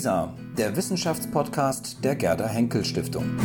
WISA, 0.00 0.32
der 0.56 0.74
Wissenschaftspodcast 0.76 2.02
der 2.02 2.16
Gerda 2.16 2.46
Henkel 2.46 2.86
Stiftung. 2.86 3.36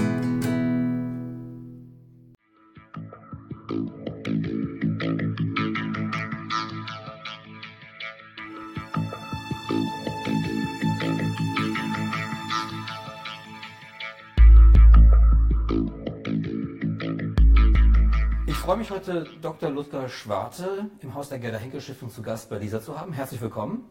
Ich 18.48 18.56
freue 18.56 18.78
mich 18.78 18.90
heute, 18.92 19.28
Dr. 19.42 19.72
Ludger 19.72 20.08
Schwarte 20.08 20.90
im 21.02 21.14
Haus 21.16 21.28
der 21.28 21.40
Gerda 21.40 21.58
Henkel 21.58 21.82
Stiftung 21.82 22.10
zu 22.10 22.22
Gast 22.22 22.50
bei 22.50 22.60
dieser 22.60 22.82
zu 22.82 22.98
haben. 22.98 23.12
Herzlich 23.12 23.42
willkommen. 23.42 23.84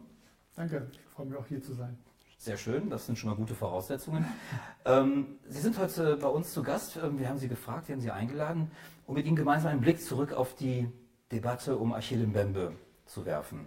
Danke, 0.55 0.89
ich 0.91 0.99
freue 1.13 1.27
mich 1.27 1.37
auch 1.37 1.45
hier 1.45 1.61
zu 1.61 1.75
sein. 1.75 1.95
Sehr 2.37 2.57
schön, 2.57 2.89
das 2.89 3.05
sind 3.05 3.17
schon 3.17 3.29
mal 3.29 3.35
gute 3.35 3.55
Voraussetzungen. 3.55 4.25
ähm, 4.85 5.39
Sie 5.47 5.61
sind 5.61 5.79
heute 5.79 6.17
bei 6.17 6.27
uns 6.27 6.51
zu 6.51 6.63
Gast. 6.63 6.97
Ähm, 6.97 7.17
wir 7.17 7.29
haben 7.29 7.37
Sie 7.37 7.47
gefragt, 7.47 7.87
wir 7.87 7.95
haben 7.95 8.01
Sie 8.01 8.11
eingeladen, 8.11 8.69
um 9.07 9.15
mit 9.15 9.25
Ihnen 9.25 9.35
gemeinsam 9.35 9.71
einen 9.71 9.81
Blick 9.81 10.01
zurück 10.01 10.33
auf 10.33 10.53
die 10.55 10.87
Debatte 11.31 11.77
um 11.77 11.93
Achille 11.93 12.27
Mbembe 12.27 12.73
zu 13.05 13.25
werfen. 13.25 13.65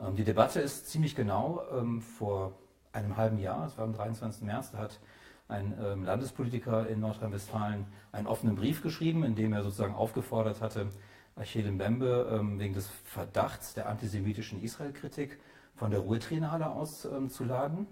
Ähm, 0.00 0.14
die 0.14 0.24
Debatte 0.24 0.60
ist 0.60 0.88
ziemlich 0.88 1.16
genau 1.16 1.62
ähm, 1.72 2.02
vor 2.02 2.52
einem 2.92 3.16
halben 3.16 3.38
Jahr, 3.38 3.66
es 3.66 3.78
war 3.78 3.84
am 3.84 3.94
23. 3.94 4.42
März, 4.42 4.72
da 4.72 4.78
hat 4.78 5.00
ein 5.48 5.76
ähm, 5.82 6.04
Landespolitiker 6.04 6.88
in 6.88 7.00
Nordrhein-Westfalen 7.00 7.86
einen 8.12 8.26
offenen 8.26 8.54
Brief 8.54 8.82
geschrieben, 8.82 9.24
in 9.24 9.34
dem 9.34 9.52
er 9.52 9.62
sozusagen 9.62 9.94
aufgefordert 9.94 10.60
hatte, 10.60 10.90
Achille 11.36 11.72
Mbembe 11.72 12.38
ähm, 12.38 12.60
wegen 12.60 12.74
des 12.74 12.88
Verdachts 13.04 13.74
der 13.74 13.88
antisemitischen 13.88 14.62
Israel-Kritik 14.62 15.40
von 15.74 15.90
der 15.90 16.00
Ruhrtriennale 16.00 16.68
auszuladen. 16.70 17.86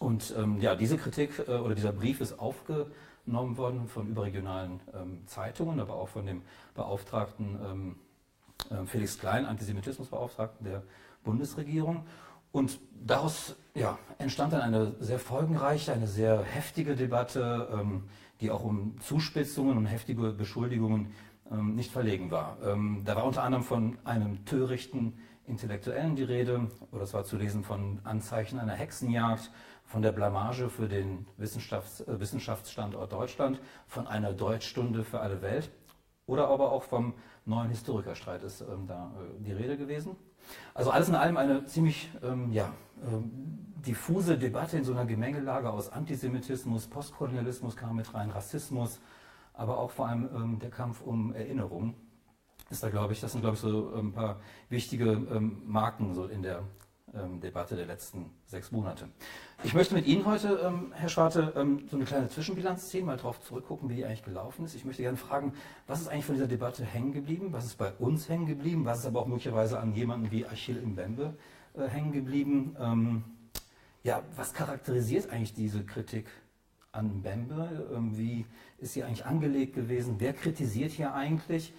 Und 0.00 0.34
ähm, 0.36 0.58
ja, 0.60 0.74
diese 0.74 0.96
Kritik 0.96 1.38
äh, 1.46 1.52
oder 1.52 1.74
dieser 1.74 1.92
Brief 1.92 2.22
ist 2.22 2.38
aufgenommen 2.38 3.56
worden 3.58 3.86
von 3.86 4.08
überregionalen 4.08 4.80
ähm, 4.94 5.26
Zeitungen, 5.26 5.78
aber 5.78 5.94
auch 5.94 6.08
von 6.08 6.24
dem 6.24 6.40
Beauftragten 6.74 7.58
ähm, 7.62 7.96
äh, 8.70 8.86
Felix 8.86 9.18
Klein, 9.18 9.44
Antisemitismusbeauftragten 9.44 10.64
der 10.64 10.82
Bundesregierung. 11.22 12.06
Und 12.50 12.80
daraus 13.06 13.56
ja, 13.74 13.98
entstand 14.16 14.54
dann 14.54 14.62
eine 14.62 14.94
sehr 15.00 15.18
folgenreiche, 15.18 15.92
eine 15.92 16.06
sehr 16.06 16.42
heftige 16.42 16.96
Debatte, 16.96 17.68
ähm, 17.70 18.04
die 18.40 18.50
auch 18.50 18.64
um 18.64 18.98
Zuspitzungen 19.00 19.76
und 19.76 19.84
heftige 19.84 20.32
Beschuldigungen 20.32 21.12
ähm, 21.52 21.74
nicht 21.74 21.92
verlegen 21.92 22.30
war. 22.30 22.56
Ähm, 22.64 23.02
da 23.04 23.16
war 23.16 23.24
unter 23.24 23.42
anderem 23.42 23.64
von 23.64 23.98
einem 24.04 24.46
törichten 24.46 25.12
Intellektuellen 25.46 26.16
die 26.16 26.22
Rede, 26.22 26.68
oder 26.90 27.02
es 27.02 27.12
war 27.12 27.24
zu 27.24 27.36
lesen 27.36 27.64
von 27.64 28.00
Anzeichen 28.04 28.58
einer 28.58 28.72
Hexenjagd, 28.72 29.50
von 29.90 30.02
der 30.02 30.12
Blamage 30.12 30.70
für 30.70 30.88
den 30.88 31.26
Wissenschafts 31.36 32.00
äh, 32.02 32.20
Wissenschaftsstandort 32.20 33.12
Deutschland, 33.12 33.60
von 33.88 34.06
einer 34.06 34.32
Deutschstunde 34.32 35.02
für 35.02 35.18
alle 35.18 35.42
Welt 35.42 35.70
oder 36.26 36.48
aber 36.48 36.70
auch 36.70 36.84
vom 36.84 37.14
neuen 37.44 37.70
Historikerstreit 37.70 38.44
ist 38.44 38.60
ähm, 38.60 38.86
da 38.86 39.12
äh, 39.16 39.42
die 39.42 39.52
Rede 39.52 39.76
gewesen. 39.76 40.14
Also 40.74 40.92
alles 40.92 41.08
in 41.08 41.16
allem 41.16 41.36
eine 41.36 41.64
ziemlich 41.64 42.08
ähm, 42.22 42.52
ja, 42.52 42.72
ähm, 43.04 43.32
diffuse 43.84 44.38
Debatte 44.38 44.78
in 44.78 44.84
so 44.84 44.92
einer 44.92 45.06
Gemengelage 45.06 45.68
aus 45.68 45.90
Antisemitismus, 45.90 46.86
Postkolonialismus 46.86 47.76
kam 47.76 47.96
mit 47.96 48.14
rein, 48.14 48.30
Rassismus, 48.30 49.00
aber 49.54 49.78
auch 49.78 49.90
vor 49.90 50.06
allem 50.06 50.30
ähm, 50.32 50.58
der 50.60 50.70
Kampf 50.70 51.00
um 51.00 51.34
Erinnerung 51.34 51.94
ist 52.70 52.84
da, 52.84 52.90
glaube 52.90 53.12
ich, 53.12 53.20
das 53.20 53.32
sind, 53.32 53.40
glaube 53.40 53.56
ich, 53.56 53.60
so 53.60 53.92
ein 53.92 54.12
paar 54.12 54.38
wichtige 54.68 55.10
ähm, 55.10 55.62
Marken 55.66 56.14
so 56.14 56.26
in 56.26 56.42
der 56.42 56.62
ähm, 57.14 57.40
Debatte 57.40 57.76
der 57.76 57.86
letzten 57.86 58.30
sechs 58.46 58.72
Monate. 58.72 59.08
Ich 59.64 59.74
möchte 59.74 59.94
mit 59.94 60.06
Ihnen 60.06 60.26
heute, 60.26 60.60
ähm, 60.64 60.92
Herr 60.94 61.08
Schwarte, 61.08 61.52
ähm, 61.56 61.86
so 61.90 61.96
eine 61.96 62.04
kleine 62.04 62.28
Zwischenbilanz 62.28 62.88
ziehen, 62.88 63.06
mal 63.06 63.16
darauf 63.16 63.40
zurückgucken, 63.42 63.88
wie 63.88 63.96
die 63.96 64.04
eigentlich 64.04 64.22
gelaufen 64.22 64.64
ist. 64.64 64.74
Ich 64.74 64.84
möchte 64.84 65.02
gerne 65.02 65.16
fragen, 65.16 65.52
was 65.86 66.00
ist 66.00 66.08
eigentlich 66.08 66.24
von 66.24 66.34
dieser 66.34 66.46
Debatte 66.46 66.84
hängen 66.84 67.12
geblieben? 67.12 67.48
Was 67.52 67.66
ist 67.66 67.78
bei 67.78 67.92
uns 67.92 68.28
hängen 68.28 68.46
geblieben? 68.46 68.84
Was 68.84 69.00
ist 69.00 69.06
aber 69.06 69.20
auch 69.20 69.26
möglicherweise 69.26 69.78
an 69.80 69.94
jemanden 69.94 70.30
wie 70.30 70.46
Achille 70.46 70.80
Mbembe 70.80 71.34
äh, 71.74 71.88
hängen 71.88 72.12
geblieben? 72.12 72.76
Ähm, 72.78 73.24
ja, 74.02 74.22
was 74.36 74.54
charakterisiert 74.54 75.30
eigentlich 75.30 75.54
diese 75.54 75.84
Kritik 75.84 76.26
an 76.92 77.18
Mbembe? 77.18 77.90
Ähm, 77.94 78.16
wie 78.16 78.46
ist 78.78 78.94
sie 78.94 79.04
eigentlich 79.04 79.26
angelegt 79.26 79.74
gewesen? 79.74 80.16
Wer 80.18 80.32
kritisiert 80.32 80.92
hier 80.92 81.14
eigentlich? 81.14 81.72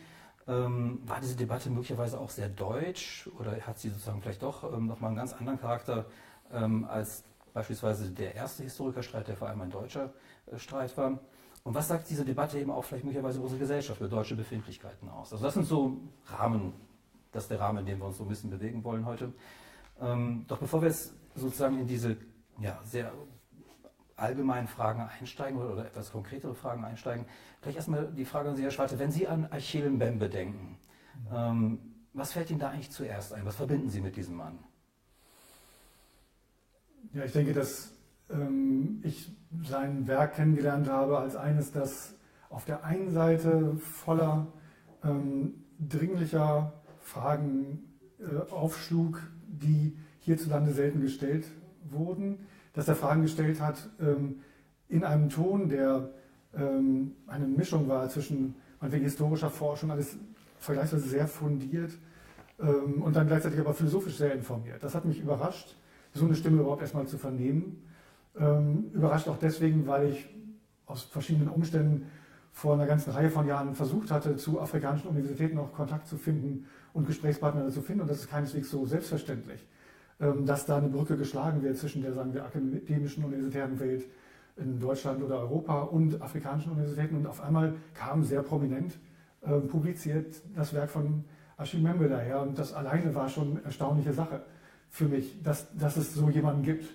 Ähm, 0.47 1.00
war 1.06 1.19
diese 1.19 1.35
Debatte 1.35 1.69
möglicherweise 1.69 2.19
auch 2.19 2.29
sehr 2.29 2.50
deutsch 2.50 3.29
oder 3.40 3.52
hat 3.62 3.79
sie 3.79 3.90
sozusagen 3.90 4.22
vielleicht 4.22 4.41
doch 4.41 4.63
ähm, 4.74 4.88
nochmal 4.88 5.09
einen 5.09 5.18
ganz 5.18 5.34
anderen 5.34 5.59
Charakter 5.59 6.06
ähm, 6.52 6.85
als 6.85 7.24
beispielsweise 7.53 8.09
der 8.12 8.34
erste 8.35 8.63
Historikerstreit, 8.63 9.28
der 9.28 9.38
vor 9.38 9.50
allem 9.50 9.62
ein 9.62 9.69
deutscher 9.69 10.13
äh, 10.47 10.57
Streit 10.57 10.97
war? 10.97 11.19
Und 11.63 11.75
was 11.75 11.88
sagt 11.88 12.09
diese 12.09 12.25
Debatte 12.25 12.59
eben 12.59 12.72
auch 12.72 12.84
vielleicht 12.84 13.03
möglicherweise 13.03 13.38
über 13.38 13.46
unsere 13.46 13.59
Gesellschaft, 13.59 14.00
über 14.00 14.09
deutsche 14.09 14.35
Befindlichkeiten 14.35 15.07
aus? 15.09 15.31
Also 15.31 15.44
das 15.44 15.53
sind 15.53 15.66
so 15.68 15.97
Rahmen, 16.25 16.73
das 17.31 17.44
ist 17.44 17.52
der 17.52 17.59
Rahmen, 17.59 17.79
in 17.79 17.85
dem 17.85 18.00
wir 18.00 18.06
uns 18.08 18.18
so 18.18 18.23
ein 18.23 18.29
bisschen 18.29 18.50
bewegen 18.50 18.84
wollen 18.84 19.06
heute. 19.06 19.31
Ähm, 20.02 20.46
doch 20.47 20.58
bevor 20.58 20.81
wir 20.81 20.90
jetzt 20.90 21.13
sozusagen 21.35 21.79
in 21.79 21.88
diese 21.88 22.18
ja, 22.59 22.79
sehr 22.84 23.12
allgemeinen 24.22 24.68
Fragen 24.68 25.02
einsteigen 25.02 25.59
oder, 25.59 25.74
oder, 25.74 25.86
etwas 25.86 26.12
konkretere 26.12 26.54
Fragen 26.54 26.86
einsteigen, 26.86 27.26
vielleicht 27.62 27.78
erstmal 27.78 28.08
die 28.08 28.26
Frage 28.26 28.50
an 28.50 28.56
Sie, 28.56 28.64
Herr 28.64 28.72
Schwarte, 28.72 29.00
wenn 29.00 29.12
Sie 29.12 29.28
an 29.28 29.48
Achille 29.52 29.90
Mbembe 29.90 30.30
denken, 30.30 30.78
ähm, 31.34 31.80
was 32.14 32.34
fällt 32.34 32.50
Ihnen 32.50 32.59
da 32.59 32.70
eigentlich 32.70 32.92
zuerst 32.92 33.34
ein? 33.34 33.46
Was 33.46 33.56
verbinden 33.56 33.90
Sie 33.90 34.02
mit 34.02 34.16
diesem 34.16 34.36
Mann? 34.36 34.59
Ja, 37.14 37.24
ich 37.26 37.32
denke, 37.32 37.54
dass 37.54 37.94
ähm, 38.30 39.02
ich 39.04 39.32
sein 39.64 40.08
Werk 40.08 40.36
kennengelernt 40.36 40.90
habe 40.90 41.18
als 41.18 41.36
eines, 41.36 41.72
das 41.72 42.16
auf 42.50 42.66
der 42.66 42.84
einen 42.84 43.12
Seite 43.12 43.76
voller 43.78 44.48
ähm, 45.03 45.64
dringlicher 45.80 46.74
Fragen 47.00 47.98
äh, 48.20 48.52
aufschlug, 48.52 49.22
die 49.48 49.98
hierzulande 50.20 50.74
selten 50.74 51.02
gestellt 51.02 51.48
wurden, 51.90 52.46
dass 52.74 52.88
er 52.88 52.96
Fragen 52.96 53.22
gestellt 53.22 53.62
hat 53.62 53.90
ähm, 54.00 54.42
in 54.88 55.04
einem 55.04 55.30
Ton, 55.30 55.70
der 55.70 56.09
ähm, 56.56 57.14
eine 57.28 57.48
Mischung 57.48 57.88
war 57.88 58.09
zwischen 58.09 58.56
meinetwegen 58.80 59.06
historischer 59.06 59.50
Forschung, 59.50 59.92
alles 59.92 60.18
vergleichsweise 60.59 61.08
sehr 61.08 61.28
fundiert 61.28 61.92
ähm, 62.59 63.02
und 63.02 63.16
dann 63.16 63.28
gleichzeitig 63.28 63.59
aber 63.59 63.74
philosophisch 63.74 64.18
sehr 64.18 64.34
informiert. 64.34 64.84
Das 64.84 64.96
hat 64.96 65.06
mich 65.06 65.20
überrascht, 65.20 65.76
so 66.14 66.26
eine 66.26 66.36
Stimme 66.36 66.62
überhaupt 66.62 66.82
erstmal 66.82 67.08
zu 67.08 67.18
vernehmen. 67.18 67.84
Ähm, 68.38 68.92
überrascht 68.94 69.28
auch 69.28 69.38
deswegen, 69.38 69.88
weil 69.88 70.09
ich 70.09 70.30
aus 70.86 71.03
verschiedenen 71.03 71.50
Umständen 71.50 72.08
vor 72.52 72.74
einer 72.74 72.86
ganzen 72.86 73.12
Reihe 73.12 73.30
von 73.30 73.48
Jahren 73.48 73.76
versucht 73.76 74.12
hatte, 74.12 74.36
zu 74.36 74.59
afrikanischen 74.59 75.08
Universitäten 75.08 75.58
auch 75.58 75.72
Kontakt 75.72 76.08
zu 76.08 76.18
finden 76.18 76.68
und 76.94 77.08
Gesprächspartner 77.08 77.70
zu 77.70 77.82
finden. 77.82 78.02
Und 78.02 78.09
das 78.09 78.20
ist 78.20 78.30
keineswegs 78.30 78.70
so 78.70 78.86
selbstverständlich. 78.86 79.66
Ähm, 80.22 80.46
dass 80.46 80.68
da 80.68 80.78
eine 80.78 80.88
Brücke 80.88 81.18
geschlagen 81.18 81.64
wird 81.64 81.78
zwischen 81.78 82.04
der, 82.04 82.14
sagen 82.14 82.34
wir, 82.34 82.46
akademischen 82.46 83.24
universitären 83.24 83.80
Welt 83.80 84.06
in 84.56 84.80
Deutschland 84.80 85.24
oder 85.24 85.40
Europa 85.40 85.82
und 85.82 86.22
afrikanischen 86.22 86.74
Universitäten. 86.74 87.16
Und 87.16 87.26
auf 87.26 87.42
einmal 87.42 87.74
kam 87.96 88.24
sehr 88.24 88.44
prominent 88.44 89.00
äh, 89.42 89.59
publiziert 89.59 90.36
das 90.56 90.74
Werk 90.76 90.92
von 90.92 91.24
Achille 91.58 91.82
Membe 91.82 92.08
daher. 92.08 92.44
Und 92.44 92.59
das 92.59 92.72
alleine 92.72 93.16
war 93.16 93.30
schon 93.30 93.52
eine 93.52 93.64
erstaunliche 93.64 94.14
Sache 94.14 94.44
für 94.90 95.06
mich, 95.06 95.42
dass, 95.42 95.76
dass 95.76 95.98
es 95.98 96.14
so 96.14 96.30
jemanden 96.30 96.62
gibt, 96.62 96.86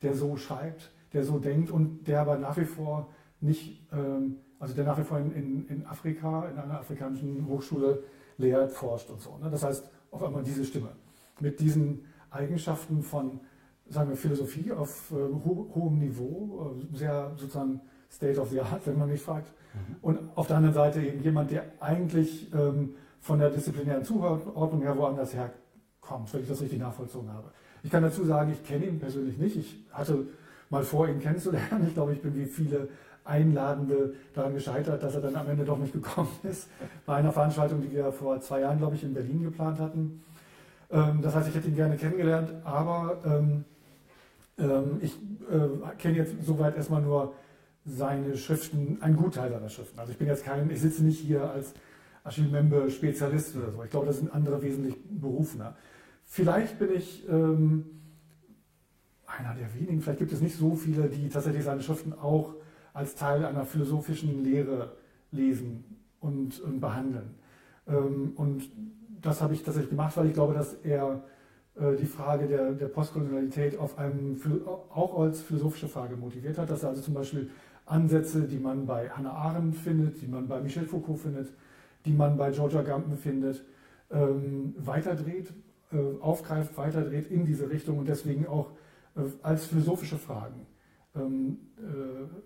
der 0.00 0.14
so 0.14 0.36
schreibt, 0.36 0.90
der 1.12 1.24
so 1.24 1.38
denkt 1.38 1.70
und 1.70 2.08
der 2.08 2.22
aber 2.22 2.38
nach 2.38 2.56
wie 2.56 2.64
vor 2.64 3.10
nicht, 3.42 3.86
ähm, 3.92 4.36
also 4.58 4.74
der 4.74 4.84
nach 4.84 4.96
wie 4.96 5.04
vor 5.04 5.18
in, 5.18 5.32
in, 5.32 5.68
in 5.68 5.86
Afrika, 5.86 6.48
in 6.48 6.56
einer 6.56 6.80
afrikanischen 6.80 7.46
Hochschule 7.46 8.02
lehrt, 8.38 8.72
forscht 8.72 9.10
und 9.10 9.20
so. 9.20 9.36
Ne? 9.36 9.50
Das 9.50 9.62
heißt, 9.64 9.90
auf 10.10 10.22
einmal 10.22 10.42
diese 10.42 10.64
Stimme 10.64 10.88
mit 11.40 11.60
diesen 11.60 12.06
Eigenschaften 12.30 13.02
von, 13.02 13.40
sagen 13.88 14.10
wir, 14.10 14.16
Philosophie 14.16 14.72
auf 14.72 15.10
äh, 15.12 15.14
ho 15.14 15.70
hohem 15.74 15.98
Niveau, 15.98 16.76
äh, 16.92 16.96
sehr 16.96 17.32
sozusagen 17.36 17.80
State 18.10 18.40
of 18.40 18.50
the 18.50 18.60
Art, 18.60 18.86
wenn 18.86 18.98
man 18.98 19.08
mich 19.08 19.20
fragt. 19.20 19.52
Mhm. 19.74 19.96
Und 20.02 20.18
auf 20.36 20.46
der 20.46 20.56
anderen 20.56 20.74
Seite 20.74 21.00
eben 21.00 21.22
jemand, 21.22 21.50
der 21.50 21.64
eigentlich 21.80 22.52
ähm, 22.52 22.94
von 23.20 23.38
der 23.38 23.50
disziplinären 23.50 24.04
Zuordnung 24.04 24.82
her 24.82 24.96
woanders 24.96 25.34
herkommt, 25.34 26.32
wenn 26.32 26.42
ich 26.42 26.48
das 26.48 26.60
richtig 26.60 26.78
nachvollzogen 26.78 27.32
habe. 27.32 27.50
Ich 27.82 27.90
kann 27.90 28.02
dazu 28.02 28.24
sagen, 28.24 28.52
ich 28.52 28.64
kenne 28.64 28.86
ihn 28.86 28.98
persönlich 28.98 29.38
nicht. 29.38 29.56
Ich 29.56 29.84
hatte 29.92 30.26
mal 30.68 30.82
vor, 30.82 31.08
ihn 31.08 31.20
kennenzulernen. 31.20 31.86
Ich 31.86 31.94
glaube, 31.94 32.12
ich 32.12 32.22
bin 32.22 32.34
wie 32.34 32.46
viele 32.46 32.88
Einladende 33.24 34.14
daran 34.34 34.54
gescheitert, 34.54 35.02
dass 35.02 35.14
er 35.14 35.20
dann 35.20 35.36
am 35.36 35.48
Ende 35.48 35.64
doch 35.64 35.78
nicht 35.78 35.92
gekommen 35.92 36.30
ist. 36.42 36.68
Bei 37.06 37.16
einer 37.16 37.32
Veranstaltung, 37.32 37.80
die 37.80 37.92
wir 37.92 38.12
vor 38.12 38.40
zwei 38.40 38.60
Jahren, 38.60 38.78
glaube 38.78 38.96
ich, 38.96 39.04
in 39.04 39.14
Berlin 39.14 39.42
geplant 39.42 39.78
hatten. 39.78 40.22
Ähm, 40.90 41.20
das 41.22 41.34
heißt, 41.34 41.48
ich 41.48 41.54
hätte 41.54 41.68
ihn 41.68 41.76
gerne 41.76 41.96
kennengelernt, 41.96 42.52
aber 42.64 43.20
ähm, 43.24 43.64
ähm, 44.58 44.98
ich 45.00 45.16
äh, 45.50 45.96
kenne 45.98 46.16
jetzt 46.16 46.34
soweit 46.44 46.76
erstmal 46.76 47.02
nur 47.02 47.34
seine 47.84 48.36
Schriften, 48.36 48.98
einen 49.00 49.16
Gutteil 49.16 49.50
seiner 49.50 49.68
Schriften. 49.68 49.98
Also 49.98 50.12
ich 50.12 50.18
bin 50.18 50.26
jetzt 50.26 50.44
kein, 50.44 50.70
ich 50.70 50.80
sitze 50.80 51.04
nicht 51.04 51.20
hier 51.20 51.50
als 51.50 51.72
Achille 52.24 52.48
Membe 52.48 52.90
Spezialist 52.90 53.56
oder 53.56 53.70
so. 53.70 53.82
Ich 53.82 53.90
glaube, 53.90 54.06
das 54.06 54.18
sind 54.18 54.32
andere 54.32 54.62
wesentlich 54.62 54.96
berufener. 55.08 55.76
Vielleicht 56.24 56.78
bin 56.78 56.92
ich 56.92 57.26
ähm, 57.28 57.86
einer 59.26 59.54
der 59.54 59.74
wenigen, 59.74 60.00
vielleicht 60.00 60.18
gibt 60.18 60.32
es 60.32 60.40
nicht 60.40 60.56
so 60.56 60.74
viele, 60.74 61.08
die 61.08 61.28
tatsächlich 61.28 61.64
seine 61.64 61.82
Schriften 61.82 62.12
auch 62.12 62.54
als 62.92 63.14
Teil 63.14 63.44
einer 63.44 63.64
philosophischen 63.64 64.44
Lehre 64.44 64.96
lesen 65.30 65.84
und, 66.20 66.60
und 66.60 66.80
behandeln. 66.80 67.34
Ähm, 67.88 68.32
und 68.36 68.70
das 69.22 69.40
habe 69.40 69.54
ich 69.54 69.62
tatsächlich 69.62 69.90
gemacht, 69.90 70.16
weil 70.16 70.26
ich 70.26 70.34
glaube, 70.34 70.54
dass 70.54 70.74
er 70.74 71.22
äh, 71.76 71.96
die 71.96 72.06
Frage 72.06 72.46
der, 72.46 72.72
der 72.72 72.88
Postkolonialität 72.88 73.78
auf 73.78 73.98
einem, 73.98 74.40
auch 74.94 75.18
als 75.18 75.42
philosophische 75.42 75.88
Frage 75.88 76.16
motiviert 76.16 76.58
hat, 76.58 76.70
dass 76.70 76.82
er 76.82 76.90
also 76.90 77.02
zum 77.02 77.14
Beispiel 77.14 77.50
Ansätze, 77.86 78.42
die 78.42 78.58
man 78.58 78.86
bei 78.86 79.08
Hannah 79.10 79.32
Arendt 79.32 79.76
findet, 79.76 80.20
die 80.22 80.28
man 80.28 80.46
bei 80.46 80.60
Michel 80.60 80.86
Foucault 80.86 81.20
findet, 81.20 81.52
die 82.04 82.12
man 82.12 82.36
bei 82.36 82.50
Georgia 82.50 82.82
Gampen 82.82 83.16
findet, 83.16 83.64
ähm, 84.10 84.74
weiterdreht, 84.78 85.52
äh, 85.92 86.20
aufgreift, 86.20 86.76
weiterdreht 86.76 87.30
in 87.30 87.44
diese 87.44 87.68
Richtung 87.68 87.98
und 87.98 88.08
deswegen 88.08 88.46
auch 88.46 88.70
äh, 89.16 89.22
als 89.42 89.66
philosophische 89.66 90.18
Fragen 90.18 90.66
ähm, 91.16 91.58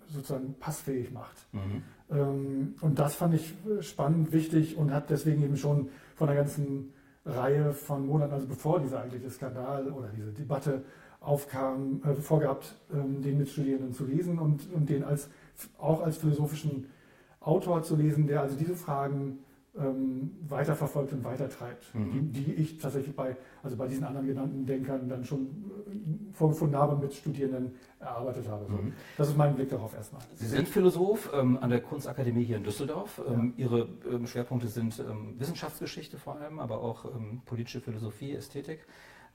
sozusagen 0.07 0.55
passfähig 0.59 1.13
macht. 1.13 1.37
Mhm. 1.53 1.83
Ähm, 2.11 2.75
und 2.81 2.99
das 2.99 3.15
fand 3.15 3.35
ich 3.35 3.55
spannend, 3.81 4.33
wichtig 4.33 4.77
und 4.77 4.93
hat 4.93 5.11
deswegen 5.11 5.43
eben 5.43 5.57
schon 5.57 5.89
von 6.15 6.27
der 6.27 6.37
ganzen 6.37 6.93
Reihe 7.27 7.73
von 7.73 8.07
Monaten, 8.07 8.33
also 8.33 8.47
bevor 8.47 8.81
dieser 8.81 9.01
eigentliche 9.01 9.31
Skandal 9.31 9.91
oder 9.91 10.09
diese 10.09 10.33
Debatte 10.33 10.85
aufkam, 11.21 12.03
äh, 12.05 12.15
vorgehabt, 12.15 12.75
ähm, 12.93 13.23
den 13.23 13.39
Mitstudierenden 13.39 13.93
zu 13.93 14.05
lesen 14.05 14.39
und, 14.39 14.73
und 14.73 14.89
den 14.89 15.05
als, 15.05 15.29
auch 15.79 16.03
als 16.03 16.19
philosophischen 16.19 16.89
Autor 17.41 17.83
zu 17.83 17.97
lesen, 17.97 18.27
der 18.27 18.43
also 18.43 18.57
diese 18.57 18.75
Fragen 18.75 19.39
ähm, 19.77 20.31
weiterverfolgt 20.49 21.13
und 21.13 21.25
weitertreibt, 21.25 21.95
mhm. 21.95 22.33
die, 22.33 22.45
die, 22.45 22.53
ich 22.55 22.79
tatsächlich 22.79 23.15
bei, 23.15 23.37
also 23.63 23.77
bei 23.77 23.89
diesen 23.89 24.05
anderen 24.05 24.27
genannten 24.27 24.65
Denkern 24.67 25.09
dann 25.09 25.25
schon 25.25 25.41
äh, 25.41 26.33
vorgefunden 26.33 26.79
habe, 26.79 26.97
mit 26.97 27.13
Studierenden 27.13 27.73
erarbeitet 27.99 28.49
habe. 28.49 28.67
So. 28.67 28.75
Mhm. 28.75 28.93
Das 29.17 29.29
ist 29.29 29.37
mein 29.37 29.55
Blick 29.55 29.71
darauf 29.71 29.95
erstmal. 29.95 30.23
Sie 30.37 30.47
sind 30.47 30.69
Philosoph 30.69 31.31
ähm, 31.35 31.59
an 31.61 31.71
der 31.71 31.81
Kunstakademie 31.81 32.45
hier 32.45 32.59
in 32.59 32.65
Düsseldorf. 32.65 33.21
Ähm, 33.27 33.55
ja. 33.57 33.65
Ihre 33.65 33.89
ähm, 34.09 34.27
Schwerpunkte 34.27 34.69
sind 34.69 34.99
ähm, 35.01 35.35
Wissenschaftsgeschichte 35.39 36.19
vor 36.19 36.37
allem, 36.37 36.61
aber 36.61 36.81
auch 36.81 37.07
ähm, 37.07 37.43
politische 37.45 37.81
Philosophie, 37.81 38.33
Ästhetik. 38.33 38.87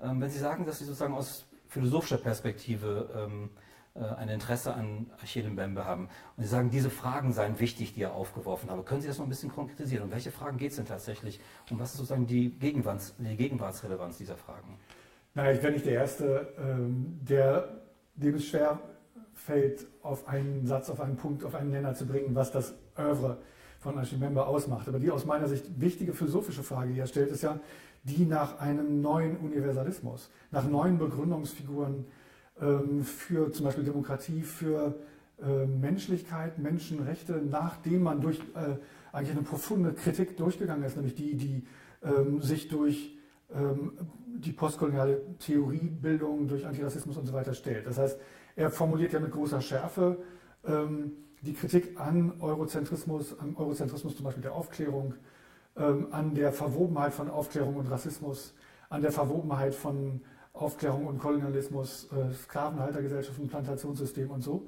wenn 0.01 0.30
Sie 0.30 0.39
sagen, 0.39 0.65
dass 0.65 0.80
Sie 0.80 0.86
sozusagen 0.86 1.13
aus 1.13 1.45
philosophischer 1.68 2.18
Perspektive 2.18 3.30
ein 4.00 4.30
Interesse 4.30 4.74
an 4.74 5.07
Achille 5.22 5.50
Mbembe 5.50 5.86
haben. 5.86 6.10
Und 6.38 6.44
Sie 6.44 6.50
sagen, 6.50 6.69
diese 6.69 6.90
Fragen 6.90 7.34
seien 7.34 7.60
wichtig, 7.60 7.94
die 7.94 8.01
er 8.01 8.13
aufgeworfen 8.13 8.69
habe. 8.69 8.84
Können 8.84 9.01
Sie 9.01 9.07
das 9.07 9.18
noch 9.18 9.25
ein 9.25 9.30
bisschen 9.30 9.51
konkretisieren? 9.51 10.06
Um 10.06 10.12
welche 10.12 10.31
Fragen 10.31 10.57
geht 10.57 10.72
es 10.72 10.78
denn 10.78 10.86
tatsächlich? 10.86 11.40
Und 11.69 11.80
was 11.80 11.92
ist 11.92 11.98
sozusagen 11.98 12.28
die, 12.28 12.50
Gegenwarts, 12.51 13.16
die 13.18 13.36
Gegenwartsrelevanz 13.36 14.18
dieser 14.18 14.38
Fragen? 14.38 14.78
Na, 15.34 15.51
ich 15.51 15.62
bin 15.62 15.74
nicht 15.74 15.86
der 15.86 15.94
Erste, 15.94 16.54
ähm, 16.60 17.19
der, 17.22 17.81
dem 18.16 18.36
es 18.36 18.46
schwer 18.46 18.80
fällt, 19.34 19.86
auf 20.01 20.28
einen 20.28 20.66
Satz, 20.66 20.90
auf 20.90 21.00
einen 21.00 21.18
Punkt, 21.18 21.44
auf 21.44 21.56
einen 21.56 21.72
Nenner 21.72 21.94
zu 21.94 22.06
bringen, 22.06 22.36
was 22.36 22.51
das 22.51 22.74
Oeuvre 22.98 23.38
von 23.80 23.98
Achille 23.98 24.18
Mbembe 24.18 24.46
ausmacht. 24.46 24.88
Aber 24.88 25.00
die 25.00 25.12
aus 25.12 25.25
meiner 25.25 25.48
Sicht 25.48 25.80
wichtige 25.80 26.13
philosophische 26.13 26.63
Frage, 26.63 26.94
die 26.94 27.00
er 27.00 27.07
stellt, 27.07 27.31
ist 27.31 27.44
ja 27.44 27.60
die 28.04 28.25
nach 28.25 28.60
einem 28.60 29.01
neuen 29.01 29.38
Universalismus, 29.38 30.31
nach 30.51 30.68
neuen 30.68 30.98
Begründungsfiguren 30.98 32.06
für 33.04 33.52
zum 33.52 33.66
Beispiel 33.66 33.84
Demokratie, 33.84 34.42
für 34.42 34.96
äh, 35.42 35.66
Menschlichkeit, 35.66 36.58
Menschenrechte, 36.60 37.42
nachdem 37.50 38.04
man 38.04 38.20
durch 38.20 38.40
äh, 38.56 38.76
eigentlich 39.14 39.38
eine 39.38 39.46
profunde 39.46 39.94
Kritik 39.94 40.36
durchgegangen 40.36 40.84
ist, 40.84 40.98
nämlich 40.98 41.16
die, 41.16 41.36
die 41.36 41.66
ähm, 42.04 42.42
sich 42.42 42.68
durch 42.68 43.18
ähm, 43.54 43.94
die 44.26 44.52
postkoloniale 44.52 45.22
Theoriebildung, 45.40 46.50
durch 46.50 46.68
Antirassismus 46.68 47.16
und 47.16 47.26
so 47.26 47.34
weiter 47.34 47.54
stellt. 47.54 47.88
Das 47.88 47.98
heißt, 47.98 48.20
er 48.56 48.70
formuliert 48.70 49.14
ja 49.14 49.20
mit 49.20 49.32
großer 49.32 49.62
Schärfe 49.62 50.18
die 51.42 51.54
Kritik 51.54 51.98
an 51.98 52.34
Eurozentrismus, 52.42 53.40
am 53.40 53.56
Eurozentrismus 53.56 54.18
zum 54.18 54.26
Beispiel 54.26 54.44
der 54.44 54.54
Aufklärung, 54.54 55.14
an 55.76 56.36
der 56.36 56.52
Verwobenheit 56.52 57.14
von 57.14 57.30
Aufklärung 57.30 57.78
und 57.78 57.90
Rassismus, 57.90 58.54
an 58.90 59.02
der 59.02 59.14
Verwobenheit 59.14 59.74
von 59.74 60.22
Aufklärung 60.60 61.08
und 61.08 61.20
Kolonialismus, 61.20 62.10
äh, 62.12 62.34
Sklavenhaltergesellschaften, 62.34 63.48
Plantationssystem 63.48 64.30
und 64.30 64.42
so. 64.42 64.68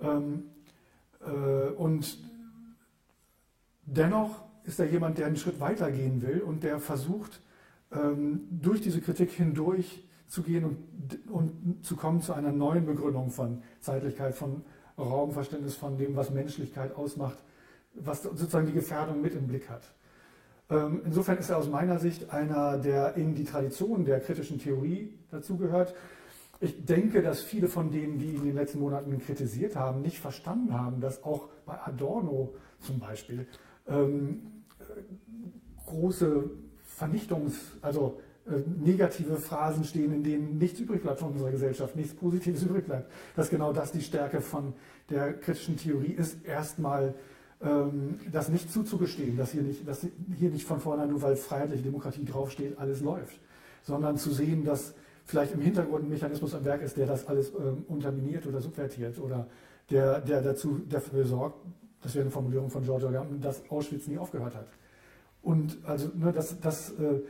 Ähm, 0.00 0.44
äh, 1.20 1.70
und 1.72 2.18
dennoch 3.84 4.42
ist 4.64 4.80
er 4.80 4.86
jemand, 4.86 5.18
der 5.18 5.26
einen 5.26 5.36
Schritt 5.36 5.60
weiter 5.60 5.90
gehen 5.90 6.22
will 6.22 6.40
und 6.40 6.62
der 6.62 6.78
versucht, 6.78 7.40
ähm, 7.92 8.46
durch 8.50 8.80
diese 8.80 9.00
Kritik 9.00 9.30
hindurch 9.30 10.04
zu 10.28 10.42
gehen 10.42 10.64
und, 10.64 11.30
und 11.30 11.84
zu 11.84 11.96
kommen 11.96 12.20
zu 12.20 12.34
einer 12.34 12.52
neuen 12.52 12.86
Begründung 12.86 13.30
von 13.30 13.62
Zeitlichkeit, 13.80 14.34
von 14.34 14.62
Raumverständnis, 14.98 15.74
von 15.74 15.96
dem, 15.96 16.16
was 16.16 16.30
Menschlichkeit 16.30 16.94
ausmacht, 16.94 17.38
was 17.94 18.22
sozusagen 18.22 18.66
die 18.66 18.72
Gefährdung 18.72 19.20
mit 19.20 19.34
im 19.34 19.46
Blick 19.46 19.68
hat. 19.70 19.82
Ähm, 20.70 21.02
insofern 21.04 21.38
ist 21.38 21.50
er 21.50 21.58
aus 21.58 21.68
meiner 21.68 21.98
Sicht 21.98 22.30
einer, 22.32 22.78
der 22.78 23.16
in 23.16 23.34
die 23.34 23.44
Tradition 23.44 24.04
der 24.04 24.20
kritischen 24.20 24.58
Theorie 24.58 25.14
dazugehört. 25.30 25.94
Ich 26.60 26.84
denke, 26.84 27.22
dass 27.22 27.40
viele 27.40 27.68
von 27.68 27.90
denen, 27.90 28.18
die 28.18 28.34
in 28.34 28.44
den 28.44 28.54
letzten 28.54 28.80
Monaten 28.80 29.18
kritisiert 29.18 29.76
haben, 29.76 30.02
nicht 30.02 30.18
verstanden 30.18 30.74
haben, 30.74 31.00
dass 31.00 31.22
auch 31.22 31.48
bei 31.64 31.78
Adorno 31.84 32.54
zum 32.80 32.98
Beispiel 32.98 33.46
ähm, 33.86 34.64
große 35.86 36.50
Vernichtungs-, 36.98 37.58
also 37.80 38.20
äh, 38.46 38.58
negative 38.84 39.36
Phrasen 39.36 39.84
stehen, 39.84 40.12
in 40.12 40.22
denen 40.24 40.58
nichts 40.58 40.80
übrig 40.80 41.02
bleibt 41.02 41.20
von 41.20 41.32
unserer 41.32 41.50
Gesellschaft, 41.50 41.96
nichts 41.96 42.14
Positives 42.14 42.62
übrig 42.64 42.86
bleibt. 42.86 43.10
Dass 43.36 43.50
genau 43.50 43.72
das 43.72 43.92
die 43.92 44.02
Stärke 44.02 44.40
von 44.40 44.74
der 45.10 45.34
kritischen 45.34 45.76
Theorie 45.76 46.12
ist, 46.12 46.44
erstmal 46.44 47.14
das 47.60 48.48
nicht 48.50 48.72
zuzugestehen, 48.72 49.36
dass 49.36 49.50
hier 49.50 49.62
nicht, 49.62 49.86
dass 49.86 50.06
hier 50.38 50.50
nicht 50.50 50.64
von 50.64 50.78
vornherein 50.78 51.10
nur 51.10 51.22
weil 51.22 51.34
freiheitliche 51.34 51.82
Demokratie 51.82 52.24
draufsteht, 52.24 52.78
alles 52.78 53.00
läuft, 53.00 53.40
sondern 53.82 54.16
zu 54.16 54.30
sehen, 54.30 54.64
dass 54.64 54.94
vielleicht 55.24 55.54
im 55.54 55.60
Hintergrund 55.60 56.04
ein 56.04 56.08
Mechanismus 56.08 56.54
am 56.54 56.64
Werk 56.64 56.82
ist, 56.82 56.96
der 56.96 57.06
das 57.06 57.26
alles 57.26 57.50
ähm, 57.50 57.84
unterminiert 57.88 58.46
oder 58.46 58.60
subvertiert 58.60 59.18
oder 59.18 59.48
der, 59.90 60.20
der 60.20 60.40
dazu 60.40 60.80
dafür 60.88 61.26
sorgt, 61.26 61.58
das 62.02 62.14
wäre 62.14 62.22
eine 62.22 62.30
Formulierung 62.30 62.70
von 62.70 62.84
George 62.84 63.06
Orwell, 63.06 63.26
dass 63.40 63.68
Auschwitz 63.70 64.06
nie 64.06 64.18
aufgehört 64.18 64.54
hat. 64.54 64.68
Und 65.42 65.78
also, 65.84 66.10
ne, 66.14 66.32
dass, 66.32 66.60
dass 66.60 66.92
äh, 66.92 67.20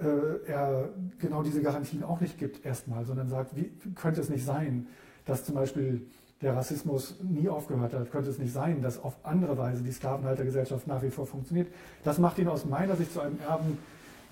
äh, 0.00 0.46
er 0.46 0.90
genau 1.18 1.42
diese 1.42 1.62
Garantien 1.62 2.02
auch 2.02 2.20
nicht 2.20 2.38
gibt 2.38 2.64
erstmal, 2.64 3.04
sondern 3.04 3.28
sagt, 3.28 3.56
wie 3.56 3.70
könnte 3.94 4.20
es 4.20 4.28
nicht 4.28 4.44
sein, 4.44 4.88
dass 5.24 5.44
zum 5.44 5.54
Beispiel 5.54 6.06
der 6.42 6.56
Rassismus 6.56 7.16
nie 7.22 7.48
aufgehört 7.48 7.92
hat, 7.92 8.10
könnte 8.10 8.30
es 8.30 8.38
nicht 8.38 8.52
sein, 8.52 8.80
dass 8.80 9.02
auf 9.02 9.14
andere 9.24 9.58
Weise 9.58 9.82
die 9.82 9.92
Sklavenhaltergesellschaft 9.92 10.86
nach 10.86 11.02
wie 11.02 11.10
vor 11.10 11.26
funktioniert. 11.26 11.68
Das 12.02 12.18
macht 12.18 12.38
ihn 12.38 12.48
aus 12.48 12.64
meiner 12.64 12.96
Sicht 12.96 13.12
zu 13.12 13.20
einem 13.20 13.38
Erben 13.40 13.78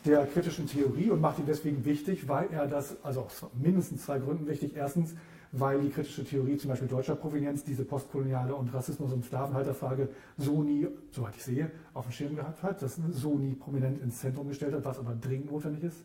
der 0.05 0.27
kritischen 0.27 0.67
Theorie 0.67 1.11
und 1.11 1.21
macht 1.21 1.39
ihn 1.39 1.47
deswegen 1.47 1.85
wichtig, 1.85 2.29
weil 2.29 2.49
er 2.51 2.67
das, 2.67 2.97
also 3.03 3.23
aus 3.23 3.45
mindestens 3.61 4.05
zwei 4.05 4.19
Gründen 4.19 4.47
wichtig. 4.47 4.73
Erstens, 4.75 5.15
weil 5.53 5.81
die 5.81 5.91
kritische 5.91 6.25
Theorie 6.25 6.57
zum 6.57 6.71
Beispiel 6.71 6.89
deutscher 6.89 7.17
Provenienz 7.17 7.65
diese 7.65 7.85
postkoloniale 7.85 8.55
und 8.55 8.73
Rassismus- 8.73 9.13
und 9.13 9.25
Sklavenhalterfrage 9.25 10.09
so 10.39 10.63
nie, 10.63 10.87
soweit 11.11 11.37
ich 11.37 11.45
sehe, 11.45 11.71
auf 11.95 12.07
dem 12.07 12.13
Schirm 12.13 12.37
gehabt 12.37 12.63
hat, 12.63 12.81
das 12.81 12.99
so 13.11 13.35
nie 13.35 13.55
prominent 13.55 14.01
ins 14.03 14.21
Zentrum 14.21 14.49
gestellt 14.49 14.75
hat, 14.75 14.85
was 14.85 14.99
aber 14.99 15.15
dringend 15.15 15.51
notwendig 15.51 15.85
ist. 15.85 15.99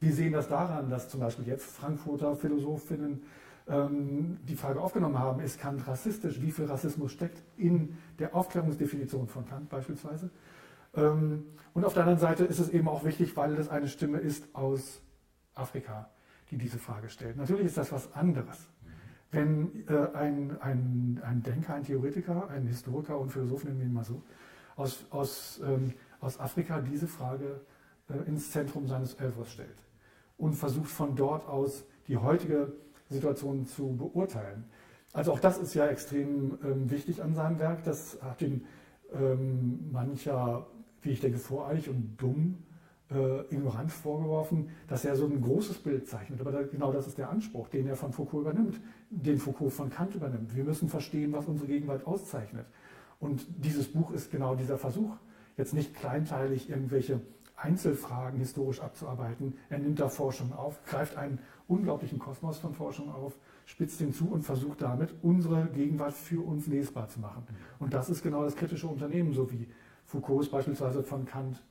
Wir 0.00 0.12
sehen 0.12 0.32
das 0.32 0.48
daran, 0.48 0.90
dass 0.90 1.08
zum 1.08 1.20
Beispiel 1.20 1.46
jetzt 1.46 1.64
Frankfurter 1.64 2.36
Philosophinnen 2.36 3.22
ähm, 3.68 4.38
die 4.48 4.56
Frage 4.56 4.80
aufgenommen 4.80 5.18
haben, 5.18 5.40
ist 5.40 5.60
Kant 5.60 5.86
rassistisch? 5.86 6.40
Wie 6.40 6.50
viel 6.50 6.66
Rassismus 6.66 7.12
steckt 7.12 7.42
in 7.56 7.96
der 8.18 8.34
Aufklärungsdefinition 8.34 9.26
von 9.28 9.46
Kant 9.46 9.68
beispielsweise? 9.68 10.30
Ähm, 10.94 11.46
und 11.74 11.84
auf 11.84 11.94
der 11.94 12.04
anderen 12.04 12.20
Seite 12.20 12.44
ist 12.44 12.58
es 12.58 12.70
eben 12.70 12.88
auch 12.88 13.04
wichtig, 13.04 13.36
weil 13.36 13.54
es 13.54 13.68
eine 13.68 13.88
Stimme 13.88 14.18
ist 14.18 14.54
aus 14.54 15.02
Afrika, 15.54 16.10
die 16.50 16.58
diese 16.58 16.78
Frage 16.78 17.08
stellt. 17.08 17.36
Natürlich 17.36 17.66
ist 17.66 17.76
das 17.76 17.92
was 17.92 18.12
anderes. 18.14 18.68
Wenn 19.32 19.86
äh, 19.88 20.14
ein, 20.14 20.56
ein, 20.60 21.20
ein 21.24 21.42
Denker, 21.42 21.74
ein 21.74 21.84
Theoretiker, 21.84 22.48
ein 22.48 22.66
Historiker 22.66 23.18
und 23.18 23.30
Philosoph, 23.30 23.64
nennen 23.64 23.80
wir 23.80 23.86
ihn 23.86 23.92
mal 23.92 24.04
so, 24.04 24.22
aus, 24.76 25.04
aus, 25.10 25.60
ähm, 25.64 25.92
aus 26.20 26.38
Afrika 26.38 26.80
diese 26.80 27.08
Frage 27.08 27.60
äh, 28.08 28.28
ins 28.28 28.52
Zentrum 28.52 28.86
seines 28.86 29.14
Elfers 29.14 29.50
stellt 29.50 29.82
und 30.36 30.54
versucht 30.54 30.90
von 30.90 31.16
dort 31.16 31.48
aus 31.48 31.84
die 32.08 32.16
heutige 32.16 32.72
Situation 33.08 33.66
zu 33.66 33.96
beurteilen. 33.96 34.64
Also 35.12 35.32
auch 35.32 35.40
das 35.40 35.58
ist 35.58 35.74
ja 35.74 35.86
extrem 35.86 36.58
ähm, 36.64 36.90
wichtig 36.90 37.22
an 37.22 37.34
seinem 37.34 37.58
Werk. 37.58 37.84
Das 37.84 38.18
hat 38.22 38.42
ihn 38.42 38.66
ähm, 39.14 39.90
mancher, 39.92 40.66
wie 41.02 41.10
ich 41.10 41.20
denke, 41.20 41.38
voreilig 41.38 41.88
und 41.88 42.16
dumm, 42.18 42.58
äh, 43.10 43.54
ignorant 43.54 43.92
vorgeworfen, 43.92 44.70
dass 44.88 45.04
er 45.04 45.16
so 45.16 45.26
ein 45.26 45.40
großes 45.40 45.78
Bild 45.78 46.08
zeichnet. 46.08 46.40
Aber 46.40 46.50
da, 46.50 46.62
genau 46.62 46.92
das 46.92 47.06
ist 47.06 47.18
der 47.18 47.30
Anspruch, 47.30 47.68
den 47.68 47.86
er 47.86 47.96
von 47.96 48.12
Foucault 48.12 48.42
übernimmt, 48.42 48.80
den 49.10 49.38
Foucault 49.38 49.72
von 49.72 49.90
Kant 49.90 50.14
übernimmt. 50.14 50.54
Wir 50.54 50.64
müssen 50.64 50.88
verstehen, 50.88 51.32
was 51.32 51.46
unsere 51.46 51.68
Gegenwart 51.68 52.06
auszeichnet. 52.06 52.66
Und 53.20 53.46
dieses 53.56 53.90
Buch 53.92 54.10
ist 54.10 54.30
genau 54.30 54.54
dieser 54.54 54.76
Versuch, 54.76 55.16
jetzt 55.56 55.72
nicht 55.72 55.94
kleinteilig 55.94 56.68
irgendwelche 56.68 57.20
Einzelfragen 57.56 58.38
historisch 58.38 58.80
abzuarbeiten. 58.80 59.54
Er 59.70 59.78
nimmt 59.78 59.98
da 59.98 60.08
Forschung 60.08 60.52
auf, 60.52 60.84
greift 60.84 61.16
einen 61.16 61.38
unglaublichen 61.68 62.18
Kosmos 62.18 62.58
von 62.58 62.74
Forschung 62.74 63.12
auf, 63.12 63.36
spitzt 63.64 64.00
den 64.00 64.12
zu 64.12 64.28
und 64.28 64.42
versucht 64.42 64.82
damit, 64.82 65.14
unsere 65.22 65.66
Gegenwart 65.66 66.14
für 66.14 66.44
uns 66.44 66.66
lesbar 66.66 67.08
zu 67.08 67.20
machen. 67.20 67.44
Und 67.78 67.92
das 67.92 68.08
ist 68.08 68.22
genau 68.22 68.44
das 68.44 68.56
kritische 68.56 68.86
Unternehmen, 68.86 69.32
so 69.32 69.50
wie 69.50 69.68
Foucault 70.04 70.44
es 70.44 70.50
beispielsweise 70.50 71.02
von 71.02 71.24
Kant, 71.24 71.62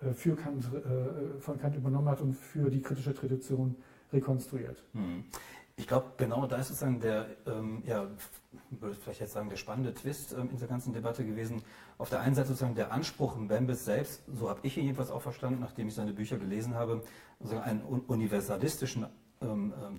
äh, 0.00 0.12
für 0.12 0.36
Kant, 0.36 0.64
äh, 0.74 1.40
von 1.40 1.58
Kant 1.58 1.76
übernommen 1.76 2.08
hat 2.08 2.20
und 2.20 2.34
für 2.34 2.70
die 2.70 2.82
kritische 2.82 3.14
Tradition 3.14 3.76
rekonstruiert. 4.12 4.82
Hm. 4.92 5.24
Ich 5.76 5.88
glaube, 5.88 6.12
genau 6.16 6.46
da 6.46 6.56
ist 6.58 6.68
sozusagen 6.68 7.00
der, 7.00 7.26
ähm, 7.46 7.82
ja, 7.84 8.06
würde 8.70 8.94
vielleicht 8.94 9.20
jetzt 9.20 9.32
sagen, 9.32 9.48
der 9.48 9.56
spannende 9.56 9.92
Twist 9.92 10.32
ähm, 10.32 10.42
in 10.42 10.50
dieser 10.50 10.68
ganzen 10.68 10.92
Debatte 10.92 11.24
gewesen. 11.24 11.62
Auf 11.98 12.10
der 12.10 12.20
einen 12.20 12.36
Seite 12.36 12.48
sozusagen 12.48 12.76
der 12.76 12.92
Anspruch 12.92 13.36
Mbembes 13.36 13.84
selbst, 13.84 14.22
so 14.32 14.48
habe 14.48 14.60
ich 14.62 14.76
ihn 14.76 14.84
jedenfalls 14.84 15.10
auch 15.10 15.22
verstanden, 15.22 15.58
nachdem 15.60 15.88
ich 15.88 15.94
seine 15.94 16.12
Bücher 16.12 16.38
gelesen 16.38 16.74
habe, 16.74 17.02
sozusagen 17.40 17.64
einen 17.64 17.82
universalistischen 17.82 19.06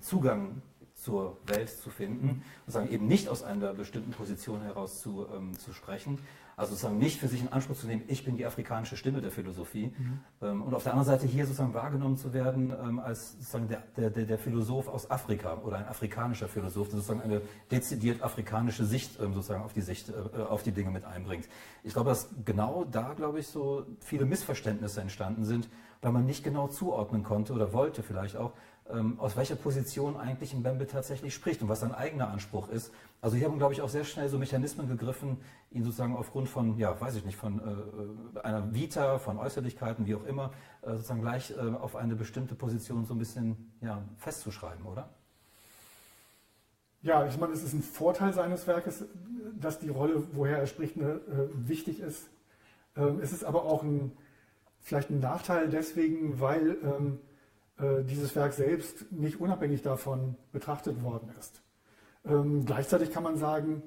Zugang 0.00 0.62
zur 0.96 1.36
Welt 1.46 1.68
zu 1.68 1.90
finden, 1.90 2.42
sozusagen 2.66 2.90
eben 2.90 3.06
nicht 3.06 3.28
aus 3.28 3.42
einer 3.42 3.74
bestimmten 3.74 4.12
Position 4.12 4.62
heraus 4.62 5.00
zu, 5.00 5.26
ähm, 5.34 5.56
zu 5.58 5.72
sprechen, 5.72 6.18
also 6.56 6.70
sozusagen 6.70 6.96
nicht 6.96 7.20
für 7.20 7.28
sich 7.28 7.42
in 7.42 7.52
Anspruch 7.52 7.76
zu 7.76 7.86
nehmen, 7.86 8.04
ich 8.08 8.24
bin 8.24 8.38
die 8.38 8.46
afrikanische 8.46 8.96
Stimme 8.96 9.20
der 9.20 9.30
Philosophie. 9.30 9.92
Mhm. 9.96 10.20
Ähm, 10.40 10.62
und 10.62 10.72
auf 10.72 10.84
der 10.84 10.92
anderen 10.92 11.06
Seite 11.06 11.26
hier 11.26 11.44
sozusagen 11.44 11.74
wahrgenommen 11.74 12.16
zu 12.16 12.32
werden 12.32 12.72
ähm, 12.82 12.98
als 12.98 13.32
sozusagen 13.32 13.68
der, 13.68 14.08
der, 14.08 14.24
der 14.24 14.38
Philosoph 14.38 14.88
aus 14.88 15.10
Afrika 15.10 15.58
oder 15.58 15.76
ein 15.76 15.86
afrikanischer 15.86 16.48
Philosoph, 16.48 16.88
der 16.88 16.96
sozusagen 17.00 17.20
eine 17.20 17.42
dezidiert 17.70 18.22
afrikanische 18.22 18.86
Sicht 18.86 19.20
ähm, 19.20 19.34
sozusagen 19.34 19.62
auf 19.62 19.74
die 19.74 19.82
Sicht, 19.82 20.08
äh, 20.08 20.40
auf 20.40 20.62
die 20.62 20.72
Dinge 20.72 20.90
mit 20.90 21.04
einbringt. 21.04 21.46
Ich 21.82 21.92
glaube, 21.92 22.08
dass 22.08 22.30
genau 22.46 22.86
da, 22.90 23.12
glaube 23.12 23.40
ich, 23.40 23.48
so 23.48 23.84
viele 24.00 24.24
Missverständnisse 24.24 25.02
entstanden 25.02 25.44
sind, 25.44 25.68
weil 26.00 26.12
man 26.12 26.24
nicht 26.24 26.42
genau 26.42 26.68
zuordnen 26.68 27.22
konnte 27.22 27.52
oder 27.52 27.74
wollte 27.74 28.02
vielleicht 28.02 28.36
auch, 28.36 28.52
ähm, 28.90 29.18
aus 29.18 29.36
welcher 29.36 29.56
Position 29.56 30.16
eigentlich 30.16 30.54
Mbembe 30.54 30.86
tatsächlich 30.86 31.34
spricht 31.34 31.62
und 31.62 31.68
was 31.68 31.80
sein 31.80 31.92
eigener 31.92 32.28
Anspruch 32.28 32.68
ist. 32.68 32.92
Also 33.20 33.36
hier 33.36 33.46
haben, 33.46 33.58
glaube 33.58 33.72
ich, 33.72 33.82
auch 33.82 33.88
sehr 33.88 34.04
schnell 34.04 34.28
so 34.28 34.38
Mechanismen 34.38 34.88
gegriffen, 34.88 35.38
ihn 35.70 35.82
sozusagen 35.82 36.16
aufgrund 36.16 36.48
von, 36.48 36.78
ja, 36.78 37.00
weiß 37.00 37.16
ich 37.16 37.24
nicht, 37.24 37.36
von 37.36 37.60
äh, 38.36 38.38
einer 38.40 38.72
Vita, 38.74 39.18
von 39.18 39.38
Äußerlichkeiten, 39.38 40.06
wie 40.06 40.14
auch 40.14 40.24
immer, 40.24 40.52
äh, 40.82 40.92
sozusagen 40.92 41.22
gleich 41.22 41.50
äh, 41.50 41.54
auf 41.60 41.96
eine 41.96 42.14
bestimmte 42.14 42.54
Position 42.54 43.04
so 43.04 43.14
ein 43.14 43.18
bisschen 43.18 43.72
ja, 43.80 44.02
festzuschreiben, 44.18 44.86
oder? 44.86 45.08
Ja, 47.02 47.26
ich 47.26 47.38
meine, 47.38 47.52
es 47.52 47.62
ist 47.62 47.72
ein 47.72 47.82
Vorteil 47.82 48.32
seines 48.32 48.66
Werkes, 48.66 49.04
dass 49.60 49.78
die 49.78 49.88
Rolle, 49.88 50.22
woher 50.32 50.58
er 50.58 50.66
spricht, 50.66 50.96
ne, 50.96 51.20
äh, 51.28 51.68
wichtig 51.68 52.00
ist. 52.00 52.28
Ähm, 52.96 53.20
es 53.22 53.32
ist 53.32 53.44
aber 53.44 53.64
auch 53.64 53.82
ein, 53.82 54.12
vielleicht 54.80 55.10
ein 55.10 55.20
Nachteil 55.20 55.68
deswegen, 55.68 56.40
weil 56.40 56.76
ähm, 56.82 57.18
äh, 57.18 57.35
dieses 57.78 58.34
Werk 58.34 58.54
selbst 58.54 59.12
nicht 59.12 59.38
unabhängig 59.38 59.82
davon 59.82 60.36
betrachtet 60.50 61.02
worden 61.02 61.28
ist. 61.38 61.60
Ähm, 62.24 62.64
gleichzeitig 62.64 63.10
kann 63.10 63.22
man 63.22 63.36
sagen, 63.36 63.82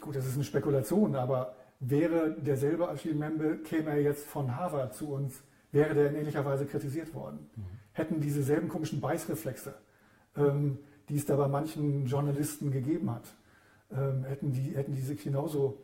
gut, 0.00 0.16
das 0.16 0.26
ist 0.26 0.34
eine 0.34 0.44
Spekulation, 0.44 1.16
aber 1.16 1.54
wäre 1.80 2.32
derselbe 2.32 2.88
Achille 2.88 3.14
Membe, 3.14 3.58
käme 3.58 3.90
er 3.90 4.00
jetzt 4.00 4.24
von 4.26 4.56
Harvard 4.56 4.94
zu 4.94 5.12
uns, 5.12 5.42
wäre 5.72 5.94
der 5.94 6.10
in 6.10 6.16
ähnlicher 6.16 6.44
Weise 6.44 6.66
kritisiert 6.66 7.14
worden. 7.14 7.50
Mhm. 7.56 7.62
Hätten 7.92 8.20
dieselben 8.20 8.68
komischen 8.68 9.00
Beißreflexe, 9.00 9.74
ähm, 10.36 10.78
die 11.08 11.16
es 11.16 11.26
da 11.26 11.36
bei 11.36 11.48
manchen 11.48 12.06
Journalisten 12.06 12.70
gegeben 12.70 13.10
hat, 13.10 13.24
ähm, 13.92 14.24
hätten, 14.24 14.52
die, 14.52 14.76
hätten 14.76 14.94
die 14.94 15.00
sich 15.00 15.22
genauso 15.22 15.78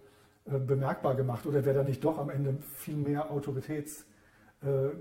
äh, 0.45 0.59
bemerkbar 0.59 1.15
gemacht 1.15 1.47
oder 1.47 1.65
wäre 1.65 1.79
da 1.79 1.83
nicht 1.83 2.05
doch 2.05 2.19
am 2.19 2.31
Ende 2.31 2.57
viel 2.77 2.97
mehr 2.97 3.31
Autoritäts- 3.33 4.03
äh, 4.03 4.16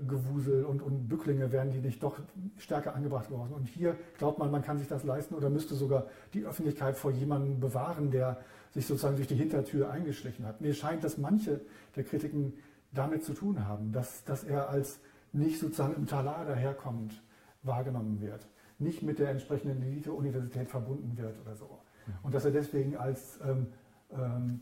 Gewusel 0.06 0.64
und, 0.64 0.82
und 0.82 1.08
Bücklinge 1.08 1.50
werden 1.52 1.72
die 1.72 1.80
nicht 1.80 2.02
doch 2.02 2.18
stärker 2.56 2.94
angebracht 2.94 3.30
worden. 3.30 3.52
Und 3.54 3.68
hier 3.68 3.96
glaubt 4.18 4.38
man, 4.38 4.50
man 4.50 4.62
kann 4.62 4.78
sich 4.78 4.88
das 4.88 5.04
leisten 5.04 5.34
oder 5.34 5.50
müsste 5.50 5.74
sogar 5.74 6.06
die 6.34 6.44
Öffentlichkeit 6.44 6.96
vor 6.96 7.10
jemandem 7.10 7.60
bewahren, 7.60 8.10
der 8.10 8.38
sich 8.72 8.86
sozusagen 8.86 9.16
durch 9.16 9.28
die 9.28 9.34
Hintertür 9.34 9.90
eingeschlichen 9.90 10.46
hat. 10.46 10.60
Mir 10.60 10.74
scheint, 10.74 11.02
dass 11.04 11.18
manche 11.18 11.60
der 11.96 12.04
Kritiken 12.04 12.54
damit 12.92 13.24
zu 13.24 13.32
tun 13.32 13.66
haben, 13.66 13.92
dass, 13.92 14.24
dass 14.24 14.44
er 14.44 14.68
als 14.68 15.00
nicht 15.32 15.58
sozusagen 15.58 15.94
im 15.94 16.06
Talar 16.06 16.44
daherkommend 16.44 17.22
wahrgenommen 17.62 18.20
wird, 18.20 18.46
nicht 18.78 19.02
mit 19.02 19.18
der 19.18 19.30
entsprechenden 19.30 19.82
Elite-Universität 19.82 20.68
verbunden 20.68 21.16
wird 21.16 21.38
oder 21.40 21.56
so. 21.56 21.78
Und 22.22 22.34
dass 22.34 22.44
er 22.44 22.52
deswegen 22.52 22.96
als 22.96 23.40
ähm, 23.44 23.66
ähm, 24.12 24.60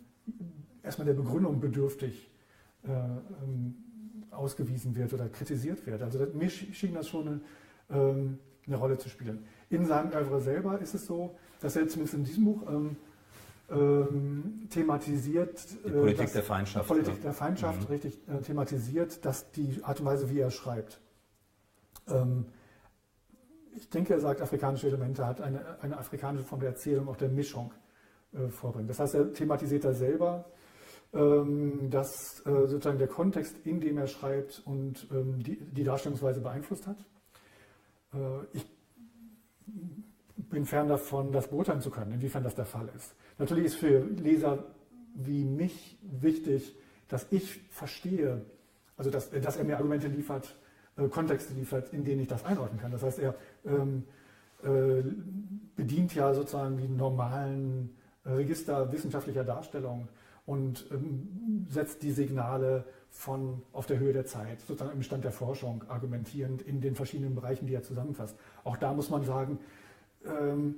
erstmal 0.82 1.06
der 1.06 1.14
Begründung 1.14 1.60
bedürftig 1.60 2.30
äh, 2.84 2.90
ähm, 2.90 3.83
ausgewiesen 4.34 4.94
wird 4.96 5.12
oder 5.12 5.28
kritisiert 5.28 5.86
wird. 5.86 6.02
Also 6.02 6.26
mir 6.34 6.50
schien 6.50 6.94
das 6.94 7.08
schon 7.08 7.28
eine, 7.28 7.40
ähm, 7.90 8.38
eine 8.66 8.76
Rolle 8.76 8.98
zu 8.98 9.08
spielen. 9.08 9.44
In 9.70 9.86
seinem 9.86 10.12
Oeuvre 10.12 10.40
selber 10.40 10.78
ist 10.80 10.94
es 10.94 11.06
so, 11.06 11.36
dass 11.60 11.76
er 11.76 11.88
zumindest 11.88 12.14
in 12.14 12.24
diesem 12.24 12.44
Buch 12.44 12.62
ähm, 12.68 12.96
ähm, 13.70 14.68
thematisiert. 14.70 15.66
Die 15.84 15.90
Politik 15.90 16.32
der 16.32 16.42
Feindschaft. 16.42 16.88
Politik 16.88 17.22
der 17.22 17.32
Feindschaft, 17.32 17.80
mhm. 17.80 17.86
richtig 17.86 18.18
äh, 18.28 18.40
thematisiert, 18.42 19.24
dass 19.24 19.50
die 19.52 19.80
Art 19.82 20.00
und 20.00 20.06
Weise, 20.06 20.30
wie 20.30 20.40
er 20.40 20.50
schreibt. 20.50 21.00
Ähm, 22.08 22.46
ich 23.76 23.88
denke, 23.88 24.14
er 24.14 24.20
sagt, 24.20 24.40
afrikanische 24.40 24.86
Elemente 24.86 25.26
hat 25.26 25.40
eine, 25.40 25.80
eine 25.80 25.98
afrikanische 25.98 26.44
Form 26.44 26.60
der 26.60 26.70
Erzählung, 26.70 27.08
auch 27.08 27.16
der 27.16 27.28
Mischung 27.28 27.72
äh, 28.32 28.48
vorbringen. 28.48 28.88
Das 28.88 29.00
heißt, 29.00 29.14
er 29.14 29.32
thematisiert 29.32 29.84
da 29.84 29.92
selber 29.92 30.44
dass 31.14 32.40
äh, 32.44 32.66
sozusagen 32.66 32.98
der 32.98 33.06
Kontext, 33.06 33.54
in 33.64 33.80
dem 33.80 33.98
er 33.98 34.08
schreibt 34.08 34.62
und 34.64 35.06
ähm, 35.12 35.40
die, 35.40 35.56
die 35.56 35.84
Darstellungsweise 35.84 36.40
beeinflusst 36.40 36.88
hat. 36.88 36.98
Äh, 38.12 38.16
ich 38.52 38.66
bin 40.36 40.66
fern 40.66 40.88
davon, 40.88 41.30
das 41.30 41.48
beurteilen 41.48 41.80
zu 41.80 41.90
können, 41.90 42.12
inwiefern 42.12 42.42
das 42.42 42.56
der 42.56 42.64
Fall 42.64 42.88
ist. 42.96 43.14
Natürlich 43.38 43.66
ist 43.66 43.76
für 43.76 44.00
Leser 44.00 44.64
wie 45.14 45.44
mich 45.44 45.98
wichtig, 46.02 46.76
dass 47.06 47.28
ich 47.30 47.60
verstehe, 47.70 48.44
also 48.96 49.10
dass, 49.10 49.30
dass 49.30 49.56
er 49.56 49.62
mir 49.62 49.76
Argumente 49.76 50.08
liefert, 50.08 50.56
äh, 50.96 51.06
Kontexte 51.06 51.54
liefert, 51.54 51.92
in 51.92 52.04
denen 52.04 52.22
ich 52.22 52.28
das 52.28 52.44
einordnen 52.44 52.80
kann. 52.80 52.90
Das 52.90 53.04
heißt, 53.04 53.20
er 53.20 53.36
ähm, 53.64 54.02
äh, 54.64 55.04
bedient 55.76 56.12
ja 56.16 56.34
sozusagen 56.34 56.76
die 56.76 56.88
normalen 56.88 57.96
Register 58.26 58.90
wissenschaftlicher 58.90 59.44
Darstellung 59.44 60.08
und 60.46 60.86
ähm, 60.90 61.66
setzt 61.68 62.02
die 62.02 62.12
Signale 62.12 62.84
von 63.10 63.62
auf 63.72 63.86
der 63.86 63.98
Höhe 63.98 64.12
der 64.12 64.26
Zeit, 64.26 64.60
sozusagen 64.60 64.92
im 64.92 65.02
Stand 65.02 65.24
der 65.24 65.32
Forschung, 65.32 65.84
argumentierend 65.88 66.62
in 66.62 66.80
den 66.80 66.94
verschiedenen 66.94 67.34
Bereichen, 67.34 67.66
die 67.66 67.74
er 67.74 67.82
zusammenfasst. 67.82 68.36
Auch 68.64 68.76
da 68.76 68.92
muss 68.92 69.08
man 69.08 69.24
sagen, 69.24 69.58
ähm, 70.26 70.76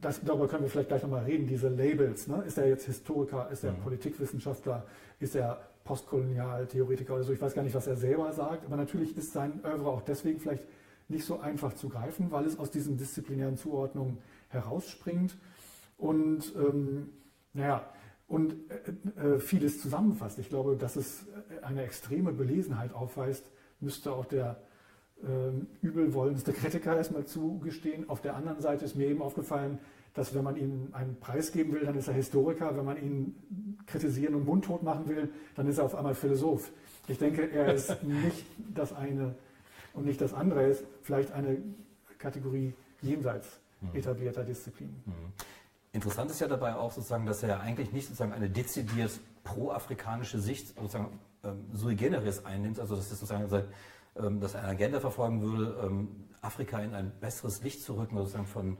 das, 0.00 0.20
darüber 0.22 0.48
können 0.48 0.62
wir 0.62 0.70
vielleicht 0.70 0.88
gleich 0.88 1.02
nochmal 1.02 1.24
reden, 1.24 1.46
diese 1.46 1.68
Labels. 1.68 2.26
Ne? 2.26 2.42
Ist 2.46 2.58
er 2.58 2.68
jetzt 2.68 2.84
Historiker, 2.84 3.48
ist 3.50 3.64
er 3.64 3.72
mhm. 3.72 3.78
Politikwissenschaftler, 3.78 4.84
ist 5.18 5.34
er 5.34 5.60
Postkolonialtheoretiker 5.84 7.14
oder 7.14 7.24
so? 7.24 7.32
Ich 7.32 7.40
weiß 7.40 7.54
gar 7.54 7.62
nicht, 7.62 7.74
was 7.74 7.86
er 7.86 7.96
selber 7.96 8.32
sagt, 8.32 8.66
aber 8.66 8.76
natürlich 8.76 9.16
ist 9.16 9.32
sein 9.32 9.60
Oeuvre 9.64 9.88
auch 9.88 10.02
deswegen 10.02 10.40
vielleicht 10.40 10.64
nicht 11.08 11.24
so 11.24 11.40
einfach 11.40 11.72
zu 11.72 11.88
greifen, 11.88 12.30
weil 12.30 12.44
es 12.44 12.58
aus 12.58 12.70
diesen 12.70 12.98
disziplinären 12.98 13.56
Zuordnungen 13.56 14.18
herausspringt. 14.48 15.38
Und 15.96 16.54
ähm, 16.56 17.08
naja, 17.54 17.88
und 18.28 18.54
äh, 19.16 19.34
äh, 19.34 19.38
vieles 19.40 19.80
zusammenfasst. 19.80 20.38
Ich 20.38 20.48
glaube, 20.48 20.76
dass 20.76 20.96
es 20.96 21.26
eine 21.62 21.82
extreme 21.82 22.32
Belesenheit 22.32 22.92
aufweist, 22.92 23.50
müsste 23.80 24.12
auch 24.12 24.26
der 24.26 24.60
äh, 25.22 25.84
übelwollendste 25.84 26.52
Kritiker 26.52 26.96
erstmal 26.96 27.24
zugestehen. 27.24 28.08
Auf 28.08 28.20
der 28.20 28.36
anderen 28.36 28.60
Seite 28.60 28.84
ist 28.84 28.94
mir 28.94 29.08
eben 29.08 29.22
aufgefallen, 29.22 29.78
dass 30.14 30.34
wenn 30.34 30.44
man 30.44 30.56
ihm 30.56 30.88
einen 30.92 31.16
Preis 31.20 31.52
geben 31.52 31.72
will, 31.72 31.84
dann 31.84 31.96
ist 31.96 32.08
er 32.08 32.14
Historiker. 32.14 32.76
Wenn 32.76 32.84
man 32.84 32.96
ihn 32.96 33.78
kritisieren 33.86 34.34
und 34.34 34.44
mundtot 34.44 34.82
machen 34.82 35.08
will, 35.08 35.30
dann 35.54 35.66
ist 35.66 35.78
er 35.78 35.84
auf 35.84 35.94
einmal 35.94 36.14
Philosoph. 36.14 36.70
Ich 37.06 37.18
denke, 37.18 37.50
er 37.50 37.72
ist 37.74 38.02
nicht 38.02 38.44
das 38.74 38.92
eine 38.92 39.34
und 39.94 40.06
nicht 40.06 40.20
das 40.20 40.34
andere. 40.34 40.62
Er 40.62 40.68
ist 40.68 40.84
vielleicht 41.02 41.32
eine 41.32 41.58
Kategorie 42.18 42.74
jenseits 43.00 43.60
mhm. 43.80 43.96
etablierter 43.96 44.44
Disziplinen. 44.44 45.02
Mhm. 45.06 45.12
Interessant 45.98 46.30
ist 46.30 46.40
ja 46.40 46.46
dabei 46.46 46.76
auch 46.76 46.92
sozusagen, 46.92 47.26
dass 47.26 47.42
er 47.42 47.58
eigentlich 47.60 47.90
nicht 47.90 48.06
sozusagen 48.06 48.32
eine 48.32 48.48
dezidiert 48.48 49.18
pro-afrikanische 49.42 50.38
Sicht 50.38 50.68
sozusagen 50.68 51.18
ähm, 51.42 51.64
sui 51.72 51.96
generis 51.96 52.44
einnimmt, 52.44 52.78
also 52.78 52.94
dass, 52.94 53.10
sozusagen, 53.10 53.52
ähm, 54.14 54.38
dass 54.38 54.54
er 54.54 54.60
eine 54.60 54.68
Agenda 54.68 55.00
verfolgen 55.00 55.42
würde, 55.42 55.76
ähm, 55.84 56.28
Afrika 56.40 56.78
in 56.78 56.94
ein 56.94 57.10
besseres 57.18 57.64
Licht 57.64 57.82
zu 57.82 57.94
rücken, 57.94 58.16
sozusagen 58.16 58.46
von 58.46 58.78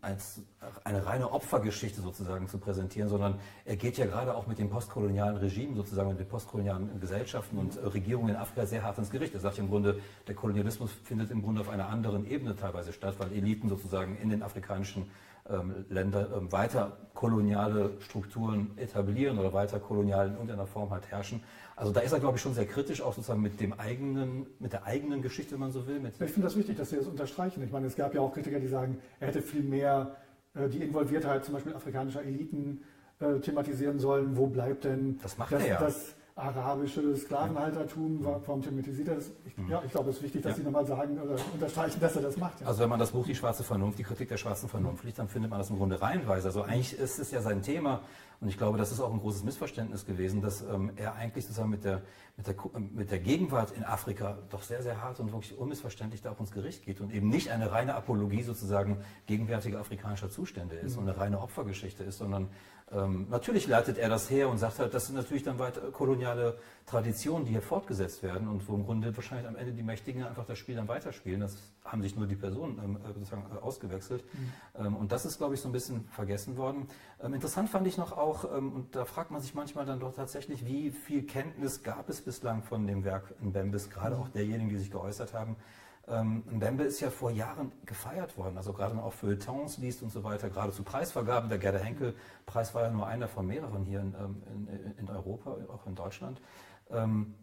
als 0.00 0.42
eine 0.84 1.06
reine 1.06 1.32
Opfergeschichte 1.32 2.00
sozusagen 2.00 2.46
zu 2.46 2.58
präsentieren, 2.58 3.08
sondern 3.08 3.40
er 3.64 3.76
geht 3.76 3.98
ja 3.98 4.06
gerade 4.06 4.34
auch 4.34 4.46
mit 4.46 4.58
dem 4.58 4.70
postkolonialen 4.70 5.36
Regime 5.36 5.74
sozusagen, 5.74 6.10
mit 6.10 6.20
den 6.20 6.28
postkolonialen 6.28 7.00
Gesellschaften 7.00 7.58
und 7.58 7.76
äh, 7.76 7.86
Regierungen 7.86 8.30
in 8.30 8.36
Afrika 8.36 8.66
sehr 8.66 8.82
hart 8.82 8.98
ins 8.98 9.10
Gericht. 9.10 9.34
Er 9.34 9.40
sagt 9.40 9.58
im 9.58 9.68
Grunde, 9.68 10.00
der 10.28 10.34
Kolonialismus 10.34 10.92
findet 11.02 11.30
im 11.30 11.42
Grunde 11.42 11.62
auf 11.62 11.68
einer 11.68 11.88
anderen 11.88 12.30
Ebene 12.30 12.54
teilweise 12.54 12.92
statt, 12.92 13.16
weil 13.18 13.32
Eliten 13.32 13.68
sozusagen 13.68 14.16
in 14.18 14.28
den 14.30 14.42
afrikanischen 14.42 15.10
ähm, 15.50 15.84
Länder 15.90 16.28
ähm, 16.36 16.50
weiter 16.52 16.96
koloniale 17.12 17.90
Strukturen 18.00 18.70
etablieren 18.76 19.38
oder 19.38 19.52
weiter 19.52 19.78
kolonial 19.78 20.28
in 20.28 20.32
irgendeiner 20.34 20.66
Form 20.66 20.90
halt 20.90 21.10
herrschen. 21.10 21.42
Also 21.76 21.92
da 21.92 22.00
ist 22.00 22.12
er, 22.12 22.20
glaube 22.20 22.36
ich, 22.36 22.42
schon 22.42 22.54
sehr 22.54 22.66
kritisch, 22.66 23.02
auch 23.02 23.14
sozusagen 23.14 23.42
mit 23.42 23.60
dem 23.60 23.72
eigenen, 23.72 24.46
mit 24.60 24.72
der 24.72 24.84
eigenen 24.84 25.22
Geschichte, 25.22 25.52
wenn 25.52 25.60
man 25.60 25.72
so 25.72 25.86
will. 25.86 26.00
ich 26.06 26.30
finde 26.30 26.42
das 26.42 26.56
wichtig, 26.56 26.76
dass 26.76 26.90
Sie 26.90 26.96
das 26.96 27.06
unterstreichen. 27.06 27.62
Ich 27.64 27.72
meine, 27.72 27.86
es 27.86 27.96
gab 27.96 28.14
ja 28.14 28.20
auch 28.20 28.32
Kritiker, 28.32 28.60
die 28.60 28.68
sagen, 28.68 28.98
er 29.18 29.28
hätte 29.28 29.42
viel 29.42 29.62
mehr 29.62 30.16
äh, 30.54 30.68
die 30.68 30.78
Involviertheit 30.78 31.44
zum 31.44 31.54
Beispiel 31.54 31.74
afrikanischer 31.74 32.22
Eliten 32.22 32.82
äh, 33.18 33.40
thematisieren 33.40 33.98
sollen. 33.98 34.36
Wo 34.36 34.46
bleibt 34.46 34.84
denn 34.84 35.18
das, 35.22 35.36
macht 35.36 35.52
das, 35.52 35.62
er 35.62 35.68
ja. 35.68 35.80
das 35.80 36.14
arabische 36.36 37.16
Sklavenhaltertum, 37.16 38.24
warum 38.24 38.60
thematisiert 38.60 39.08
er 39.08 39.14
das? 39.16 39.30
Ich, 39.44 39.56
mhm. 39.56 39.70
Ja, 39.70 39.82
ich 39.84 39.92
glaube, 39.92 40.10
es 40.10 40.16
ist 40.16 40.22
wichtig, 40.24 40.42
dass 40.42 40.52
ja. 40.52 40.56
Sie 40.58 40.62
nochmal 40.64 40.84
sagen 40.84 41.18
oder 41.20 41.36
unterstreichen, 41.52 42.00
dass 42.00 42.16
er 42.16 42.22
das 42.22 42.36
macht. 42.36 42.60
Ja. 42.60 42.66
Also 42.66 42.82
wenn 42.82 42.88
man 42.88 42.98
das 42.98 43.12
Buch 43.12 43.24
Die 43.24 43.36
schwarze 43.36 43.62
Vernunft, 43.62 43.98
die 43.98 44.02
Kritik 44.02 44.28
der 44.28 44.36
schwarzen 44.36 44.68
Vernunft 44.68 45.04
liest, 45.04 45.18
dann 45.18 45.28
findet 45.28 45.50
man 45.50 45.60
das 45.60 45.70
im 45.70 45.76
Grunde 45.76 46.00
reihenweise. 46.00 46.48
Also 46.48 46.62
eigentlich 46.62 46.98
ist 46.98 47.20
es 47.20 47.30
ja 47.30 47.40
sein 47.40 47.62
Thema 47.62 48.00
und 48.44 48.50
ich 48.50 48.58
glaube, 48.58 48.76
das 48.76 48.92
ist 48.92 49.00
auch 49.00 49.10
ein 49.10 49.20
großes 49.20 49.42
Missverständnis 49.42 50.04
gewesen, 50.04 50.42
dass 50.42 50.60
ähm, 50.60 50.92
er 50.96 51.14
eigentlich 51.14 51.46
sozusagen 51.46 51.70
mit 51.70 51.82
der, 51.82 52.02
mit, 52.36 52.46
der, 52.46 52.54
mit 52.94 53.10
der 53.10 53.18
Gegenwart 53.18 53.70
in 53.70 53.84
Afrika 53.84 54.36
doch 54.50 54.62
sehr, 54.62 54.82
sehr 54.82 55.00
hart 55.00 55.18
und 55.18 55.32
wirklich 55.32 55.56
unmissverständlich 55.56 56.20
da 56.20 56.32
auch 56.32 56.40
ins 56.40 56.50
Gericht 56.50 56.84
geht 56.84 57.00
und 57.00 57.10
eben 57.10 57.30
nicht 57.30 57.50
eine 57.50 57.72
reine 57.72 57.94
Apologie 57.94 58.42
sozusagen 58.42 58.98
gegenwärtiger 59.24 59.80
afrikanischer 59.80 60.28
Zustände 60.28 60.76
ist 60.76 60.96
mhm. 60.96 61.04
und 61.04 61.08
eine 61.08 61.18
reine 61.18 61.40
Opfergeschichte 61.40 62.04
ist, 62.04 62.18
sondern 62.18 62.50
ähm, 62.92 63.26
natürlich 63.30 63.66
leitet 63.66 63.98
er 63.98 64.08
das 64.08 64.30
her 64.30 64.48
und 64.48 64.58
sagt 64.58 64.78
halt, 64.78 64.92
das 64.92 65.06
sind 65.06 65.16
natürlich 65.16 65.42
dann 65.42 65.58
weiter 65.58 65.80
koloniale 65.90 66.58
Traditionen, 66.86 67.46
die 67.46 67.52
hier 67.52 67.62
fortgesetzt 67.62 68.22
werden 68.22 68.46
und 68.46 68.68
wo 68.68 68.74
im 68.74 68.84
Grunde 68.84 69.16
wahrscheinlich 69.16 69.48
am 69.48 69.56
Ende 69.56 69.72
die 69.72 69.82
Mächtigen 69.82 70.22
einfach 70.22 70.44
das 70.44 70.58
Spiel 70.58 70.76
dann 70.76 70.86
weiterspielen. 70.86 71.40
Das 71.40 71.56
haben 71.84 72.02
sich 72.02 72.14
nur 72.14 72.26
die 72.26 72.36
Personen 72.36 72.78
ähm, 72.84 72.96
äh, 72.96 73.12
sozusagen 73.14 73.46
äh, 73.54 73.58
ausgewechselt. 73.58 74.22
Mhm. 74.34 74.86
Ähm, 74.86 74.96
und 74.96 75.12
das 75.12 75.24
ist, 75.24 75.38
glaube 75.38 75.54
ich, 75.54 75.60
so 75.62 75.68
ein 75.68 75.72
bisschen 75.72 76.06
vergessen 76.10 76.56
worden. 76.58 76.86
Ähm, 77.22 77.32
interessant 77.32 77.70
fand 77.70 77.86
ich 77.86 77.96
noch 77.96 78.12
auch, 78.12 78.44
ähm, 78.54 78.72
und 78.72 78.94
da 78.94 79.06
fragt 79.06 79.30
man 79.30 79.40
sich 79.40 79.54
manchmal 79.54 79.86
dann 79.86 80.00
doch 80.00 80.14
tatsächlich, 80.14 80.66
wie 80.66 80.90
viel 80.90 81.22
Kenntnis 81.22 81.82
gab 81.82 82.10
es 82.10 82.20
bislang 82.20 82.62
von 82.62 82.86
dem 82.86 83.02
Werk 83.04 83.34
in 83.40 83.52
Bembis, 83.52 83.88
gerade 83.88 84.16
mhm. 84.16 84.22
auch 84.22 84.28
derjenigen, 84.28 84.68
die 84.68 84.78
sich 84.78 84.90
geäußert 84.90 85.32
haben. 85.32 85.56
Ähm, 86.06 86.44
Mbembe 86.50 86.84
ist 86.84 87.00
ja 87.00 87.10
vor 87.10 87.30
Jahren 87.30 87.72
gefeiert 87.86 88.36
worden, 88.36 88.58
also 88.58 88.72
gerade 88.72 88.96
auch 89.02 89.12
Feuilletons 89.12 89.78
liest 89.78 90.02
und 90.02 90.10
so 90.10 90.22
weiter, 90.22 90.50
gerade 90.50 90.72
zu 90.72 90.82
Preisvergaben. 90.82 91.48
Der 91.48 91.58
Gerda 91.58 91.78
Henkel-Preis 91.78 92.74
war 92.74 92.82
ja 92.82 92.90
nur 92.90 93.06
einer 93.06 93.28
von 93.28 93.46
mehreren 93.46 93.84
hier 93.84 94.00
in, 94.00 94.14
ähm, 94.14 94.42
in, 94.68 94.94
in 94.98 95.08
Europa, 95.08 95.56
auch 95.72 95.86
in 95.86 95.94
Deutschland. 95.94 96.42
Ähm, 96.90 97.34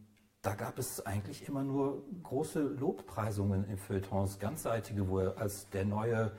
da 0.43 0.55
gab 0.55 0.79
es 0.79 1.05
eigentlich 1.05 1.47
immer 1.47 1.63
nur 1.63 2.03
große 2.23 2.59
Lobpreisungen 2.59 3.65
in 3.65 3.77
Feuilletons, 3.77 4.39
ganzseitige, 4.39 5.07
wo 5.07 5.19
er 5.19 5.37
als 5.37 5.69
der 5.69 5.85
neue 5.85 6.31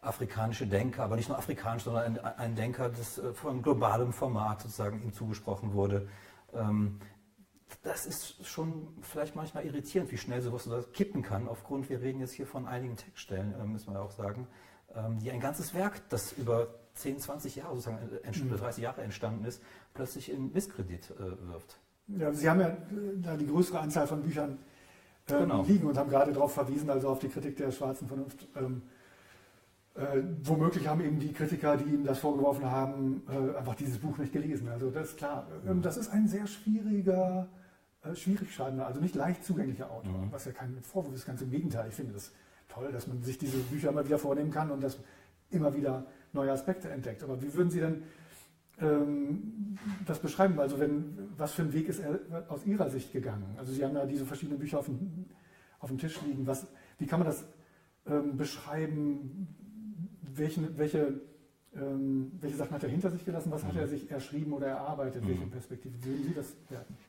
afrikanische 0.00 0.66
Denker, 0.66 1.04
aber 1.04 1.16
nicht 1.16 1.28
nur 1.28 1.38
afrikanisch, 1.38 1.84
sondern 1.84 2.18
ein, 2.18 2.18
ein 2.18 2.54
Denker 2.54 2.88
des, 2.88 3.18
äh, 3.18 3.32
von 3.32 3.62
globalem 3.62 4.12
Format 4.12 4.62
sozusagen 4.62 5.02
ihm 5.02 5.12
zugesprochen 5.12 5.72
wurde. 5.72 6.08
Ähm, 6.54 7.00
das 7.82 8.06
ist 8.06 8.46
schon 8.46 8.88
vielleicht 9.02 9.36
manchmal 9.36 9.64
irritierend, 9.64 10.10
wie 10.12 10.18
schnell 10.18 10.40
sowas 10.42 10.68
kippen 10.92 11.22
kann, 11.22 11.48
aufgrund, 11.48 11.88
wir 11.90 12.00
reden 12.00 12.20
jetzt 12.20 12.32
hier 12.32 12.46
von 12.46 12.66
einigen 12.66 12.96
Textstellen, 12.96 13.54
äh, 13.60 13.64
müssen 13.64 13.92
wir 13.92 14.00
auch 14.00 14.10
sagen, 14.10 14.46
ähm, 14.94 15.18
die 15.20 15.30
ein 15.30 15.40
ganzes 15.40 15.74
Werk, 15.74 16.08
das 16.08 16.32
über 16.32 16.68
10, 16.94 17.18
20 17.20 17.56
Jahre, 17.56 17.74
sozusagen 17.76 17.98
mhm. 18.24 18.56
30 18.56 18.82
Jahre 18.82 19.02
entstanden 19.02 19.44
ist, 19.44 19.62
plötzlich 19.94 20.30
in 20.30 20.52
Misskredit 20.52 21.10
äh, 21.10 21.48
wirft. 21.48 21.78
Ja, 22.08 22.32
Sie 22.32 22.48
haben 22.48 22.60
ja 22.60 22.68
äh, 22.68 22.76
da 23.16 23.36
die 23.36 23.46
größere 23.46 23.80
Anzahl 23.80 24.06
von 24.06 24.22
Büchern 24.22 24.58
äh, 25.28 25.38
genau. 25.38 25.62
liegen 25.62 25.86
und 25.86 25.98
haben 25.98 26.10
gerade 26.10 26.32
darauf 26.32 26.54
verwiesen, 26.54 26.90
also 26.90 27.08
auf 27.08 27.18
die 27.18 27.28
Kritik 27.28 27.56
der 27.56 27.70
schwarzen 27.70 28.08
Vernunft. 28.08 28.46
Ähm, 28.56 28.82
äh, 29.94 30.22
womöglich 30.44 30.86
haben 30.86 31.00
eben 31.00 31.18
die 31.18 31.32
Kritiker, 31.32 31.76
die 31.76 31.92
ihm 31.92 32.04
das 32.04 32.20
vorgeworfen 32.20 32.70
haben, 32.70 33.22
äh, 33.28 33.58
einfach 33.58 33.74
dieses 33.74 33.98
Buch 33.98 34.16
nicht 34.18 34.32
gelesen. 34.32 34.68
Also 34.68 34.90
das 34.90 35.10
ist 35.10 35.18
klar. 35.18 35.46
Ähm, 35.66 35.82
das 35.82 35.96
ist 35.96 36.08
ein 36.08 36.28
sehr 36.28 36.46
schwieriger 36.46 37.48
äh, 37.52 37.57
schwierig 38.14 38.54
schreibender, 38.54 38.86
also 38.86 39.00
nicht 39.00 39.14
leicht 39.14 39.44
zugänglicher 39.44 39.90
Autor, 39.90 40.18
mhm. 40.18 40.32
was 40.32 40.44
ja 40.44 40.52
kein 40.52 40.80
Vorwurf 40.82 41.14
ist, 41.14 41.26
ganz 41.26 41.42
im 41.42 41.50
Gegenteil. 41.50 41.88
Ich 41.88 41.94
finde 41.94 42.12
das 42.12 42.32
toll, 42.68 42.92
dass 42.92 43.06
man 43.06 43.22
sich 43.22 43.38
diese 43.38 43.58
Bücher 43.58 43.90
immer 43.90 44.04
wieder 44.04 44.18
vornehmen 44.18 44.50
kann 44.50 44.70
und 44.70 44.82
dass 44.82 44.98
immer 45.50 45.74
wieder 45.74 46.06
neue 46.32 46.52
Aspekte 46.52 46.90
entdeckt. 46.90 47.22
Aber 47.22 47.40
wie 47.42 47.52
würden 47.54 47.70
Sie 47.70 47.80
denn 47.80 48.02
ähm, 48.80 49.78
das 50.06 50.18
beschreiben? 50.18 50.58
Also 50.60 50.78
wenn, 50.78 51.30
was 51.36 51.52
für 51.52 51.62
ein 51.62 51.72
Weg 51.72 51.88
ist 51.88 52.00
er 52.00 52.20
aus 52.48 52.64
Ihrer 52.66 52.90
Sicht 52.90 53.12
gegangen? 53.12 53.56
Also 53.56 53.72
Sie 53.72 53.84
haben 53.84 53.94
ja 53.94 54.06
diese 54.06 54.24
verschiedenen 54.24 54.58
Bücher 54.58 54.78
auf 54.78 54.86
dem, 54.86 55.26
auf 55.80 55.88
dem 55.88 55.98
Tisch 55.98 56.20
liegen. 56.22 56.46
Was, 56.46 56.66
wie 56.98 57.06
kann 57.06 57.20
man 57.20 57.28
das 57.28 57.44
ähm, 58.06 58.36
beschreiben? 58.36 59.48
Welchen, 60.22 60.78
welche, 60.78 61.20
ähm, 61.74 62.32
welche 62.40 62.56
Sachen 62.56 62.72
hat 62.72 62.82
er 62.84 62.90
hinter 62.90 63.10
sich 63.10 63.24
gelassen? 63.24 63.50
Was 63.50 63.64
hat 63.64 63.74
er 63.74 63.86
mhm. 63.86 63.90
sich 63.90 64.10
erschrieben 64.10 64.52
oder 64.52 64.68
erarbeitet? 64.68 65.26
Welche 65.26 65.46
mhm. 65.46 65.50
Perspektive 65.50 66.04
würden 66.04 66.24
Sie 66.24 66.34
das 66.34 66.54
werten? 66.68 66.94
Ja, 66.94 67.07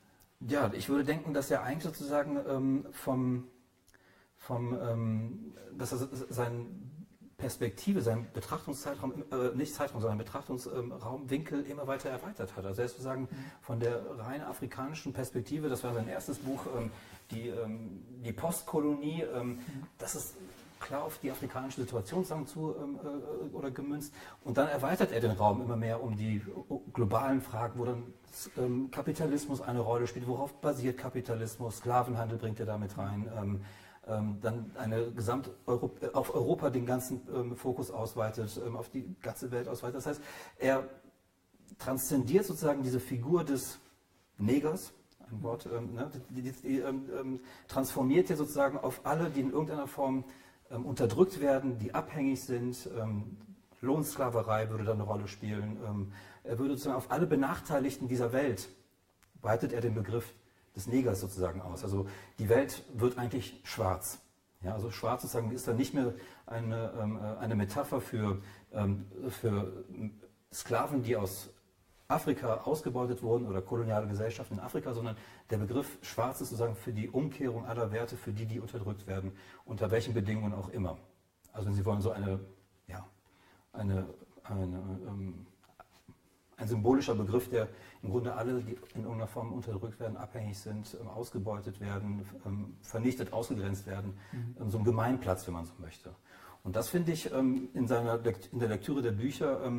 ich 0.73 0.89
würde 0.89 1.03
denken, 1.03 1.33
dass 1.33 1.51
er 1.51 1.63
eigentlich 1.63 1.83
sozusagen 1.83 2.39
ähm, 2.47 2.85
vom, 2.91 3.47
vom 4.37 4.77
ähm, 4.81 5.53
dass 5.77 5.91
er 5.91 6.07
seine 6.29 6.65
Perspektive, 7.39 8.01
seinen 8.01 8.27
Betrachtungszeitraum, 8.33 9.23
äh, 9.31 9.55
nicht 9.55 9.73
Zeitraum, 9.73 10.01
sondern 10.01 10.17
Betrachtungsraumwinkel 10.17 11.63
immer 11.63 11.87
weiter 11.87 12.09
erweitert 12.09 12.55
hat. 12.55 12.65
Also 12.65 12.81
er 12.81 12.85
ist 12.85 12.91
sozusagen 12.91 13.23
mhm. 13.23 13.27
von 13.61 13.79
der 13.79 14.01
rein 14.19 14.41
afrikanischen 14.43 15.13
Perspektive, 15.13 15.69
das 15.69 15.83
war 15.83 15.93
sein 15.93 16.07
erstes 16.07 16.37
Buch, 16.37 16.65
ähm, 16.77 16.91
die, 17.31 17.47
ähm, 17.47 18.03
die 18.23 18.33
Postkolonie, 18.33 19.23
ähm, 19.23 19.47
mhm. 19.47 19.61
das 19.97 20.15
ist 20.15 20.35
klar 20.79 21.03
auf 21.03 21.17
die 21.19 21.31
afrikanische 21.31 21.81
Situation 21.81 22.25
sagen, 22.25 22.45
zu 22.45 22.75
ähm, 22.77 22.99
äh, 23.03 23.55
oder 23.55 23.71
gemünzt. 23.71 24.13
Und 24.43 24.57
dann 24.57 24.67
erweitert 24.67 25.11
er 25.11 25.21
den 25.21 25.31
Raum 25.31 25.61
immer 25.61 25.77
mehr 25.77 26.03
um 26.03 26.15
die 26.15 26.41
globalen 26.93 27.41
Fragen, 27.41 27.79
wo 27.79 27.85
dann 27.85 28.03
ähm, 28.57 28.89
Kapitalismus 28.91 29.61
eine 29.61 29.79
Rolle 29.79 30.07
spielt. 30.07 30.27
Worauf 30.27 30.53
basiert 30.61 30.97
Kapitalismus? 30.97 31.77
Sklavenhandel 31.77 32.37
bringt 32.37 32.59
er 32.59 32.65
damit 32.65 32.97
rein. 32.97 33.29
Ähm, 33.37 33.61
ähm 34.07 34.37
dann 34.41 34.71
eine 34.77 35.11
Gesamt 35.11 35.49
-Europ 35.65 36.11
auf 36.13 36.33
Europa 36.33 36.69
den 36.69 36.85
ganzen 36.85 37.21
ähm, 37.33 37.55
Fokus 37.55 37.91
ausweitet, 37.91 38.59
ähm, 38.65 38.75
auf 38.75 38.89
die 38.89 39.15
ganze 39.21 39.51
Welt 39.51 39.67
ausweitet. 39.67 39.97
Das 39.97 40.05
heißt, 40.05 40.21
er 40.57 40.87
transzendiert 41.77 42.45
sozusagen 42.45 42.83
diese 42.83 42.99
Figur 42.99 43.43
des 43.43 43.79
Negers, 44.37 44.93
ein 45.31 45.43
Wort, 45.43 45.65
ne, 45.65 46.09
die, 46.29 46.41
die, 46.41 46.51
die 46.51 46.83
transformiert 47.67 48.29
ja 48.29 48.35
sozusagen 48.35 48.77
auf 48.77 49.01
alle, 49.03 49.29
die 49.29 49.41
in 49.41 49.51
irgendeiner 49.51 49.85
Form 49.85 50.23
ähm, 50.71 50.85
unterdrückt 50.85 51.39
werden, 51.39 51.77
die 51.77 51.93
abhängig 51.93 52.43
sind. 52.43 52.89
Lohnsklaverei 53.81 54.69
würde 54.69 54.83
da 54.83 54.93
eine 54.93 55.03
Rolle 55.03 55.27
spielen. 55.27 55.77
Ähm, 55.85 56.13
er 56.43 56.57
würde 56.59 56.71
sozusagen 56.71 56.97
auf 56.97 57.11
alle 57.11 57.27
Benachteiligten 57.27 58.07
dieser 58.07 58.33
Welt, 58.33 58.69
weitet 59.41 59.73
er 59.73 59.81
den 59.81 59.93
Begriff 59.93 60.33
des 60.75 60.87
Negers 60.87 61.19
sozusagen 61.21 61.61
aus. 61.61 61.83
Also 61.83 62.07
die 62.37 62.49
Welt 62.49 62.83
wird 62.93 63.17
eigentlich 63.17 63.59
schwarz. 63.63 64.19
Ja, 64.61 64.73
also 64.73 64.91
schwarz 64.91 65.21
sozusagen 65.21 65.51
ist 65.51 65.67
dann 65.67 65.77
nicht 65.77 65.93
mehr 65.93 66.13
eine, 66.45 66.93
ähm, 66.99 67.17
äh, 67.17 67.37
eine 67.37 67.55
Metapher 67.55 68.01
für, 68.01 68.41
ähm, 68.73 69.05
für 69.29 69.85
Sklaven, 70.51 71.03
die 71.03 71.15
aus 71.15 71.49
Afrika 72.09 72.61
ausgebeutet 72.65 73.21
wurden 73.21 73.45
oder 73.45 73.61
koloniale 73.61 74.07
Gesellschaften 74.07 74.55
in 74.55 74.59
Afrika, 74.59 74.93
sondern 74.93 75.15
der 75.51 75.59
Begriff 75.59 75.99
Schwarz 76.01 76.41
ist 76.41 76.49
sozusagen 76.49 76.75
für 76.75 76.91
die 76.91 77.07
Umkehrung 77.07 77.65
aller 77.65 77.91
Werte, 77.91 78.17
für 78.17 78.33
die, 78.33 78.47
die 78.47 78.59
unterdrückt 78.59 79.05
werden, 79.05 79.31
unter 79.63 79.91
welchen 79.91 80.13
Bedingungen 80.13 80.53
auch 80.53 80.69
immer. 80.69 80.97
Also 81.53 81.71
Sie 81.71 81.85
wollen 81.85 82.01
so 82.01 82.11
eine, 82.11 82.39
eine, 83.73 84.07
eine 84.43 84.99
ähm, 85.07 85.45
ein 86.59 86.67
symbolischer 86.67 87.15
Begriff, 87.15 87.49
der 87.49 87.69
im 88.03 88.11
Grunde 88.11 88.33
alle, 88.33 88.61
die 88.61 88.73
in 88.93 89.01
irgendeiner 89.01 89.27
Form 89.27 89.53
unterdrückt 89.53 89.99
werden, 89.99 90.17
abhängig 90.17 90.57
sind, 90.57 90.95
ähm, 90.99 91.07
ausgebeutet 91.07 91.79
werden, 91.79 92.25
ähm, 92.45 92.77
vernichtet, 92.81 93.33
ausgegrenzt 93.33 93.87
werden. 93.87 94.17
Mhm. 94.31 94.55
Ähm, 94.59 94.69
so 94.69 94.77
ein 94.77 94.83
Gemeinplatz, 94.83 95.47
wenn 95.47 95.53
man 95.53 95.65
so 95.65 95.73
möchte. 95.79 96.13
Und 96.63 96.75
das 96.75 96.89
finde 96.89 97.13
ich 97.13 97.31
in, 97.31 97.87
seiner, 97.87 98.19
in 98.51 98.59
der 98.59 98.67
Lektüre 98.67 99.01
der 99.01 99.13
Bücher, 99.13 99.71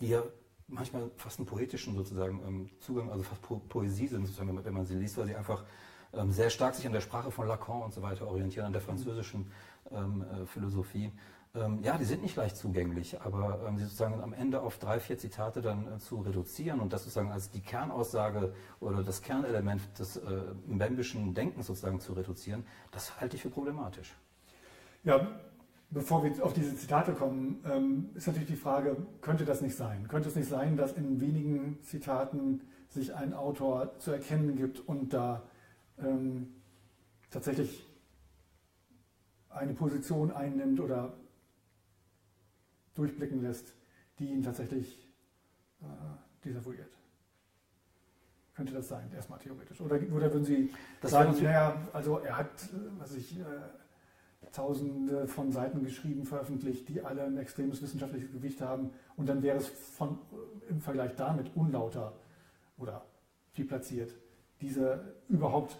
die 0.00 0.10
ja 0.10 0.22
manchmal 0.68 1.10
fast 1.16 1.40
einen 1.40 1.46
poetischen 1.46 1.96
sozusagen 1.96 2.70
Zugang, 2.78 3.10
also 3.10 3.24
fast 3.24 3.42
po 3.42 3.60
Poesie 3.68 4.06
sind, 4.06 4.24
sozusagen, 4.24 4.64
wenn 4.64 4.72
man, 4.72 4.86
sie 4.86 4.94
liest, 4.94 5.18
weil 5.18 5.26
sie 5.26 5.34
einfach 5.34 5.64
sehr 6.28 6.50
stark 6.50 6.76
sich 6.76 6.86
an 6.86 6.92
der 6.92 7.00
Sprache 7.00 7.32
von 7.32 7.48
Lacan 7.48 7.82
und 7.82 7.92
so 7.92 8.02
weiter 8.02 8.28
orientieren, 8.28 8.66
an 8.66 8.72
der 8.72 8.80
französischen 8.80 9.50
ähm, 9.90 10.22
äh, 10.22 10.46
Philosophie. 10.46 11.10
Ähm, 11.58 11.82
ja, 11.82 11.98
die 11.98 12.04
sind 12.04 12.22
nicht 12.22 12.36
leicht 12.36 12.56
zugänglich, 12.56 13.20
aber 13.20 13.60
ähm, 13.66 13.78
sie 13.78 13.84
sozusagen 13.84 14.20
am 14.20 14.32
Ende 14.32 14.60
auf 14.60 14.78
drei, 14.78 15.00
vier 15.00 15.18
Zitate 15.18 15.62
dann 15.62 15.86
äh, 15.86 15.98
zu 15.98 16.20
reduzieren 16.20 16.80
und 16.80 16.92
das 16.92 17.04
sozusagen 17.04 17.32
als 17.32 17.50
die 17.50 17.60
Kernaussage 17.60 18.54
oder 18.80 19.02
das 19.02 19.22
Kernelement 19.22 19.80
des 19.98 20.16
äh, 20.16 20.20
mbembischen 20.66 21.34
Denkens 21.34 21.66
sozusagen 21.66 22.00
zu 22.00 22.12
reduzieren, 22.12 22.64
das 22.92 23.20
halte 23.20 23.36
ich 23.36 23.42
für 23.42 23.50
problematisch. 23.50 24.14
Ja, 25.04 25.26
Bevor 25.90 26.22
wir 26.22 26.44
auf 26.44 26.52
diese 26.52 26.76
Zitate 26.76 27.12
kommen, 27.12 27.64
ähm, 27.64 28.10
ist 28.14 28.26
natürlich 28.26 28.48
die 28.48 28.56
Frage, 28.56 28.96
könnte 29.22 29.46
das 29.46 29.62
nicht 29.62 29.74
sein? 29.74 30.06
Könnte 30.06 30.28
es 30.28 30.36
nicht 30.36 30.48
sein, 30.48 30.76
dass 30.76 30.92
in 30.92 31.18
wenigen 31.18 31.78
Zitaten 31.82 32.60
sich 32.88 33.14
ein 33.14 33.32
Autor 33.32 33.98
zu 33.98 34.10
erkennen 34.10 34.54
gibt 34.54 34.86
und 34.86 35.14
da 35.14 35.44
ähm, 35.98 36.48
tatsächlich 37.30 37.86
eine 39.48 39.72
Position 39.72 40.30
einnimmt 40.30 40.78
oder 40.80 41.14
durchblicken 42.98 43.42
lässt, 43.42 43.74
die 44.18 44.26
ihn 44.26 44.42
tatsächlich 44.42 45.08
äh, 45.80 45.86
desavouiert? 46.44 46.98
könnte 48.58 48.74
das 48.74 48.88
sein, 48.88 49.08
erstmal 49.14 49.38
theoretisch? 49.38 49.80
Oder, 49.80 50.00
oder 50.12 50.32
würden 50.32 50.44
Sie 50.44 50.72
Das 51.00 51.12
sagen, 51.12 51.32
naja, 51.40 51.76
also 51.92 52.18
er 52.18 52.38
hat, 52.38 52.50
was 52.98 53.14
ich, 53.14 53.38
äh, 53.38 53.44
tausende 54.50 55.28
von 55.28 55.52
Seiten 55.52 55.84
geschrieben, 55.84 56.24
veröffentlicht, 56.24 56.88
die 56.88 57.02
alle 57.02 57.22
ein 57.22 57.38
extremes 57.38 57.80
wissenschaftliches 57.82 58.32
Gewicht 58.32 58.60
haben 58.60 58.90
und 59.16 59.28
dann 59.28 59.42
wäre 59.42 59.58
es 59.58 59.68
von, 59.68 60.18
im 60.68 60.80
Vergleich 60.80 61.14
damit 61.14 61.54
unlauter 61.54 62.14
oder 62.78 63.04
viel 63.52 63.64
platziert, 63.64 64.12
diese 64.60 65.14
überhaupt 65.28 65.78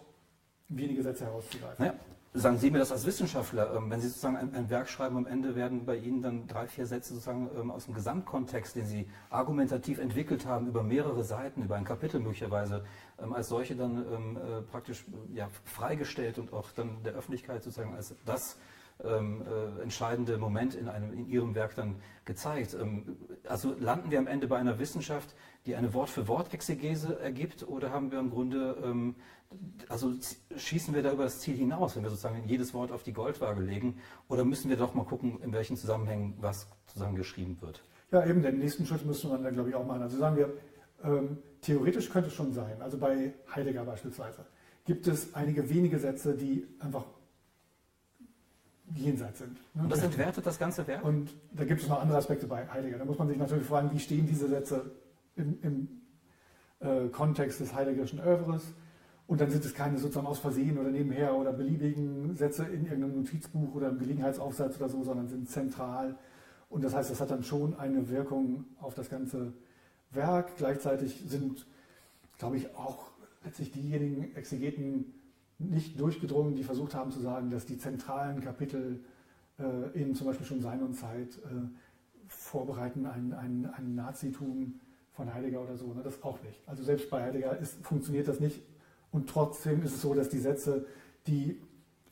wenige 0.68 1.02
Sätze 1.02 1.24
herauszugreifen. 1.24 1.84
Naja, 1.84 1.98
sagen 2.34 2.58
Sie 2.58 2.70
mir 2.70 2.78
das 2.78 2.92
als 2.92 3.06
Wissenschaftler, 3.06 3.74
ähm, 3.74 3.90
wenn 3.90 4.00
Sie 4.00 4.08
sozusagen 4.08 4.36
ein, 4.36 4.70
Werk 4.70 4.88
schreiben, 4.88 5.16
am 5.16 5.26
Ende 5.26 5.54
werden 5.54 5.84
bei 5.84 5.96
Ihnen 5.96 6.22
dann 6.22 6.46
drei, 6.46 6.66
vier 6.66 6.86
Sätze 6.86 7.14
sozusagen 7.14 7.50
ähm, 7.58 7.70
aus 7.70 7.86
dem 7.86 7.94
Gesamtkontext, 7.94 8.76
den 8.76 8.86
Sie 8.86 9.08
argumentativ 9.30 9.98
entwickelt 9.98 10.46
haben, 10.46 10.66
über 10.68 10.82
mehrere 10.82 11.24
Seiten, 11.24 11.62
über 11.62 11.76
ein 11.76 11.84
Kapitel 11.84 12.20
möglicherweise, 12.20 12.84
ähm, 13.20 13.32
als 13.32 13.48
solche 13.48 13.76
dann 13.76 14.36
äh, 14.36 14.62
praktisch 14.62 15.04
ja, 15.32 15.48
freigestellt 15.64 16.38
und 16.38 16.52
auch 16.52 16.70
dann 16.72 17.02
der 17.02 17.14
Öffentlichkeit 17.14 17.62
sozusagen 17.62 17.94
als 17.94 18.14
das 18.24 18.58
ähm, 19.04 19.42
äh, 19.42 19.82
entscheidende 19.82 20.38
Moment 20.38 20.74
in, 20.74 20.88
einem, 20.88 21.12
in 21.12 21.28
Ihrem 21.28 21.54
Werk 21.54 21.74
dann 21.74 21.96
gezeigt. 22.24 22.76
Ähm, 22.80 23.16
also 23.48 23.74
landen 23.78 24.10
wir 24.10 24.18
am 24.18 24.26
Ende 24.26 24.46
bei 24.46 24.58
einer 24.58 24.78
Wissenschaft, 24.78 25.34
die 25.66 25.76
eine 25.76 25.94
Wort-für-Wort-Exegese 25.94 27.20
ergibt, 27.20 27.66
oder 27.68 27.90
haben 27.90 28.10
wir 28.10 28.18
im 28.18 28.30
Grunde, 28.30 28.76
ähm, 28.84 29.14
also 29.88 30.12
schießen 30.56 30.94
wir 30.94 31.02
da 31.02 31.12
über 31.12 31.24
das 31.24 31.40
Ziel 31.40 31.56
hinaus, 31.56 31.96
wenn 31.96 32.02
wir 32.02 32.10
sozusagen 32.10 32.42
jedes 32.46 32.74
Wort 32.74 32.92
auf 32.92 33.02
die 33.02 33.12
Goldwaage 33.12 33.62
legen, 33.62 33.98
oder 34.28 34.44
müssen 34.44 34.68
wir 34.68 34.76
doch 34.76 34.94
mal 34.94 35.04
gucken, 35.04 35.40
in 35.42 35.52
welchen 35.52 35.76
Zusammenhängen 35.76 36.36
was 36.40 36.66
sozusagen 36.86 37.16
geschrieben 37.16 37.56
wird? 37.60 37.82
Ja, 38.10 38.24
eben, 38.26 38.42
den 38.42 38.58
nächsten 38.58 38.86
Schritt 38.86 39.04
müsste 39.04 39.28
man 39.28 39.44
dann, 39.44 39.54
glaube 39.54 39.68
ich, 39.68 39.74
auch 39.74 39.86
machen. 39.86 40.02
Also 40.02 40.16
sagen 40.16 40.36
wir, 40.36 40.52
ähm, 41.04 41.38
theoretisch 41.60 42.10
könnte 42.10 42.28
es 42.28 42.34
schon 42.34 42.52
sein, 42.52 42.80
also 42.80 42.98
bei 42.98 43.34
Heidegger 43.54 43.84
beispielsweise, 43.84 44.46
gibt 44.84 45.06
es 45.06 45.34
einige 45.34 45.68
wenige 45.68 45.98
Sätze, 45.98 46.34
die 46.34 46.66
einfach 46.80 47.04
jenseits 48.94 49.38
sind. 49.40 49.58
Ne? 49.74 49.82
Und 49.82 49.92
das 49.92 50.02
entwertet 50.02 50.46
das 50.46 50.58
ganze 50.58 50.86
Werk? 50.86 51.04
Und 51.04 51.34
da 51.52 51.64
gibt 51.64 51.82
es 51.82 51.88
noch 51.88 52.00
andere 52.00 52.18
Aspekte 52.18 52.46
bei 52.46 52.66
Heidegger. 52.68 52.98
Da 52.98 53.04
muss 53.04 53.18
man 53.18 53.28
sich 53.28 53.36
natürlich 53.36 53.66
fragen, 53.66 53.90
wie 53.92 53.98
stehen 53.98 54.26
diese 54.26 54.48
Sätze 54.48 54.90
im, 55.36 55.58
im 55.62 55.88
äh, 56.80 57.08
Kontext 57.08 57.60
des 57.60 57.74
Heideggerischen 57.74 58.20
Övres? 58.20 58.74
Und 59.26 59.42
dann 59.42 59.50
sind 59.50 59.64
es 59.64 59.74
keine 59.74 59.98
sozusagen 59.98 60.26
aus 60.26 60.38
Versehen 60.38 60.78
oder 60.78 60.90
nebenher 60.90 61.34
oder 61.34 61.52
beliebigen 61.52 62.34
Sätze 62.34 62.64
in 62.64 62.86
irgendeinem 62.86 63.16
Notizbuch 63.16 63.74
oder 63.74 63.90
im 63.90 63.98
Gelegenheitsaufsatz 63.98 64.76
oder 64.76 64.88
so, 64.88 65.04
sondern 65.04 65.28
sind 65.28 65.50
zentral. 65.50 66.16
Und 66.70 66.82
das 66.82 66.94
heißt, 66.94 67.10
das 67.10 67.20
hat 67.20 67.30
dann 67.30 67.42
schon 67.42 67.78
eine 67.78 68.08
Wirkung 68.08 68.64
auf 68.80 68.94
das 68.94 69.10
ganze 69.10 69.52
Werk. 70.12 70.56
Gleichzeitig 70.56 71.24
sind, 71.26 71.66
glaube 72.38 72.56
ich, 72.56 72.74
auch 72.74 73.10
letztlich 73.44 73.70
diejenigen 73.70 74.34
Exegeten 74.34 75.12
nicht 75.58 76.00
durchgedrungen, 76.00 76.54
die 76.54 76.62
versucht 76.62 76.94
haben 76.94 77.10
zu 77.10 77.20
sagen, 77.20 77.50
dass 77.50 77.66
die 77.66 77.78
zentralen 77.78 78.40
Kapitel 78.40 79.00
äh, 79.58 80.00
in 80.00 80.14
zum 80.14 80.26
Beispiel 80.26 80.46
schon 80.46 80.60
Sein 80.60 80.82
und 80.82 80.94
Zeit 80.94 81.38
äh, 81.38 81.68
vorbereiten 82.28 83.06
ein, 83.06 83.32
ein, 83.32 83.66
ein 83.66 83.94
Nazitum 83.94 84.80
von 85.12 85.34
Heidegger 85.34 85.62
oder 85.62 85.76
so. 85.76 85.92
Ne? 85.92 86.02
Das 86.02 86.22
auch 86.22 86.40
nicht. 86.42 86.62
Also 86.66 86.84
selbst 86.84 87.10
bei 87.10 87.22
Heidegger 87.22 87.58
ist, 87.58 87.84
funktioniert 87.84 88.28
das 88.28 88.38
nicht. 88.38 88.62
Und 89.10 89.28
trotzdem 89.28 89.82
ist 89.82 89.94
es 89.94 90.02
so, 90.02 90.14
dass 90.14 90.28
die 90.28 90.38
Sätze, 90.38 90.86
die 91.26 91.60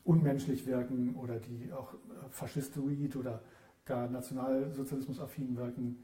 unmenschlich 0.03 0.65
wirken 0.65 1.15
oder 1.15 1.39
die 1.39 1.71
auch 1.71 1.93
äh, 1.93 1.97
faschistoid 2.29 3.15
oder 3.15 3.41
gar 3.85 4.09
nationalsozialismusaffin 4.09 5.55
wirken, 5.55 6.03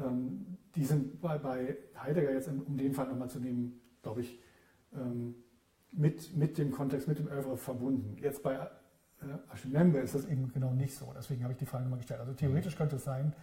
ähm, 0.00 0.56
die 0.74 0.84
sind 0.84 1.20
bei, 1.20 1.38
bei 1.38 1.76
Heidegger 2.02 2.32
jetzt, 2.32 2.48
um 2.48 2.76
den 2.76 2.94
Fall 2.94 3.08
nochmal 3.08 3.28
zu 3.28 3.40
nehmen, 3.40 3.80
glaube 4.02 4.22
ich, 4.22 4.40
ähm, 4.94 5.34
mit, 5.92 6.36
mit 6.36 6.58
dem 6.58 6.70
Kontext, 6.70 7.08
mit 7.08 7.18
dem 7.18 7.28
Övre 7.28 7.56
verbunden. 7.56 8.16
Jetzt 8.20 8.42
bei 8.42 8.54
äh, 8.54 8.68
Aschemembe 9.52 9.98
ist 9.98 10.14
das 10.14 10.26
eben 10.26 10.52
genau 10.52 10.72
nicht 10.72 10.96
so. 10.96 11.12
Deswegen 11.16 11.42
habe 11.42 11.52
ich 11.52 11.58
die 11.58 11.66
Frage 11.66 11.84
nochmal 11.84 11.98
gestellt. 11.98 12.20
Also 12.20 12.32
theoretisch 12.34 12.76
könnte 12.76 12.96
es 12.96 13.04
sein, 13.04 13.34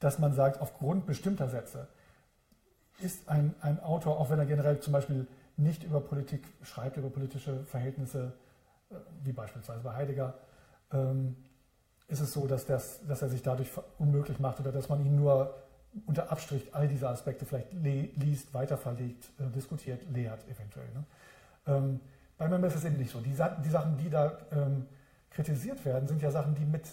dass 0.00 0.18
man 0.18 0.32
sagt, 0.32 0.60
aufgrund 0.60 1.06
bestimmter 1.06 1.48
Sätze 1.48 1.88
ist 3.00 3.28
ein, 3.28 3.54
ein 3.60 3.80
Autor, 3.80 4.18
auch 4.18 4.30
wenn 4.30 4.38
er 4.38 4.46
generell 4.46 4.80
zum 4.80 4.92
Beispiel 4.92 5.26
nicht 5.56 5.84
über 5.84 6.00
Politik 6.00 6.42
schreibt, 6.62 6.96
über 6.96 7.10
politische 7.10 7.64
Verhältnisse, 7.64 8.32
äh, 8.90 8.94
wie 9.24 9.32
beispielsweise 9.32 9.80
bei 9.82 9.94
Heidegger, 9.94 10.34
ähm, 10.92 11.36
ist 12.06 12.20
es 12.20 12.32
so, 12.32 12.46
dass, 12.46 12.64
das, 12.64 13.06
dass 13.06 13.22
er 13.22 13.28
sich 13.28 13.42
dadurch 13.42 13.70
unmöglich 13.98 14.38
macht 14.38 14.60
oder 14.60 14.72
dass 14.72 14.88
man 14.88 15.04
ihn 15.04 15.16
nur 15.16 15.54
unter 16.06 16.30
Abstrich 16.30 16.74
all 16.74 16.88
diese 16.88 17.08
Aspekte 17.08 17.44
vielleicht 17.44 17.72
liest, 17.72 18.54
weiterverlegt, 18.54 19.30
äh, 19.38 19.50
diskutiert, 19.54 20.02
lehrt 20.10 20.46
eventuell. 20.48 20.88
Ne? 20.94 21.04
Ähm, 21.68 22.00
bei 22.38 22.48
Member 22.48 22.68
ist 22.68 22.76
es 22.76 22.84
eben 22.84 22.96
nicht 22.96 23.10
so. 23.10 23.20
Die, 23.20 23.30
die 23.30 23.68
Sachen, 23.68 23.96
die 23.98 24.10
da 24.10 24.38
ähm, 24.52 24.86
kritisiert 25.30 25.84
werden, 25.84 26.08
sind 26.08 26.22
ja 26.22 26.30
Sachen, 26.30 26.54
die 26.54 26.64
mit 26.64 26.86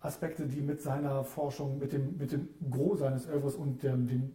Aspekte, 0.00 0.46
die 0.46 0.60
mit 0.60 0.80
seiner 0.80 1.24
Forschung, 1.24 1.78
mit 1.78 1.92
dem, 1.92 2.16
mit 2.16 2.32
dem 2.32 2.48
Gros 2.70 3.00
seines 3.00 3.28
Övres 3.28 3.54
und 3.54 3.82
dem, 3.82 4.06
dem, 4.06 4.32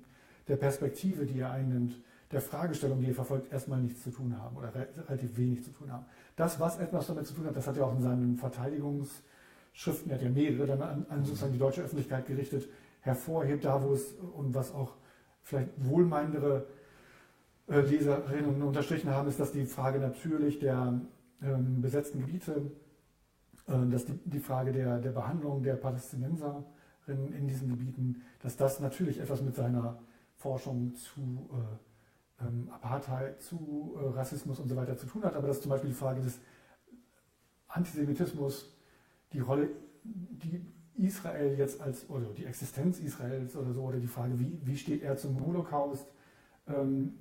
der 0.48 0.56
Perspektive, 0.56 1.26
die 1.26 1.40
er 1.40 1.52
einnimmt, 1.52 1.96
der 2.32 2.42
Fragestellung, 2.42 3.00
die 3.00 3.10
er 3.10 3.16
verfolgt, 3.16 3.52
erstmal 3.52 3.80
nichts 3.82 4.04
zu 4.04 4.12
tun 4.12 4.38
haben 4.38 4.58
oder 4.58 4.74
relativ 4.76 5.38
wenig 5.38 5.64
zu 5.64 5.72
tun 5.72 5.92
haben. 5.92 6.06
Das, 6.36 6.60
was 6.60 6.78
etwas 6.78 7.08
damit 7.08 7.26
zu 7.26 7.34
tun 7.34 7.46
hat, 7.46 7.56
das 7.56 7.68
hat 7.68 7.78
er 7.78 7.86
auch 7.86 7.96
in 7.96 8.02
seinen 8.02 8.38
Verteidigungsschriften, 8.38 10.10
er 10.10 10.16
hat 10.16 10.22
ja 10.22 10.30
mehrere 10.30 10.68
dann 10.68 10.82
an, 10.82 11.06
an 11.10 11.26
sozusagen 11.26 11.54
die 11.54 11.60
deutsche 11.60 11.82
Öffentlichkeit 11.82 12.26
gerichtet, 12.26 12.68
hervorhebt, 13.02 13.64
da 13.64 13.82
wo 13.82 13.94
es 13.94 14.14
und 14.36 14.54
was 14.54 14.74
auch 14.74 14.94
vielleicht 15.42 15.70
wohlmeinendere 15.78 16.68
äh, 17.68 17.82
Leserinnen 17.82 18.62
unterstrichen 18.62 19.10
haben, 19.10 19.28
ist, 19.28 19.40
dass 19.40 19.52
die 19.52 19.66
Frage 19.66 20.00
natürlich 20.00 20.60
der 20.60 21.02
ähm, 21.42 21.82
besetzten 21.82 22.20
Gebiete, 22.20 22.72
äh, 23.68 23.90
dass 23.92 24.06
die, 24.06 24.20
die 24.26 24.40
Frage 24.40 24.72
der, 24.72 25.00
der 25.00 25.12
Behandlung 25.12 25.64
der 25.64 25.76
Palästinenserinnen 25.76 26.66
in 27.08 27.48
diesen 27.48 27.70
Gebieten, 27.70 28.24
dass 28.42 28.58
das 28.58 28.80
natürlich 28.80 29.20
etwas 29.20 29.42
mit 29.42 29.56
seiner 29.56 30.00
Forschung 30.36 30.94
zu 30.96 31.50
äh, 31.52 32.46
ähm, 32.46 32.70
Apartheid, 32.72 33.42
zu 33.42 33.98
äh, 33.98 34.08
Rassismus 34.18 34.60
und 34.60 34.70
so 34.70 34.76
weiter 34.76 34.98
zu 34.98 35.08
tun 35.08 35.24
hat, 35.24 35.36
aber 35.36 35.48
dass 35.48 35.62
zum 35.62 35.70
Beispiel 35.70 35.90
die 35.90 35.96
Frage 35.96 36.22
des 36.22 36.40
Antisemitismus, 37.68 38.74
die 39.34 39.40
Rolle, 39.40 39.70
die 40.04 40.62
Israel 40.96 41.58
jetzt 41.58 41.82
als, 41.82 42.10
oder 42.10 42.28
die 42.34 42.46
Existenz 42.46 43.00
Israels 43.00 43.56
oder 43.56 43.74
so, 43.74 43.82
oder 43.82 44.00
die 44.00 44.08
Frage, 44.08 44.40
wie, 44.40 44.60
wie 44.64 44.78
steht 44.78 45.04
er 45.04 45.18
zum 45.18 45.46
Holocaust, 45.46 46.08
ähm, 46.68 47.20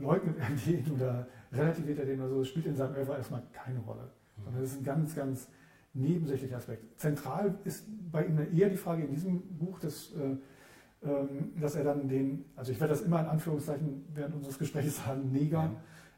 leugnet 0.00 0.36
er 0.38 0.48
den 0.50 0.92
oder 0.92 1.26
relativiert 1.52 1.98
er 1.98 2.06
den 2.06 2.20
oder 2.20 2.30
so, 2.30 2.44
spielt 2.44 2.66
in 2.66 2.76
seinem 2.76 2.94
Över 2.94 3.16
erstmal 3.16 3.42
keine 3.52 3.80
Rolle. 3.80 4.10
Sondern 4.36 4.62
das 4.62 4.72
ist 4.72 4.80
ein 4.80 4.84
ganz, 4.84 5.14
ganz 5.14 5.48
nebensächlicher 5.94 6.56
Aspekt. 6.56 6.98
Zentral 6.98 7.54
ist 7.64 7.86
bei 8.10 8.26
ihm 8.26 8.38
eher 8.54 8.70
die 8.70 8.76
Frage 8.76 9.04
in 9.04 9.10
diesem 9.10 9.40
Buch, 9.58 9.78
dass, 9.78 10.12
äh, 10.12 11.06
ähm, 11.06 11.52
dass 11.60 11.74
er 11.74 11.84
dann 11.84 12.08
den, 12.08 12.46
also 12.56 12.72
ich 12.72 12.80
werde 12.80 12.94
das 12.94 13.02
immer 13.02 13.20
in 13.20 13.26
Anführungszeichen 13.26 14.06
während 14.14 14.34
unseres 14.34 14.58
Gesprächs 14.58 15.04
sagen, 15.04 15.30
Neger, 15.32 15.72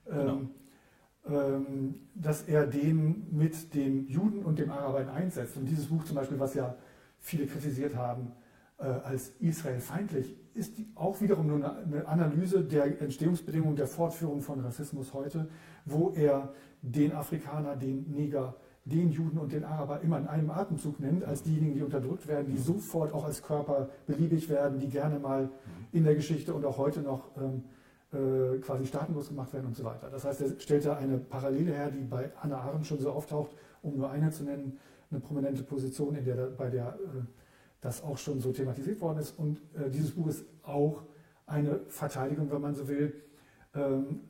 ja, 0.07 0.13
genau. 0.13 0.33
ähm, 0.37 0.51
ähm, 1.27 1.95
dass 2.15 2.43
er 2.43 2.67
den 2.67 3.27
mit 3.31 3.75
dem 3.75 4.07
Juden 4.07 4.45
und 4.45 4.59
dem 4.59 4.71
Araber 4.71 5.11
einsetzt. 5.13 5.57
Und 5.57 5.67
dieses 5.67 5.87
Buch 5.87 6.05
zum 6.05 6.17
Beispiel, 6.17 6.39
was 6.39 6.55
ja 6.55 6.77
viele 7.19 7.47
kritisiert 7.47 7.97
haben, 7.97 8.33
als 8.77 9.33
Israel 9.41 9.81
feindlich, 9.81 10.37
ist 10.55 10.75
auch 10.95 11.21
wiederum 11.21 11.47
nur 11.47 11.77
eine 11.77 12.07
Analyse 12.07 12.65
der 12.65 13.01
Entstehungsbedingungen 13.01 13.77
der 13.77 13.87
Fortführung 13.87 14.41
von 14.41 14.61
Rassismus 14.61 15.13
heute, 15.13 15.49
wo 15.85 16.11
er 16.11 16.53
den 16.83 17.13
Afrikaner, 17.13 17.77
den 17.77 18.11
Neger, 18.11 18.55
den 18.85 19.11
Juden 19.11 19.39
und 19.39 19.53
den 19.53 19.65
Araber 19.65 20.01
immer 20.03 20.19
in 20.19 20.27
einem 20.27 20.51
Atemzug 20.51 21.01
nennt, 21.01 21.25
als 21.25 21.43
diejenigen, 21.43 21.75
die 21.75 21.83
unterdrückt 21.83 22.29
werden, 22.29 22.47
die 22.51 22.59
sofort 22.59 23.13
auch 23.13 23.25
als 23.25 23.43
Körper 23.43 23.89
beliebig 24.07 24.49
werden, 24.49 24.79
die 24.79 24.89
gerne 24.89 25.19
mal 25.19 25.49
in 25.93 26.05
der 26.05 26.15
Geschichte 26.15 26.53
und 26.53 26.65
auch 26.65 26.77
heute 26.77 27.01
noch 27.01 27.31
ähm, 27.39 27.65
äh, 28.13 28.59
quasi 28.59 28.87
staatenlos 28.87 29.29
gemacht 29.29 29.53
werden 29.55 29.67
und 29.67 29.77
so 29.77 29.85
weiter. 29.85 30.11
Das 30.11 30.25
heißt, 30.25 30.43
er 30.43 30.61
stellt 30.61 30.85
da 30.85 30.97
eine 30.97 31.17
Parallele 31.19 31.73
her, 31.73 31.91
die 31.91 32.05
bei 32.05 32.31
Anna 32.41 32.59
Arendt 32.59 32.87
schon 32.87 33.01
so 33.01 33.11
auftaucht, 33.11 33.53
um 33.83 33.97
nur 33.97 34.11
eine 34.11 34.31
zu 34.31 34.45
nennen, 34.45 34.79
eine 35.11 35.21
prominente 35.21 35.63
Position, 35.63 36.15
in 36.15 36.25
der, 36.25 36.35
bei 36.57 36.69
der 36.69 36.89
äh, 36.89 37.23
das 37.85 38.03
auch 38.03 38.17
schon 38.17 38.41
so 38.41 38.51
thematisiert 38.51 39.01
worden 39.03 39.19
ist. 39.19 39.39
Und 39.39 39.59
äh, 39.75 39.91
dieses 39.91 40.13
Buch 40.13 40.29
ist 40.29 40.47
auch 40.63 41.03
eine 41.47 41.81
Verteidigung, 41.89 42.51
wenn 42.51 42.63
man 42.63 42.75
so 42.75 42.89
will, 42.89 43.13
ähm, 43.75 44.21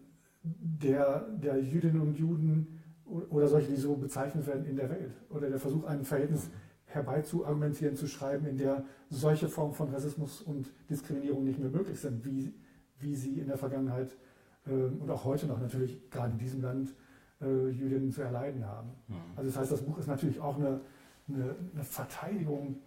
der, 0.42 1.20
der 1.40 1.62
Jüdinnen 1.62 2.00
und 2.00 2.18
Juden 2.18 2.80
oder 3.04 3.46
solche, 3.46 3.70
die 3.70 3.76
so 3.76 3.94
bezeichnet 3.94 4.46
werden 4.48 4.66
in 4.66 4.74
der 4.74 4.90
Welt. 4.90 5.12
Oder 5.30 5.48
der 5.48 5.60
Versuch, 5.60 5.84
ein 5.84 6.04
Verhältnis 6.04 6.50
herbeizuargumentieren, 6.86 7.94
zu 7.94 8.08
schreiben, 8.08 8.44
in 8.46 8.58
der 8.58 8.84
solche 9.08 9.48
Formen 9.48 9.72
von 9.72 9.88
Rassismus 9.88 10.42
und 10.42 10.72
Diskriminierung 10.90 11.44
nicht 11.44 11.60
mehr 11.60 11.70
möglich 11.70 12.00
sind, 12.00 12.24
wie, 12.24 12.52
wie 12.98 13.14
sie 13.14 13.38
in 13.38 13.46
der 13.46 13.56
Vergangenheit 13.56 14.16
äh, 14.66 14.70
und 14.72 15.08
auch 15.10 15.24
heute 15.24 15.46
noch 15.46 15.60
natürlich 15.60 16.10
gerade 16.10 16.32
in 16.32 16.38
diesem 16.38 16.60
Land 16.60 16.92
äh, 17.40 17.68
Jüdinnen 17.68 18.10
zu 18.10 18.22
erleiden 18.22 18.66
haben. 18.66 18.90
Mhm. 19.06 19.14
Also 19.36 19.50
das 19.50 19.60
heißt, 19.60 19.72
das 19.72 19.82
Buch 19.82 19.98
ist 19.98 20.08
natürlich 20.08 20.40
auch 20.40 20.56
eine, 20.56 20.80
eine, 21.28 21.54
eine 21.72 21.84
Verteidigung 21.84 22.80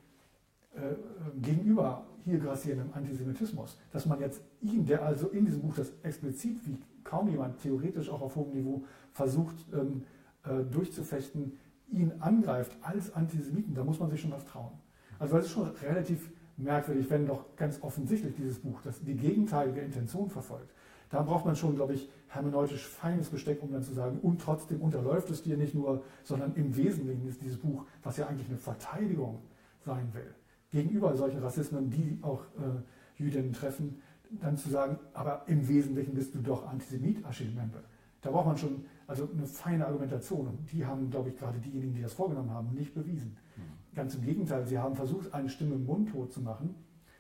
gegenüber 1.42 2.06
hier 2.26 2.40
grassierendem 2.40 2.94
Antisemitismus, 2.94 3.78
dass 3.92 4.06
man 4.06 4.20
jetzt 4.20 4.42
ihn, 4.62 4.86
der 4.86 5.04
also 5.04 5.30
in 5.30 5.46
diesem 5.46 5.62
Buch 5.62 5.76
das 5.76 5.94
explizit, 6.04 6.58
wie 6.66 6.78
kaum 7.04 7.30
jemand 7.30 7.62
theoretisch 7.62 8.10
auch 8.10 8.22
auf 8.22 8.36
hohem 8.36 8.54
Niveau 8.54 8.84
versucht 9.14 9.56
ähm, 9.74 10.04
äh, 10.44 10.64
durchzufechten, 10.64 11.54
ihn 11.90 12.12
angreift 12.20 12.76
als 12.82 13.14
Antisemiten, 13.14 13.74
da 13.74 13.84
muss 13.84 14.00
man 14.00 14.10
sich 14.10 14.22
schon 14.22 14.32
was 14.32 14.46
trauen. 14.46 14.74
Also 15.20 15.38
es 15.38 15.46
ist 15.46 15.52
schon 15.52 15.70
relativ 15.82 16.30
merkwürdig, 16.58 17.10
wenn 17.10 17.28
doch 17.28 17.56
ganz 17.56 17.82
offensichtlich 17.82 18.36
dieses 18.36 18.60
Buch 18.60 18.82
das 18.84 19.02
die 19.02 19.16
gegenteilige 19.16 19.80
Intention 19.82 20.30
verfolgt. 20.30 20.74
Da 21.10 21.22
braucht 21.22 21.46
man 21.46 21.56
schon, 21.56 21.76
glaube 21.76 21.94
ich, 21.94 22.10
hermeneutisch 22.28 22.86
feines 22.86 23.30
Besteck, 23.30 23.64
um 23.64 23.72
dann 23.72 23.84
zu 23.84 23.94
sagen, 23.94 24.20
und 24.22 24.42
trotzdem 24.42 24.82
unterläuft 24.82 25.30
es 25.30 25.42
dir 25.42 25.56
nicht 25.56 25.74
nur, 25.74 26.04
sondern 26.24 26.54
im 26.56 26.76
Wesentlichen 26.76 27.26
ist 27.28 27.42
dieses 27.42 27.58
Buch, 27.58 27.86
was 28.04 28.18
ja 28.18 28.28
eigentlich 28.28 28.50
eine 28.50 28.58
Verteidigung 28.58 29.40
sein 29.86 30.10
will, 30.14 30.36
gegenüber 30.78 31.16
solchen 31.16 31.40
Rassismen, 31.40 31.90
die 31.90 32.20
auch 32.22 32.42
äh, 32.58 33.22
Jüdinnen 33.22 33.52
treffen, 33.52 34.00
dann 34.30 34.58
zu 34.58 34.70
sagen, 34.70 35.00
aber 35.14 35.44
im 35.48 35.68
Wesentlichen 35.68 36.14
bist 36.14 36.36
du 36.36 36.40
doch 36.40 36.68
Antisemit, 36.68 37.26
Achille 37.26 37.52
Membe. 37.52 37.84
Da 38.22 38.30
braucht 38.30 38.46
man 38.46 38.58
schon 38.58 38.86
also 39.08 39.28
eine 39.32 39.48
feine 39.48 39.88
Argumentation. 39.88 40.48
Und 40.48 40.72
die 40.72 40.86
haben, 40.86 41.10
glaube 41.10 41.30
ich, 41.30 41.38
gerade 41.38 41.58
diejenigen, 41.60 41.94
die 41.94 42.02
das 42.02 42.14
vorgenommen 42.14 42.52
haben, 42.52 42.74
nicht 42.76 42.94
bewiesen. 42.94 43.38
Mhm. 43.56 43.96
Ganz 43.96 44.16
im 44.16 44.24
Gegenteil, 44.24 44.68
sie 44.68 44.78
haben 44.78 44.96
versucht, 44.96 45.34
eine 45.34 45.50
Stimme 45.50 45.78
mundtot 45.78 46.32
zu 46.32 46.42
machen, 46.42 46.76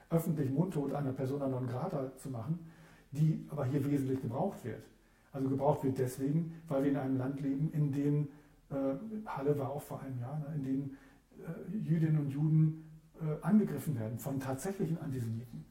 öffentlich 0.09 0.51
mundtot 0.51 0.93
einer 0.93 1.13
Persona 1.13 1.47
non 1.47 1.67
grata 1.67 2.11
zu 2.17 2.29
machen, 2.29 2.59
die 3.11 3.45
aber 3.49 3.65
hier 3.65 3.83
wesentlich 3.89 4.21
gebraucht 4.21 4.63
wird. 4.63 4.83
Also 5.31 5.49
gebraucht 5.49 5.83
wird 5.83 5.97
deswegen, 5.97 6.53
weil 6.67 6.83
wir 6.83 6.91
in 6.91 6.97
einem 6.97 7.17
Land 7.17 7.41
leben, 7.41 7.71
in 7.71 7.91
dem, 7.91 8.27
äh, 8.69 9.25
Halle 9.25 9.57
war 9.57 9.71
auch 9.71 9.81
vor 9.81 10.01
einem 10.01 10.19
Jahr, 10.19 10.37
ne, 10.39 10.55
in 10.55 10.63
dem 10.63 10.97
äh, 11.39 11.77
Jüdinnen 11.89 12.19
und 12.19 12.29
Juden 12.29 12.83
äh, 13.21 13.43
angegriffen 13.43 13.99
werden 13.99 14.19
von 14.19 14.39
tatsächlichen 14.39 14.99
Antisemiten 15.01 15.65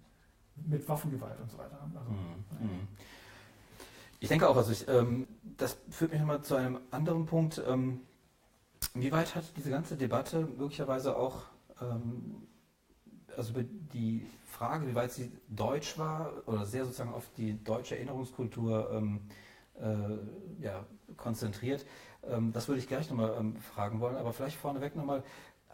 mit 0.66 0.88
Waffengewalt 0.88 1.40
und 1.40 1.50
so 1.50 1.59
weiter. 1.59 1.78
Also, 1.82 2.11
mhm. 2.11 2.66
mhm. 2.66 2.88
Ich 4.20 4.28
denke 4.28 4.48
auch, 4.48 4.56
also 4.56 4.72
ich, 4.72 4.88
ähm, 4.88 5.28
das 5.59 5.76
führt 5.90 6.12
mich 6.12 6.20
nochmal 6.20 6.42
zu 6.42 6.54
einem 6.54 6.78
anderen 6.90 7.26
Punkt. 7.26 7.62
Ähm, 7.66 8.00
inwieweit 8.94 9.35
hat 9.35 9.44
diese 9.56 9.70
ganze 9.70 9.96
Debatte 9.96 10.48
möglicherweise 10.56 11.16
auch 11.16 11.42
ähm, 11.80 12.46
also 13.37 13.52
die 13.92 14.26
Frage, 14.46 14.88
wie 14.88 14.94
weit 14.94 15.12
sie 15.12 15.30
deutsch 15.48 15.98
war 15.98 16.32
oder 16.46 16.64
sehr 16.64 16.85
sozusagen 16.85 17.12
auf 17.12 17.28
die 17.37 17.62
deutsche 17.62 17.96
Erinnerungskultur 17.96 18.90
ähm, 18.92 19.20
äh, 19.78 20.64
ja, 20.64 20.85
konzentriert, 21.16 21.85
ähm, 22.28 22.52
das 22.52 22.68
würde 22.68 22.80
ich 22.80 22.88
gleich 22.88 23.11
nochmal 23.11 23.37
ähm, 23.38 23.56
fragen 23.56 24.00
wollen, 24.00 24.16
aber 24.16 24.32
vielleicht 24.32 24.56
vorneweg 24.56 24.96
nochmal, 24.96 25.22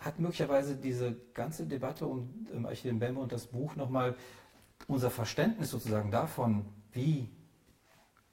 hat 0.05 0.19
möglicherweise 0.19 0.77
diese 0.77 1.17
ganze 1.35 1.67
Debatte 1.67 2.07
um 2.07 2.47
ähm, 2.53 2.67
Achille 2.67 2.93
Mbembe 2.95 3.21
und 3.21 3.33
das 3.33 3.47
Buch 3.47 3.77
nochmal 3.77 4.17
unser 4.89 5.11
Verständnis 5.11 5.71
sozusagen 5.71 6.11
davon, 6.11 6.65
wie 6.93 7.29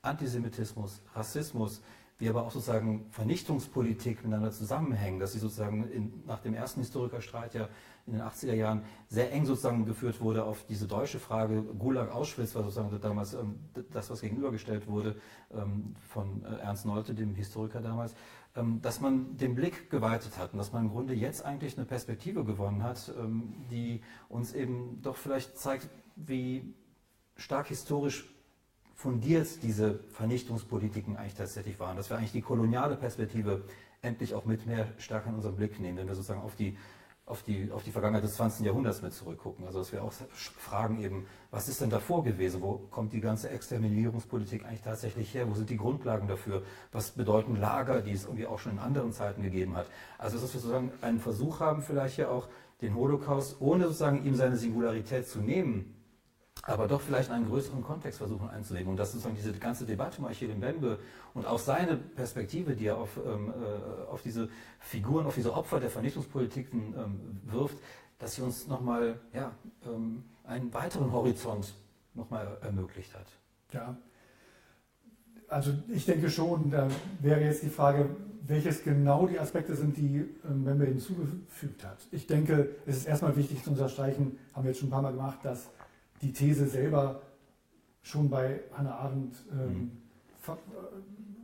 Antisemitismus, 0.02 1.02
Rassismus, 1.14 1.82
wie 2.18 2.28
aber 2.28 2.44
auch 2.44 2.52
sozusagen 2.52 3.06
Vernichtungspolitik 3.12 4.24
miteinander 4.24 4.52
zusammenhängen, 4.52 5.20
dass 5.20 5.34
sie 5.34 5.40
sozusagen 5.40 5.90
in, 5.90 6.24
nach 6.26 6.40
dem 6.40 6.54
ersten 6.54 6.82
Historikerstreit 6.82 7.54
ja 7.54 7.70
in 8.12 8.18
den 8.18 8.28
80er 8.28 8.54
Jahren 8.54 8.84
sehr 9.08 9.32
eng 9.32 9.46
sozusagen 9.46 9.86
geführt 9.86 10.20
wurde 10.22 10.44
auf 10.44 10.66
diese 10.68 10.88
deutsche 10.88 11.20
Frage. 11.20 11.62
Gulag 11.62 12.12
Auschwitz 12.12 12.56
war 12.56 12.64
sozusagen 12.64 13.00
damals 13.02 13.34
ähm, 13.34 13.60
das, 13.92 14.10
was 14.10 14.22
gegenübergestellt 14.22 14.88
wurde 14.88 15.16
ähm, 15.52 15.96
von 16.08 16.44
äh, 16.44 16.62
Ernst 16.62 16.86
Nolte, 16.86 17.14
dem 17.14 17.36
Historiker 17.36 17.82
damals, 17.82 18.16
ähm, 18.56 18.82
dass 18.82 19.00
man 19.00 19.38
den 19.38 19.56
Blick 19.56 19.90
geweitet 19.90 20.38
hat 20.38 20.54
und 20.54 20.60
dass 20.60 20.74
man 20.74 20.86
im 20.86 20.92
Grunde 20.92 21.14
jetzt 21.14 21.46
eigentlich 21.46 21.78
eine 21.78 21.86
Perspektive 21.86 22.44
gewonnen 22.44 22.84
hat, 22.84 23.14
die 23.72 24.02
uns 24.28 24.54
eben 24.54 25.02
doch 25.02 25.16
vielleicht 25.16 25.58
zeigt, 25.58 25.88
wie 26.16 26.74
stark 27.36 27.68
historisch 27.68 28.28
fundiert 28.96 29.64
diese 29.64 30.00
Vernichtungspolitiken 30.10 31.16
eigentlich 31.16 31.36
tatsächlich 31.36 31.80
waren. 31.80 31.96
Dass 31.96 32.10
wir 32.10 32.18
eigentlich 32.18 32.34
die 32.34 32.42
koloniale 32.42 32.98
Perspektive 32.98 33.64
endlich 34.02 34.34
auch 34.34 34.46
mit 34.46 34.66
mehr 34.66 34.88
stärker 34.98 35.30
in 35.30 35.36
unseren 35.36 35.56
Blick 35.56 35.80
nehmen, 35.80 35.98
wenn 35.98 36.08
wir 36.08 36.16
sozusagen 36.16 36.42
auf 36.42 36.56
die, 36.56 36.78
auf 37.30 37.44
die, 37.44 37.72
auf 37.72 37.84
die 37.84 37.92
Vergangenheit 37.92 38.24
des 38.24 38.34
20. 38.36 38.66
Jahrhunderts 38.66 39.02
mit 39.02 39.14
zurückgucken. 39.14 39.66
Also 39.66 39.80
dass 39.80 39.92
wir 39.92 40.04
auch 40.04 40.12
fragen 40.58 41.02
eben, 41.02 41.28
was 41.52 41.70
ist 41.70 41.80
denn 41.80 41.92
davor 41.92 42.24
gewesen? 42.24 42.62
Wo 42.62 42.80
kommt 42.90 43.14
die 43.14 43.22
ganze 43.22 43.50
Exterminierungspolitik 43.50 44.66
eigentlich 44.66 44.82
tatsächlich 44.82 45.34
her? 45.34 45.48
Wo 45.48 45.54
sind 45.54 45.70
die 45.70 45.78
Grundlagen 45.78 46.28
dafür? 46.28 46.64
Was 46.92 47.12
bedeuten 47.12 47.56
Lager, 47.56 48.02
die 48.02 48.14
es 48.14 48.26
irgendwie 48.26 48.48
auch 48.48 48.58
schon 48.58 48.74
in 48.74 48.80
anderen 48.80 49.14
Zeiten 49.14 49.44
gegeben 49.44 49.76
hat? 49.76 49.86
Also 50.18 50.40
dass 50.40 50.54
wir 50.54 50.60
sozusagen 50.60 50.92
einen 51.02 51.20
Versuch 51.20 51.60
haben, 51.60 51.84
vielleicht 51.84 52.18
ja 52.18 52.30
auch 52.30 52.48
den 52.82 52.96
Holocaust, 52.96 53.58
ohne 53.60 53.86
sozusagen 53.86 54.26
ihm 54.26 54.36
seine 54.36 54.58
Singularität 54.58 55.28
zu 55.28 55.40
nehmen, 55.40 55.99
aber 56.70 56.88
doch 56.88 57.02
vielleicht 57.02 57.30
in 57.30 57.36
einen 57.36 57.48
größeren 57.48 57.84
Kontext 57.84 58.20
versuchen 58.20 58.50
einzulegen. 58.50 58.90
Und 58.90 58.98
das 58.98 59.10
ist 59.10 59.24
sozusagen 59.24 59.36
diese 59.36 59.54
ganze 59.54 59.86
Debatte 59.86 60.20
um 60.20 60.26
Achille 60.26 60.56
Mbembe 60.56 61.00
und 61.34 61.46
auch 61.46 61.60
seine 61.60 61.98
Perspektive, 61.98 62.76
die 62.76 62.86
er 62.86 62.98
auf, 62.98 63.18
ähm, 63.18 63.50
äh, 63.50 64.12
auf 64.12 64.22
diese 64.22 64.50
Figuren, 64.80 65.26
auf 65.26 65.36
diese 65.36 65.54
Opfer 65.54 65.80
der 65.80 65.90
Vernichtungspolitiken 65.90 66.94
ähm, 66.98 67.42
wirft, 67.46 67.78
dass 68.20 68.36
sie 68.36 68.42
uns 68.42 68.68
nochmal 68.68 69.20
ja, 69.34 69.52
ähm, 69.86 70.24
einen 70.44 70.74
weiteren 70.74 71.12
Horizont 71.12 71.74
nochmal 72.14 72.58
ermöglicht 72.62 73.14
hat. 73.16 73.28
Ja, 73.72 73.98
also 75.48 75.72
ich 75.88 76.06
denke 76.06 76.30
schon, 76.30 76.70
da 76.70 76.88
wäre 77.20 77.42
jetzt 77.42 77.64
die 77.64 77.70
Frage, 77.70 78.10
welches 78.44 78.84
genau 78.84 79.28
die 79.28 79.40
Aspekte 79.40 79.76
sind, 79.76 79.98
die 79.98 80.26
ähm, 80.48 80.62
Mbembe 80.62 80.86
hinzugefügt 80.86 81.84
hat. 81.86 81.98
Ich 82.12 82.28
denke, 82.28 82.70
es 82.86 82.98
ist 82.98 83.08
erstmal 83.08 83.36
wichtig 83.36 83.64
zu 83.64 83.72
unterstreichen, 83.72 84.38
haben 84.54 84.64
wir 84.64 84.72
jetzt 84.72 84.80
schon 84.80 84.90
ein 84.90 84.92
paar 84.92 85.02
Mal 85.02 85.12
gemacht, 85.12 85.40
dass 85.44 85.70
die 86.22 86.34
These 86.34 86.68
selber 86.68 87.22
schon 88.02 88.30
bei 88.30 88.62
Hannah 88.74 88.96
Arendt 88.96 89.36
ähm, 89.52 89.58
mhm. 89.58 89.92
ver, 90.40 90.54
äh, 90.54 90.58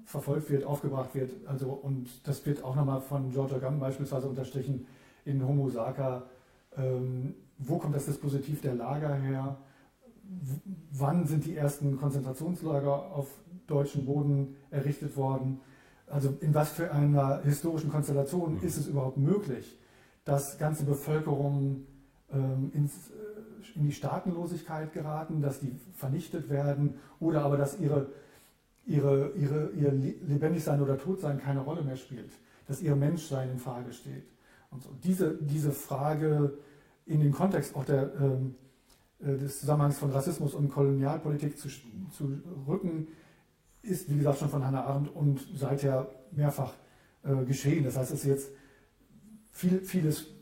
verfolgt 0.06 0.50
wird, 0.50 0.64
aufgebracht 0.64 1.16
wird. 1.16 1.32
Also, 1.48 1.70
und 1.70 2.28
das 2.28 2.46
wird 2.46 2.64
auch 2.64 2.76
nochmal 2.76 3.02
von 3.02 3.32
Georgia 3.32 3.58
Gamm 3.58 3.80
beispielsweise 3.80 4.28
unterstrichen 4.28 4.86
in 5.26 5.46
Homo 5.46 5.70
Saka. 5.70 6.24
Ähm, 6.78 7.36
wo 7.58 7.78
kommt 7.78 7.96
das 7.96 8.06
Dispositiv 8.06 8.62
der 8.62 8.76
Lager 8.76 9.16
her? 9.16 9.58
W 10.24 10.56
wann 10.92 11.26
sind 11.26 11.46
die 11.46 11.56
ersten 11.56 11.98
Konzentrationslager 11.98 13.12
auf 13.12 13.28
deutschem 13.68 14.06
Boden 14.06 14.56
errichtet 14.72 15.16
worden? 15.18 15.60
Also 16.08 16.36
in 16.42 16.54
was 16.54 16.72
für 16.72 16.92
einer 16.92 17.42
historischen 17.42 17.92
Konstellation 17.92 18.56
mhm. 18.56 18.62
ist 18.62 18.78
es 18.78 18.88
überhaupt 18.88 19.18
möglich, 19.18 19.78
dass 20.24 20.58
ganze 20.58 20.86
Bevölkerungen 20.86 21.88
ähm, 22.32 22.72
ins 22.74 23.12
in 23.76 23.86
die 23.86 23.92
Staatenlosigkeit 23.92 24.94
geraten, 24.94 25.42
dass 25.42 25.60
die 25.60 25.76
vernichtet 25.94 26.50
werden 26.50 26.96
oder 27.20 27.44
aber 27.44 27.58
dass 27.58 27.80
ihre, 27.80 28.08
ihre, 28.86 29.32
ihre, 29.32 29.70
ihr 29.72 29.92
Lebendigsein 29.92 30.82
oder 30.82 30.98
Todsein 30.98 31.40
keine 31.40 31.62
Rolle 31.62 31.84
mehr 31.84 31.98
spielt, 31.98 32.32
dass 32.68 32.82
ihr 32.82 32.96
Menschsein 32.96 33.52
in 33.52 33.60
Frage 33.60 33.92
steht. 33.94 34.26
Und 34.72 34.84
so. 34.84 34.90
diese, 35.04 35.36
diese 35.36 35.72
Frage 35.72 36.58
in 37.06 37.22
den 37.22 37.32
Kontext 37.32 37.76
auch 37.76 37.86
der, 37.86 38.14
ähm, 38.20 38.56
äh, 39.20 39.38
des 39.38 39.60
Zusammenhangs 39.60 40.00
von 40.00 40.12
Rassismus 40.12 40.54
und 40.54 40.70
Kolonialpolitik 40.70 41.58
zu, 41.58 41.70
zu 42.12 42.42
rücken, 42.68 43.08
ist, 43.82 44.10
wie 44.10 44.18
gesagt, 44.18 44.40
schon 44.40 44.50
von 44.50 44.66
Hannah 44.66 44.84
Arendt 44.84 45.16
und 45.16 45.46
seither 45.56 46.10
mehrfach 46.32 46.74
äh, 47.24 47.46
geschehen. 47.46 47.84
Das 47.84 47.98
heißt, 47.98 48.12
es 48.12 48.20
ist 48.22 48.26
jetzt 48.26 48.52
viel, 49.52 49.82
vieles 49.82 50.35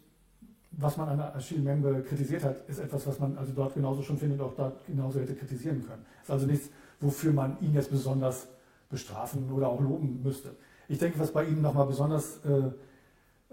was 0.78 0.98
man 0.98 1.10
an 1.10 1.20
Achille 1.20 1.62
Membe 1.62 2.02
kritisiert 2.02 2.44
hat, 2.44 2.68
ist 2.68 2.80
etwas, 2.80 3.06
was 3.06 3.20
man 3.20 3.38
also 3.38 3.52
dort 3.54 3.74
genauso 3.76 4.02
schon 4.02 4.18
findet, 4.18 4.42
auch 4.42 4.56
dort 4.56 4.86
genauso 4.86 5.20
hätte 5.20 5.36
kritisieren 5.36 5.86
können. 5.86 6.06
Ist 6.22 6.32
also 6.32 6.46
nichts, 6.48 6.70
wofür 7.00 7.32
man 7.32 7.58
ihn 7.62 7.74
jetzt 7.74 7.92
besonders 7.92 8.48
bestrafen 8.90 9.52
oder 9.52 9.70
auch 9.70 9.82
loben 9.82 10.22
müsste. 10.24 10.56
Ich 10.88 10.98
denke, 10.98 11.20
was 11.20 11.32
bei 11.32 11.46
ihm 11.46 11.62
nochmal 11.62 11.88
besonders 11.88 12.40
äh, 12.46 12.72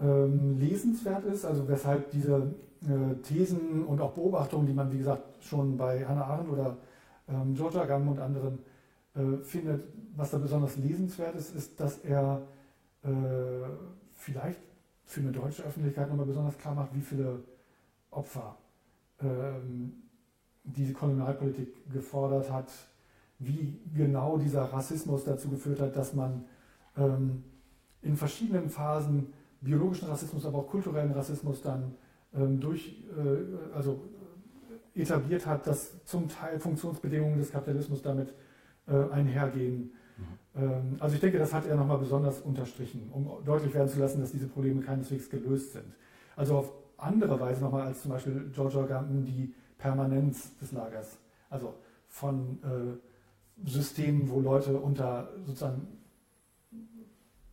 ähm, 0.01 0.59
lesenswert 0.59 1.25
ist, 1.25 1.45
also 1.45 1.69
weshalb 1.69 2.11
diese 2.11 2.55
äh, 2.83 3.15
Thesen 3.23 3.85
und 3.85 4.01
auch 4.01 4.13
Beobachtungen, 4.13 4.67
die 4.67 4.73
man 4.73 4.91
wie 4.93 4.99
gesagt 4.99 5.23
schon 5.43 5.77
bei 5.77 6.07
Hannah 6.07 6.25
Arendt 6.25 6.51
oder 6.51 6.77
ähm, 7.29 7.55
Georgia 7.55 7.85
Gamm 7.85 8.09
und 8.09 8.19
anderen 8.19 8.59
äh, 9.15 9.43
findet, 9.43 9.85
was 10.17 10.31
da 10.31 10.39
besonders 10.39 10.77
lesenswert 10.77 11.35
ist, 11.37 11.55
ist, 11.55 11.79
dass 11.81 11.99
er 11.99 12.43
äh, 13.03 13.09
vielleicht 14.15 14.61
für 15.11 15.21
eine 15.21 15.33
deutsche 15.33 15.65
Öffentlichkeit 15.65 16.09
nochmal 16.09 16.27
besonders 16.27 16.57
klar 16.57 16.73
macht, 16.73 16.95
wie 16.95 17.01
viele 17.01 17.43
Opfer 18.13 18.57
ähm, 19.21 20.05
diese 20.63 20.93
Kolonialpolitik 20.93 21.91
gefordert 21.93 22.51
hat, 22.51 22.71
wie 23.41 23.81
genau 23.93 24.39
dieser 24.39 24.63
Rassismus 24.73 25.25
dazu 25.25 25.49
geführt 25.49 25.81
hat, 25.81 25.97
dass 25.97 26.15
man 26.15 26.45
ähm, 26.97 27.43
in 28.03 28.17
verschiedenen 28.17 28.71
Phasen 28.71 29.33
biologischen 29.61 30.09
Rassismus, 30.09 30.47
aber 30.47 30.59
auch 30.59 30.69
kulturellen 30.69 31.11
Rassismus 31.11 31.61
dann 31.61 31.97
ähm, 32.33 32.61
durch, 32.61 33.03
äh, 33.19 33.75
also 33.75 34.01
etabliert 34.95 35.45
hat, 35.45 35.67
dass 35.67 36.05
zum 36.05 36.29
Teil 36.29 36.61
Funktionsbedingungen 36.61 37.39
des 37.39 37.51
Kapitalismus 37.51 38.01
damit 38.01 38.33
äh, 38.87 39.11
einhergehen 39.11 39.93
ähm, 40.57 40.97
also 40.99 41.15
ich 41.15 41.21
denke, 41.21 41.39
das 41.39 41.53
hat 41.53 41.67
er 41.67 41.77
nochmal 41.77 41.99
besonders 41.99 42.41
unterstrichen, 42.41 43.09
um 43.13 43.29
deutlich 43.45 43.75
werden 43.75 43.89
zu 43.89 43.99
lassen, 43.99 44.21
dass 44.21 44.33
diese 44.33 44.47
Probleme 44.47 44.81
keineswegs 44.83 45.29
gelöst 45.31 45.73
sind. 45.73 45.87
Also 46.37 46.57
auf 46.57 46.73
andere 46.97 47.39
Weise 47.41 47.63
nochmal 47.63 47.87
als 47.87 48.03
zum 48.03 48.11
Beispiel 48.11 48.51
George 48.55 48.79
Organten 48.79 49.25
die 49.25 49.55
Permanenz 49.79 50.57
des 50.59 50.73
Lagers. 50.73 51.19
Also 51.49 51.75
von, 52.09 52.59
äh, 52.63 52.99
System, 53.65 54.29
wo 54.31 54.41
Leute 54.41 54.77
unter 54.79 55.29
sozusagen 55.45 55.87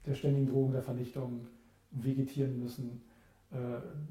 der 0.06 0.16
ständigen 0.16 0.48
Drohung 0.48 0.72
der 0.72 0.82
Vernichtung 0.82 1.48
vegetieren 1.92 2.60
müssen, 2.60 3.02
äh, 3.52 3.56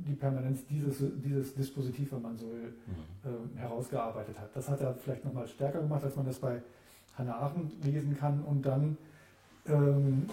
die 0.07 0.15
Permanenz 0.15 0.67
dieses, 0.67 1.03
dieses 1.23 1.55
Dispositiv, 1.55 2.13
wenn 2.13 2.23
man 2.23 2.37
so 2.37 2.51
will, 2.51 2.75
mhm. 2.87 3.57
äh, 3.57 3.59
herausgearbeitet 3.59 4.39
hat. 4.39 4.55
Das 4.55 4.69
hat 4.69 4.81
er 4.81 4.95
vielleicht 4.95 5.25
nochmal 5.25 5.47
stärker 5.47 5.81
gemacht, 5.81 6.05
als 6.05 6.17
man 6.17 6.27
das 6.27 6.39
bei 6.39 6.63
Hannah 7.17 7.37
Arendt 7.37 7.85
lesen 7.85 8.17
kann 8.17 8.43
und 8.43 8.65
dann 8.65 8.97
ähm, 9.67 10.27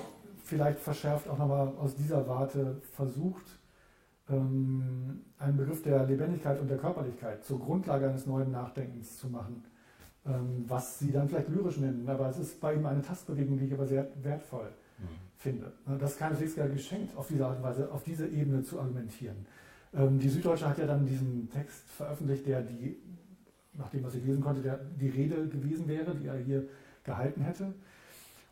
vielleicht 0.43 0.79
verschärft 0.79 1.29
auch 1.29 1.37
nochmal 1.37 1.73
aus 1.79 1.95
dieser 1.95 2.27
Warte 2.27 2.81
versucht, 2.91 3.45
ähm, 4.29 5.21
einen 5.37 5.57
Begriff 5.57 5.81
der 5.83 6.05
Lebendigkeit 6.05 6.59
und 6.59 6.69
der 6.69 6.77
Körperlichkeit 6.77 7.43
zur 7.43 7.59
Grundlage 7.59 8.07
eines 8.07 8.25
neuen 8.25 8.51
Nachdenkens 8.51 9.17
zu 9.17 9.27
machen, 9.27 9.63
ähm, 10.25 10.65
was 10.67 10.99
sie 10.99 11.11
dann 11.11 11.27
vielleicht 11.27 11.49
lyrisch 11.49 11.77
nennen, 11.77 12.07
aber 12.07 12.29
es 12.29 12.37
ist 12.37 12.59
bei 12.61 12.73
ihm 12.73 12.85
eine 12.85 13.01
Tastbewegung, 13.01 13.57
die 13.57 13.65
ich 13.65 13.73
aber 13.73 13.87
sehr 13.87 14.07
wertvoll 14.21 14.69
mhm. 14.99 15.03
finde. 15.37 15.71
Das 15.99 16.11
ist 16.11 16.19
keineswegs 16.19 16.55
geschenkt, 16.55 17.15
auf 17.17 17.27
diese 17.27 17.45
Art 17.45 17.57
und 17.57 17.63
Weise, 17.63 17.91
auf 17.91 18.03
diese 18.03 18.27
Ebene 18.27 18.63
zu 18.63 18.79
argumentieren. 18.79 19.45
Ähm, 19.93 20.19
die 20.19 20.29
Süddeutsche 20.29 20.67
hat 20.67 20.77
ja 20.77 20.87
dann 20.87 21.05
diesen 21.05 21.49
Text 21.49 21.89
veröffentlicht, 21.89 22.47
der 22.47 22.61
die, 22.61 22.97
nach 23.73 23.89
dem, 23.89 24.03
was 24.03 24.15
ich 24.15 24.23
lesen 24.23 24.41
konnte, 24.41 24.61
der 24.61 24.79
die 24.99 25.09
Rede 25.09 25.47
gewesen 25.47 25.87
wäre, 25.87 26.15
die 26.15 26.27
er 26.27 26.37
hier 26.37 26.67
gehalten 27.03 27.41
hätte. 27.41 27.73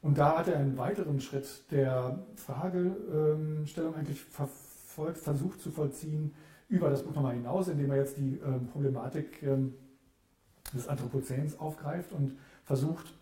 Und 0.02 0.18
da 0.18 0.40
hat 0.40 0.48
er 0.48 0.58
einen 0.58 0.78
weiteren 0.78 1.22
Schritt 1.22 1.72
der 1.72 2.20
Fragestellung 2.36 3.96
eigentlich 3.96 4.22
verfolgt, 4.22 5.20
versucht 5.20 5.62
zu 5.62 5.70
vollziehen 5.72 6.34
über 6.70 6.90
das 6.90 7.04
Buch 7.04 7.14
nochmal 7.14 7.36
hinaus, 7.36 7.68
indem 7.68 7.92
er 7.92 7.98
jetzt 7.98 8.18
die 8.18 8.40
ähm, 8.44 8.68
Problematik 8.68 9.44
ähm, 9.44 9.74
des 10.74 10.88
Anthropozäns 10.88 11.60
aufgreift 11.60 12.14
und 12.14 12.38
versucht, 12.64 13.14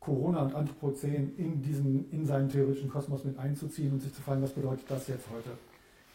Corona 0.00 0.42
und 0.42 0.54
Anthropozän 0.54 1.36
in, 1.36 1.62
diesen, 1.62 2.10
in 2.10 2.24
seinen 2.24 2.48
theoretischen 2.48 2.88
Kosmos 2.88 3.24
mit 3.24 3.38
einzuziehen 3.38 3.92
und 3.92 4.00
sich 4.00 4.14
zu 4.14 4.22
fragen, 4.22 4.40
was 4.40 4.52
bedeutet 4.52 4.88
das 4.88 5.08
jetzt 5.08 5.26
heute 5.30 5.50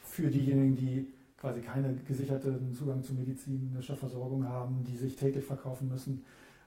für 0.03 0.29
diejenigen, 0.29 0.75
die 0.75 1.13
quasi 1.41 1.59
keinen 1.61 2.05
gesicherten 2.05 2.71
Zugang 2.71 3.01
zu 3.01 3.15
medizinischer 3.15 3.95
Versorgung 3.95 4.47
haben, 4.47 4.83
die 4.83 4.95
sich 4.95 5.15
täglich 5.15 5.43
verkaufen 5.43 5.89
müssen, 5.89 6.23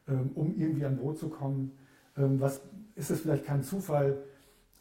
ähm, 0.09 0.33
um 0.35 0.53
irgendwie 0.59 0.85
an 0.85 0.97
Brot 0.97 1.17
zu 1.17 1.29
kommen. 1.29 1.71
Ähm, 2.17 2.41
was 2.41 2.61
ist 2.97 3.11
es 3.11 3.21
vielleicht 3.21 3.45
kein 3.45 3.63
Zufall, 3.63 4.19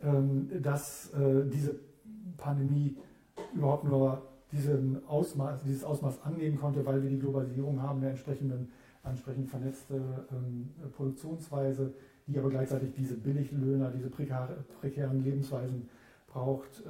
ähm, 0.01 0.49
dass 0.63 1.11
äh, 1.13 1.47
diese 1.47 1.75
Pandemie 2.37 2.97
überhaupt 3.53 3.83
nur 3.83 4.23
diesen 4.51 5.05
Ausmaß, 5.07 5.61
dieses 5.63 5.83
Ausmaß 5.83 6.23
annehmen 6.23 6.57
konnte, 6.57 6.83
weil 6.87 7.03
wir 7.03 7.09
die 7.11 7.19
Globalisierung 7.19 7.79
haben, 7.79 7.99
eine 7.99 8.09
entsprechende, 8.09 8.65
entsprechend 9.03 9.49
vernetzte 9.49 10.01
Produktionsweise, 10.95 11.93
die 12.27 12.37
aber 12.37 12.49
gleichzeitig 12.49 12.93
diese 12.93 13.15
Billiglöhner, 13.15 13.89
diese 13.89 14.09
prekären 14.09 15.23
Lebensweisen 15.23 15.89
braucht 16.27 16.83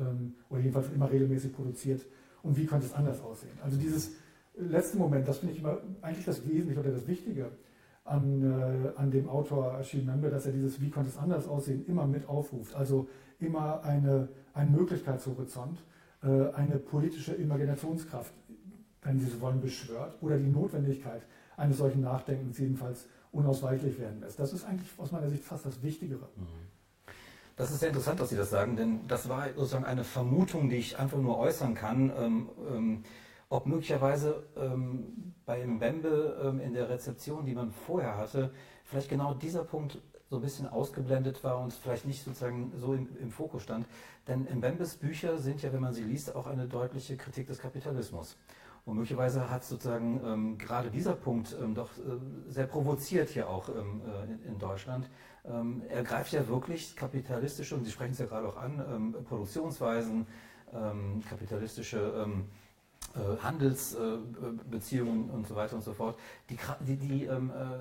oder 0.50 0.60
jedenfalls 0.60 0.92
immer 0.92 1.10
regelmäßig 1.10 1.54
produziert. 1.54 2.06
Und 2.44 2.58
wie 2.58 2.66
könnte 2.66 2.86
es 2.86 2.94
anders 2.94 3.22
aussehen? 3.22 3.58
Also 3.64 3.78
dieses 3.78 4.12
letzte 4.56 4.98
Moment, 4.98 5.28
das 5.28 5.40
finde 5.40 5.56
ich 5.56 5.62
immer 5.62 5.80
eigentlich 6.02 6.26
das 6.26 6.48
Wesentliche 6.48 6.80
oder 6.80 6.92
das 6.92 7.08
Wichtige 7.08 7.52
an, 8.04 8.44
äh, 8.44 9.00
an 9.00 9.12
dem 9.12 9.30
Autor 9.30 9.74
Achille 9.76 10.04
Membe, 10.04 10.30
dass 10.30 10.46
er 10.46 10.52
dieses 10.52 10.80
Wie 10.82 10.90
könnte 10.90 11.10
es 11.10 11.18
anders 11.18 11.48
aussehen 11.48 11.86
immer 11.88 12.06
mit 12.06 12.28
aufruft. 12.28 12.76
Also 12.76 13.08
immer 13.40 13.84
eine, 13.84 14.28
ein 14.54 14.72
Möglichkeitshorizont, 14.72 15.80
äh, 16.22 16.28
eine 16.54 16.78
politische 16.78 17.34
Imaginationskraft, 17.34 18.34
wenn 19.02 19.20
Sie 19.20 19.28
so 19.28 19.42
wollen, 19.42 19.62
beschwört 19.62 20.18
oder 20.22 20.38
die 20.38 20.50
Notwendigkeit 20.50 21.22
eines 21.58 21.78
solchen 21.78 22.02
Nachdenkens 22.02 22.58
jedenfalls 22.58 23.08
unausweichlich 23.32 24.00
werden 24.00 24.20
lässt. 24.22 24.40
Das 24.40 24.54
ist 24.54 24.66
eigentlich 24.66 24.90
aus 24.98 25.12
meiner 25.12 25.30
Sicht 25.30 25.44
fast 25.44 25.66
das 25.66 25.82
Wichtigere. 25.82 26.28
Mhm. 26.36 26.48
Das 27.56 27.70
ist 27.72 27.82
sehr 27.82 27.90
interessant, 27.90 28.20
dass 28.20 28.30
Sie 28.30 28.36
das 28.36 28.50
sagen, 28.50 28.76
denn 28.76 29.08
das 29.08 29.30
war 29.30 29.48
sozusagen 29.56 29.86
eine 29.86 30.04
Vermutung, 30.04 30.70
die 30.70 30.78
ich 30.78 30.98
einfach 30.98 31.20
nur 31.20 31.38
äußern 31.38 31.76
kann. 31.76 32.12
Ähm, 32.18 32.50
ähm, 32.70 33.04
ob 33.50 33.68
möglicherweise 33.68 34.44
ähm, 34.58 35.36
bei 35.46 35.64
Mbembe 35.64 36.42
ähm, 36.44 36.60
in 36.60 36.74
der 36.74 36.90
Rezeption, 36.90 37.46
die 37.46 37.54
man 37.54 37.72
vorher 37.72 38.18
hatte, 38.18 38.52
vielleicht 38.84 39.10
genau 39.10 39.36
dieser 39.36 39.64
Punkt 39.64 40.00
so 40.32 40.38
ein 40.38 40.42
bisschen 40.42 40.68
ausgeblendet 40.68 41.44
war 41.44 41.60
und 41.60 41.72
vielleicht 41.72 42.08
nicht 42.08 42.24
sozusagen 42.24 42.72
so 42.78 42.96
im, 42.96 43.08
im 43.20 43.30
Fokus 43.30 43.62
stand. 43.62 43.86
Denn 44.28 44.48
Mbembes 44.52 44.96
Bücher 44.96 45.38
sind 45.38 45.62
ja, 45.62 45.72
wenn 45.72 45.82
man 45.82 45.94
sie 45.94 46.02
liest, 46.02 46.36
auch 46.36 46.48
eine 46.48 46.68
deutliche 46.68 47.16
Kritik 47.16 47.46
des 47.46 47.60
Kapitalismus. 47.60 48.36
Und 48.86 48.96
möglicherweise 48.96 49.50
hat 49.50 49.64
sozusagen 49.64 50.20
ähm, 50.26 50.58
gerade 50.58 50.90
dieser 50.90 51.14
Punkt 51.14 51.56
ähm, 51.62 51.74
doch 51.74 51.90
äh, 51.98 52.02
sehr 52.50 52.66
provoziert 52.66 53.30
hier 53.30 53.48
auch 53.48 53.70
ähm, 53.70 54.02
äh, 54.06 54.48
in, 54.48 54.60
Deutschland. 54.60 55.10
Ähm, 55.46 55.82
er 55.90 56.04
greift 56.04 56.32
ja 56.34 56.48
wirklich 56.48 56.96
kapitalistische, 56.96 57.76
und 57.76 57.84
Sie 57.84 57.92
sprechen 57.92 58.14
es 58.14 58.20
ja 58.20 58.26
gerade 58.26 58.48
auch 58.48 58.58
an, 58.58 58.84
ähm, 58.94 59.16
Produktionsweisen, 59.26 60.26
ähm, 60.74 61.22
kapitalistische 61.30 62.28
äh, 63.16 63.44
Handelsbeziehungen 63.44 65.30
und 65.30 65.48
so 65.48 65.56
weiter 65.56 65.76
und 65.76 65.84
so 65.84 65.94
fort, 65.94 66.18
die, 66.50 66.58
die, 66.88 66.96
die 66.96 67.26
ähm, 67.26 67.52
äh, 67.52 67.80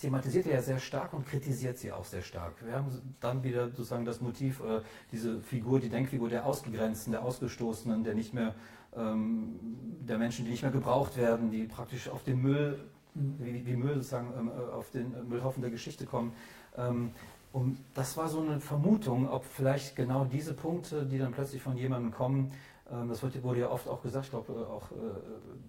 thematisiert 0.00 0.46
er 0.46 0.54
ja 0.54 0.62
sehr 0.62 0.78
stark 0.78 1.12
und 1.12 1.26
kritisiert 1.26 1.78
sie 1.78 1.92
auch 1.92 2.04
sehr 2.04 2.22
stark. 2.22 2.54
Wir 2.64 2.74
haben 2.74 3.14
dann 3.20 3.42
wieder 3.42 3.68
sozusagen 3.68 4.04
das 4.04 4.20
Motiv, 4.20 4.60
äh, 4.60 4.80
diese 5.12 5.40
Figur, 5.40 5.80
die 5.80 5.88
Denkfigur 5.88 6.28
der 6.28 6.46
Ausgegrenzten, 6.46 7.12
der 7.12 7.22
Ausgestoßenen, 7.22 8.02
der 8.04 8.14
nicht 8.14 8.34
mehr, 8.34 8.54
ähm, 8.96 9.58
der 10.00 10.18
Menschen, 10.18 10.44
die 10.44 10.50
nicht 10.50 10.62
mehr 10.62 10.72
gebraucht 10.72 11.16
werden, 11.16 11.50
die 11.50 11.64
praktisch 11.64 12.08
auf 12.08 12.24
den 12.24 12.40
Müll, 12.40 12.80
wie, 13.14 13.64
wie 13.66 13.76
Müll 13.76 13.96
sozusagen 13.96 14.32
ähm, 14.38 14.48
äh, 14.48 14.72
auf 14.72 14.90
den 14.90 15.28
Müllhaufen 15.28 15.62
der 15.62 15.70
Geschichte 15.70 16.06
kommen. 16.06 16.32
Ähm, 16.76 17.12
und 17.52 17.78
das 17.94 18.16
war 18.16 18.28
so 18.28 18.40
eine 18.40 18.60
Vermutung, 18.60 19.28
ob 19.28 19.44
vielleicht 19.44 19.96
genau 19.96 20.24
diese 20.24 20.54
Punkte, 20.54 21.04
die 21.04 21.18
dann 21.18 21.32
plötzlich 21.32 21.60
von 21.60 21.76
jemandem 21.76 22.12
kommen, 22.12 22.52
das 22.90 23.22
wurde 23.22 23.60
ja 23.60 23.70
oft 23.70 23.86
auch 23.86 24.02
gesagt, 24.02 24.24
ich 24.24 24.30
glaube 24.30 24.52
äh, 24.52 24.64
auch 24.64 24.90
äh, 24.90 24.94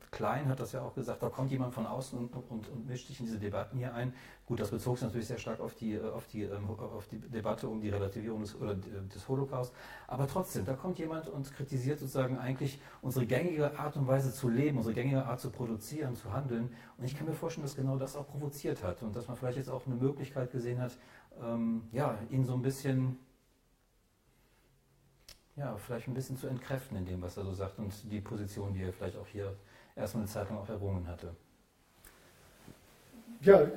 Klein 0.09 0.49
hat 0.49 0.59
das 0.59 0.71
ja 0.71 0.81
auch 0.81 0.95
gesagt, 0.95 1.21
da 1.21 1.29
kommt 1.29 1.51
jemand 1.51 1.73
von 1.73 1.85
außen 1.85 2.17
und, 2.17 2.35
und, 2.35 2.67
und 2.67 2.87
mischt 2.87 3.07
sich 3.07 3.19
in 3.19 3.27
diese 3.27 3.37
Debatten 3.37 3.77
hier 3.77 3.93
ein. 3.93 4.13
Gut, 4.47 4.59
das 4.59 4.71
bezog 4.71 4.97
sich 4.97 5.05
natürlich 5.05 5.27
sehr 5.27 5.37
stark 5.37 5.59
auf 5.59 5.75
die, 5.75 5.93
äh, 5.93 6.09
auf 6.09 6.25
die, 6.25 6.43
ähm, 6.43 6.67
auf 6.67 7.07
die 7.09 7.19
Debatte 7.19 7.67
um 7.67 7.79
die 7.79 7.89
Relativierung 7.89 8.41
des, 8.41 8.55
oder 8.55 8.73
des 8.73 9.27
Holocaust. 9.27 9.71
Aber 10.07 10.27
trotzdem, 10.27 10.65
da 10.65 10.73
kommt 10.73 10.97
jemand 10.97 11.27
und 11.27 11.53
kritisiert 11.53 11.99
sozusagen 11.99 12.39
eigentlich 12.39 12.81
unsere 13.03 13.27
gängige 13.27 13.77
Art 13.77 13.95
und 13.97 14.07
Weise 14.07 14.33
zu 14.33 14.49
leben, 14.49 14.77
unsere 14.77 14.95
gängige 14.95 15.23
Art 15.23 15.39
zu 15.39 15.51
produzieren, 15.51 16.15
zu 16.15 16.33
handeln. 16.33 16.73
Und 16.97 17.03
ich 17.05 17.15
kann 17.15 17.27
mir 17.27 17.33
vorstellen, 17.33 17.65
dass 17.65 17.75
genau 17.75 17.97
das 17.97 18.15
auch 18.15 18.27
provoziert 18.27 18.83
hat 18.83 19.03
und 19.03 19.15
dass 19.15 19.27
man 19.27 19.37
vielleicht 19.37 19.57
jetzt 19.57 19.69
auch 19.69 19.85
eine 19.85 19.95
Möglichkeit 19.95 20.51
gesehen 20.51 20.81
hat, 20.81 20.97
ähm, 21.39 21.83
ja, 21.91 22.17
ihn 22.31 22.45
so 22.45 22.53
ein 22.53 22.63
bisschen 22.63 23.19
ja, 25.61 25.77
vielleicht 25.77 26.07
ein 26.07 26.15
bisschen 26.15 26.37
zu 26.37 26.47
entkräften 26.47 26.97
in 26.97 27.05
dem, 27.05 27.21
was 27.21 27.37
er 27.37 27.43
so 27.43 27.53
sagt 27.53 27.77
und 27.77 27.93
die 28.11 28.19
Position, 28.19 28.73
die 28.73 28.81
er 28.81 28.91
vielleicht 28.91 29.15
auch 29.15 29.27
hier 29.27 29.55
erstmal 29.95 30.23
eine 30.23 30.31
Zeit 30.31 30.49
lang 30.49 30.57
auch 30.57 30.69
errungen 30.69 31.07
hatte. 31.07 31.35
Ja, 33.41 33.67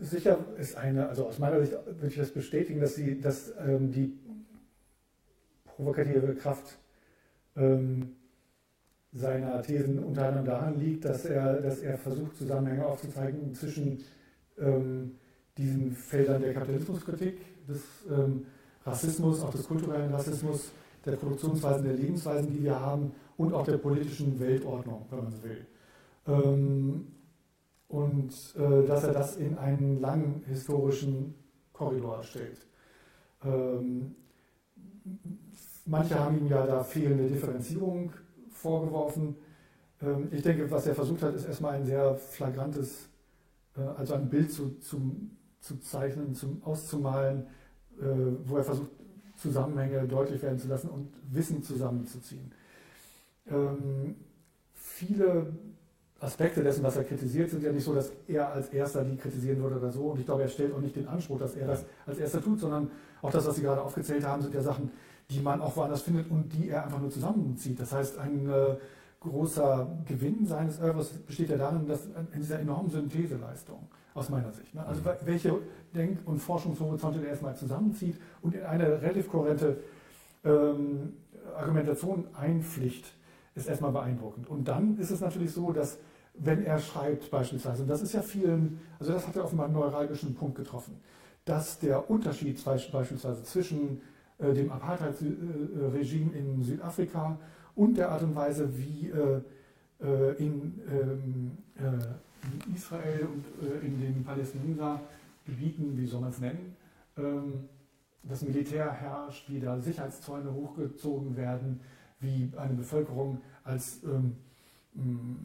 sicher 0.00 0.38
ist 0.56 0.76
eine, 0.76 1.08
also 1.08 1.26
aus 1.26 1.38
meiner 1.38 1.60
Sicht 1.60 1.72
würde 1.72 2.08
ich 2.08 2.16
das 2.16 2.30
bestätigen, 2.30 2.80
dass, 2.80 2.94
sie, 2.94 3.20
dass 3.20 3.52
ähm, 3.58 3.92
die 3.92 4.18
provokative 5.64 6.34
Kraft 6.34 6.78
ähm, 7.56 8.16
seiner 9.12 9.62
Thesen 9.62 9.98
unter 9.98 10.26
anderem 10.26 10.46
daran 10.46 10.80
liegt, 10.80 11.04
dass 11.04 11.26
er, 11.26 11.60
dass 11.60 11.80
er 11.80 11.98
versucht, 11.98 12.36
Zusammenhänge 12.36 12.86
aufzuzeigen 12.86 13.54
zwischen 13.54 14.02
ähm, 14.58 15.16
diesen 15.56 15.92
Feldern 15.92 16.42
der 16.42 16.54
Kapitalismuskritik, 16.54 17.66
des 17.66 17.82
ähm, 18.10 18.46
Rassismus, 18.84 19.42
auch 19.42 19.52
des 19.52 19.66
kulturellen 19.66 20.12
Rassismus, 20.12 20.72
der 21.04 21.16
Produktionsweisen, 21.16 21.84
der 21.84 21.94
Lebensweisen, 21.94 22.50
die 22.50 22.62
wir 22.62 22.78
haben 22.78 23.12
und 23.36 23.52
auch 23.52 23.64
der 23.64 23.78
politischen 23.78 24.38
Weltordnung, 24.40 25.06
wenn 25.10 25.18
man 25.24 25.30
so 25.30 25.42
will. 25.42 25.66
Ähm, 26.26 27.06
und 27.88 28.32
äh, 28.56 28.86
dass 28.86 29.04
er 29.04 29.12
das 29.12 29.36
in 29.36 29.58
einen 29.58 30.00
langen 30.00 30.42
historischen 30.46 31.34
Korridor 31.72 32.22
stellt. 32.22 32.66
Ähm, 33.44 34.14
manche 35.84 36.18
haben 36.18 36.38
ihm 36.38 36.48
ja 36.48 36.66
da 36.66 36.82
fehlende 36.82 37.28
Differenzierung 37.28 38.12
vorgeworfen. 38.48 39.36
Ähm, 40.00 40.28
ich 40.30 40.42
denke, 40.42 40.70
was 40.70 40.86
er 40.86 40.94
versucht 40.94 41.22
hat, 41.22 41.34
ist 41.34 41.46
erstmal 41.46 41.74
ein 41.74 41.84
sehr 41.84 42.14
flagrantes, 42.14 43.08
äh, 43.76 43.80
also 43.80 44.14
ein 44.14 44.28
Bild 44.28 44.50
zu, 44.50 44.78
zu, 44.80 45.12
zu 45.60 45.78
zeichnen, 45.78 46.34
zum, 46.34 46.62
auszumalen, 46.64 47.46
äh, 48.00 48.04
wo 48.44 48.56
er 48.56 48.64
versucht, 48.64 48.90
Zusammenhänge 49.44 50.08
deutlich 50.08 50.40
werden 50.42 50.58
zu 50.58 50.68
lassen 50.68 50.88
und 50.88 51.08
Wissen 51.30 51.62
zusammenzuziehen. 51.62 52.50
Ähm, 53.46 54.16
viele 54.72 55.52
Aspekte 56.18 56.62
dessen, 56.62 56.82
was 56.82 56.96
er 56.96 57.04
kritisiert, 57.04 57.50
sind 57.50 57.62
ja 57.62 57.70
nicht 57.70 57.84
so, 57.84 57.94
dass 57.94 58.10
er 58.26 58.50
als 58.52 58.70
erster 58.70 59.04
die 59.04 59.18
kritisieren 59.18 59.60
würde 59.60 59.76
oder 59.76 59.92
so. 59.92 60.04
Und 60.12 60.20
ich 60.20 60.24
glaube, 60.24 60.42
er 60.42 60.48
stellt 60.48 60.72
auch 60.72 60.80
nicht 60.80 60.96
den 60.96 61.06
Anspruch, 61.06 61.38
dass 61.38 61.56
er 61.56 61.66
das 61.66 61.84
als 62.06 62.18
erster 62.18 62.42
tut, 62.42 62.58
sondern 62.58 62.90
auch 63.20 63.30
das, 63.30 63.46
was 63.46 63.56
Sie 63.56 63.62
gerade 63.62 63.82
aufgezählt 63.82 64.24
haben, 64.24 64.40
sind 64.40 64.54
ja 64.54 64.62
Sachen, 64.62 64.90
die 65.28 65.40
man 65.40 65.60
auch 65.60 65.76
woanders 65.76 66.00
findet 66.00 66.30
und 66.30 66.48
die 66.54 66.70
er 66.70 66.84
einfach 66.84 67.00
nur 67.00 67.10
zusammenzieht. 67.10 67.78
Das 67.78 67.92
heißt, 67.92 68.16
ein 68.16 68.48
äh, 68.48 68.76
großer 69.20 69.98
Gewinn 70.06 70.46
seines 70.46 70.80
Oeuvres 70.80 71.10
besteht 71.10 71.50
ja 71.50 71.58
darin, 71.58 71.86
dass 71.86 72.06
in 72.06 72.40
dieser 72.40 72.60
enormen 72.60 72.88
Syntheseleistung, 72.88 73.88
aus 74.14 74.28
meiner 74.28 74.52
Sicht. 74.52 74.74
Ne? 74.74 74.86
Also 74.86 75.00
Mhm. 75.00 75.14
welche 75.24 75.58
Denk- 75.94 76.26
und 76.26 76.38
Forschungshorizonte 76.38 77.18
der 77.20 77.30
erstmal 77.30 77.56
zusammenzieht 77.56 78.16
und 78.42 78.54
in 78.54 78.62
eine 78.62 79.02
relativ 79.02 79.28
kohärente 79.28 79.78
ähm, 80.44 81.14
Argumentation 81.56 82.24
einpflicht, 82.34 83.12
ist 83.54 83.68
erstmal 83.68 83.92
beeindruckend. 83.92 84.48
Und 84.48 84.66
dann 84.68 84.98
ist 84.98 85.10
es 85.10 85.20
natürlich 85.20 85.52
so, 85.52 85.72
dass 85.72 85.98
wenn 86.34 86.64
er 86.64 86.78
schreibt 86.78 87.30
beispielsweise, 87.30 87.82
und 87.82 87.88
das 87.88 88.02
ist 88.02 88.12
ja 88.12 88.22
vielen, 88.22 88.80
also 88.98 89.12
das 89.12 89.26
hat 89.26 89.36
er 89.36 89.44
offenbar 89.44 89.66
einen 89.66 89.74
neuralgischen 89.74 90.34
Punkt 90.34 90.56
getroffen, 90.56 90.96
dass 91.44 91.78
der 91.78 92.10
Unterschied 92.10 92.62
beispielsweise 92.64 93.44
zwischen 93.44 94.00
äh, 94.38 94.52
dem 94.52 94.72
Apartheid-Regime 94.72 96.32
in 96.32 96.62
Südafrika 96.64 97.38
und 97.76 97.96
der 97.96 98.10
Art 98.10 98.22
und 98.22 98.34
Weise, 98.34 98.68
wie 98.76 99.10
äh, 99.10 99.40
äh, 100.02 100.32
in, 100.38 100.80
ähm, 100.90 101.58
äh, 101.76 102.33
in 102.66 102.74
Israel 102.74 103.26
und 103.26 103.44
äh, 103.66 103.86
in 103.86 104.00
den 104.00 104.24
Palästinenser-Gebieten, 104.24 105.96
wie 105.96 106.06
soll 106.06 106.20
man 106.20 106.30
es 106.30 106.38
nennen, 106.40 106.76
ähm, 107.16 107.68
das 108.22 108.42
Militär 108.42 108.90
herrscht, 108.90 109.48
wie 109.48 109.60
da 109.60 109.78
Sicherheitszäune 109.78 110.52
hochgezogen 110.52 111.36
werden, 111.36 111.80
wie 112.20 112.50
eine 112.56 112.74
Bevölkerung 112.74 113.40
als 113.64 114.02
ähm, 114.04 114.36
mh, 114.94 115.36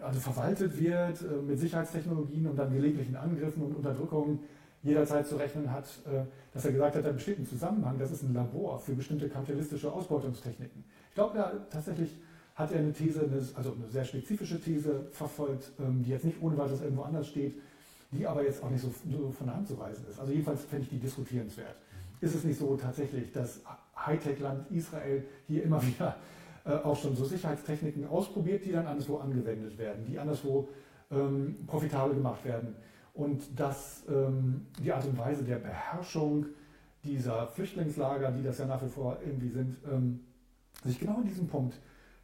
also 0.00 0.20
verwaltet 0.20 0.78
wird 0.78 1.22
äh, 1.22 1.42
mit 1.42 1.58
Sicherheitstechnologien 1.58 2.46
und 2.46 2.56
dann 2.58 2.72
gelegentlichen 2.72 3.16
Angriffen 3.16 3.62
und 3.62 3.76
Unterdrückungen 3.76 4.40
jederzeit 4.82 5.26
zu 5.26 5.36
rechnen 5.36 5.70
hat, 5.70 5.86
äh, 6.06 6.24
dass 6.52 6.64
er 6.64 6.72
gesagt 6.72 6.96
hat, 6.96 7.04
da 7.04 7.12
besteht 7.12 7.38
ein 7.38 7.46
Zusammenhang, 7.46 7.98
das 7.98 8.10
ist 8.10 8.22
ein 8.22 8.34
Labor 8.34 8.78
für 8.78 8.92
bestimmte 8.92 9.28
kapitalistische 9.28 9.90
Ausbeutungstechniken. 9.90 10.84
Ich 11.08 11.14
glaube, 11.14 11.36
da 11.36 11.52
tatsächlich 11.70 12.10
hat 12.54 12.72
er 12.72 12.78
eine 12.78 12.92
These, 12.92 13.28
also 13.54 13.72
eine 13.72 13.88
sehr 13.88 14.04
spezifische 14.04 14.60
These 14.60 15.06
verfolgt, 15.10 15.72
ähm, 15.80 16.02
die 16.02 16.10
jetzt 16.10 16.24
nicht 16.24 16.40
ohne 16.40 16.56
weiteres 16.56 16.82
irgendwo 16.82 17.02
anders 17.02 17.28
steht, 17.28 17.54
die 18.12 18.26
aber 18.26 18.44
jetzt 18.44 18.62
auch 18.62 18.70
nicht 18.70 18.82
so, 18.82 18.94
so 19.10 19.30
von 19.30 19.46
der 19.46 19.56
Hand 19.56 19.66
zu 19.66 19.78
weisen 19.78 20.06
ist. 20.08 20.20
Also 20.20 20.32
jedenfalls 20.32 20.64
fände 20.64 20.84
ich 20.84 20.90
die 20.90 20.98
diskutierenswert. 20.98 21.74
Ist 22.20 22.34
es 22.34 22.44
nicht 22.44 22.58
so 22.58 22.76
tatsächlich, 22.76 23.32
dass 23.32 23.60
Hightech-Land 23.96 24.70
Israel 24.70 25.24
hier 25.48 25.64
immer 25.64 25.82
wieder 25.86 26.16
äh, 26.64 26.74
auch 26.74 26.96
schon 26.96 27.16
so 27.16 27.24
Sicherheitstechniken 27.24 28.06
ausprobiert, 28.06 28.64
die 28.64 28.72
dann 28.72 28.86
anderswo 28.86 29.18
angewendet 29.18 29.76
werden, 29.76 30.04
die 30.06 30.18
anderswo 30.18 30.68
ähm, 31.10 31.56
profitabel 31.66 32.14
gemacht 32.14 32.44
werden? 32.44 32.76
Und 33.14 33.58
dass 33.58 34.04
ähm, 34.08 34.66
die 34.82 34.92
Art 34.92 35.04
und 35.06 35.18
Weise 35.18 35.44
der 35.44 35.58
Beherrschung 35.58 36.46
dieser 37.04 37.48
Flüchtlingslager, 37.48 38.30
die 38.32 38.42
das 38.42 38.58
ja 38.58 38.66
nach 38.66 38.82
wie 38.82 38.88
vor 38.88 39.18
irgendwie 39.24 39.50
sind, 39.50 39.76
ähm, 39.90 40.20
sich 40.84 40.98
genau 40.98 41.20
in 41.20 41.28
diesem 41.28 41.46
Punkt 41.46 41.80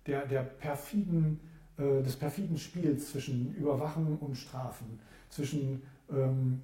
der, 0.06 0.26
der 0.26 0.42
perfiden, 0.42 1.40
äh, 1.78 2.02
des 2.02 2.16
perfiden 2.16 2.58
Spiels 2.58 3.10
zwischen 3.10 3.54
Überwachen 3.54 4.16
und 4.18 4.36
Strafen, 4.36 4.98
zwischen 5.28 5.82
ähm, 6.10 6.62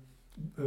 äh, 0.57 0.63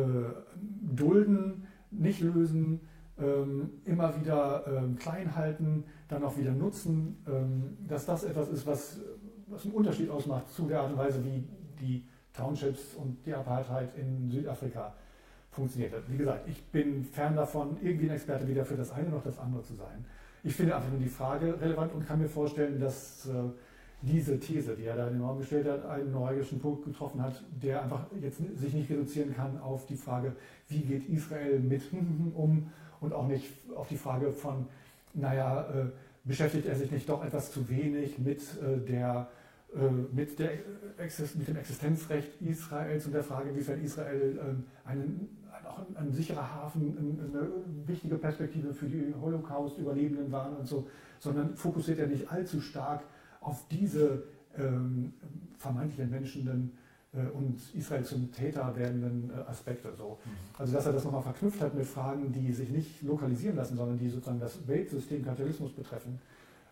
Dulden, 0.95 1.67
nicht 1.91 2.21
lösen, 2.21 2.81
ähm, 3.19 3.71
immer 3.85 4.19
wieder 4.19 4.65
ähm, 4.67 4.95
klein 4.95 5.35
halten, 5.35 5.83
dann 6.07 6.23
auch 6.23 6.37
wieder 6.37 6.51
nutzen, 6.51 7.17
ähm, 7.27 7.77
dass 7.87 8.05
das 8.05 8.23
etwas 8.23 8.49
ist, 8.49 8.65
was, 8.65 8.99
was 9.47 9.65
einen 9.65 9.73
Unterschied 9.73 10.09
ausmacht 10.09 10.49
zu 10.49 10.67
der 10.67 10.81
Art 10.81 10.91
und 10.91 10.97
Weise, 10.97 11.23
wie 11.25 11.43
die 11.79 12.05
Townships 12.33 12.95
und 12.95 13.25
die 13.25 13.33
Apartheid 13.33 13.89
in 13.97 14.29
Südafrika 14.29 14.93
funktioniert 15.51 15.93
hat. 15.93 16.03
Wie 16.07 16.17
gesagt, 16.17 16.47
ich 16.47 16.63
bin 16.67 17.03
fern 17.03 17.35
davon, 17.35 17.77
irgendwie 17.81 18.09
ein 18.09 18.15
Experte 18.15 18.47
weder 18.47 18.63
für 18.63 18.77
das 18.77 18.91
eine 18.91 19.09
noch 19.09 19.23
das 19.23 19.37
andere 19.39 19.63
zu 19.63 19.73
sein. 19.73 20.05
Ich 20.43 20.55
finde 20.55 20.75
einfach 20.75 20.89
nur 20.89 20.99
die 20.99 21.09
Frage 21.09 21.59
relevant 21.59 21.93
und 21.93 22.07
kann 22.07 22.21
mir 22.21 22.29
vorstellen, 22.29 22.79
dass 22.79 23.25
äh, 23.27 23.31
diese 24.01 24.39
These, 24.39 24.75
die 24.75 24.85
er 24.85 24.95
da 24.95 25.07
in 25.07 25.15
den 25.15 25.21
Raum 25.21 25.39
gestellt 25.39 25.67
hat, 25.67 25.85
einen 25.85 26.11
neuralgischen 26.11 26.59
Punkt 26.59 26.85
getroffen 26.85 27.21
hat, 27.21 27.43
der 27.61 27.83
einfach 27.83 28.05
jetzt 28.21 28.39
sich 28.57 28.73
nicht 28.73 28.89
reduzieren 28.89 29.35
kann 29.35 29.59
auf 29.59 29.85
die 29.85 29.97
Frage, 29.97 30.33
wie 30.69 30.79
geht 30.79 31.09
Israel 31.09 31.59
mit 31.59 31.81
um 32.35 32.71
und 33.01 33.13
auch 33.13 33.27
nicht 33.27 33.45
auf 33.75 33.89
die 33.89 33.97
Frage 33.97 34.31
von, 34.31 34.67
naja, 35.13 35.67
äh, 35.69 35.85
beschäftigt 36.23 36.67
er 36.67 36.75
sich 36.75 36.91
nicht 36.91 37.09
doch 37.09 37.23
etwas 37.23 37.51
zu 37.51 37.67
wenig 37.69 38.19
mit, 38.19 38.41
äh, 38.41 38.77
der, 38.77 39.29
äh, 39.75 39.89
mit, 40.15 40.39
der, 40.39 40.51
mit 41.35 41.47
dem 41.47 41.57
Existenzrecht 41.57 42.41
Israels 42.41 43.05
und 43.05 43.13
der 43.13 43.23
Frage, 43.23 43.49
inwiefern 43.49 43.83
Israel 43.83 44.39
ähm, 44.41 44.63
einen 44.85 45.38
auch 45.69 45.79
ein, 45.79 45.95
ein, 45.97 46.11
sicherer 46.11 46.55
Hafen, 46.55 47.27
eine 47.33 47.47
wichtige 47.85 48.17
Perspektive 48.17 48.73
für 48.73 48.87
die 48.87 49.13
Holocaust-Überlebenden 49.19 50.31
waren 50.31 50.55
und 50.57 50.67
so, 50.67 50.87
sondern 51.19 51.55
fokussiert 51.55 51.99
er 51.99 52.07
nicht 52.07 52.31
allzu 52.31 52.61
stark 52.61 53.01
auf 53.41 53.65
diese 53.69 54.23
ähm, 54.57 55.13
vermeintlich 55.57 55.99
entmenschenden 55.99 56.71
äh, 57.13 57.27
und 57.29 57.59
Israel 57.73 58.03
zum 58.03 58.31
Täter 58.31 58.75
werdenden 58.75 59.31
äh, 59.31 59.49
Aspekte. 59.49 59.93
So. 59.97 60.19
Also 60.57 60.73
dass 60.73 60.85
er 60.85 60.93
das 60.93 61.03
nochmal 61.03 61.23
verknüpft 61.23 61.61
hat 61.61 61.73
mit 61.73 61.85
Fragen, 61.85 62.31
die 62.31 62.51
sich 62.51 62.69
nicht 62.69 63.01
lokalisieren 63.01 63.55
lassen, 63.55 63.77
sondern 63.77 63.97
die 63.97 64.09
sozusagen 64.09 64.39
das 64.39 64.67
Weltsystem 64.67 65.23
Kapitalismus 65.23 65.71
betreffen 65.71 66.19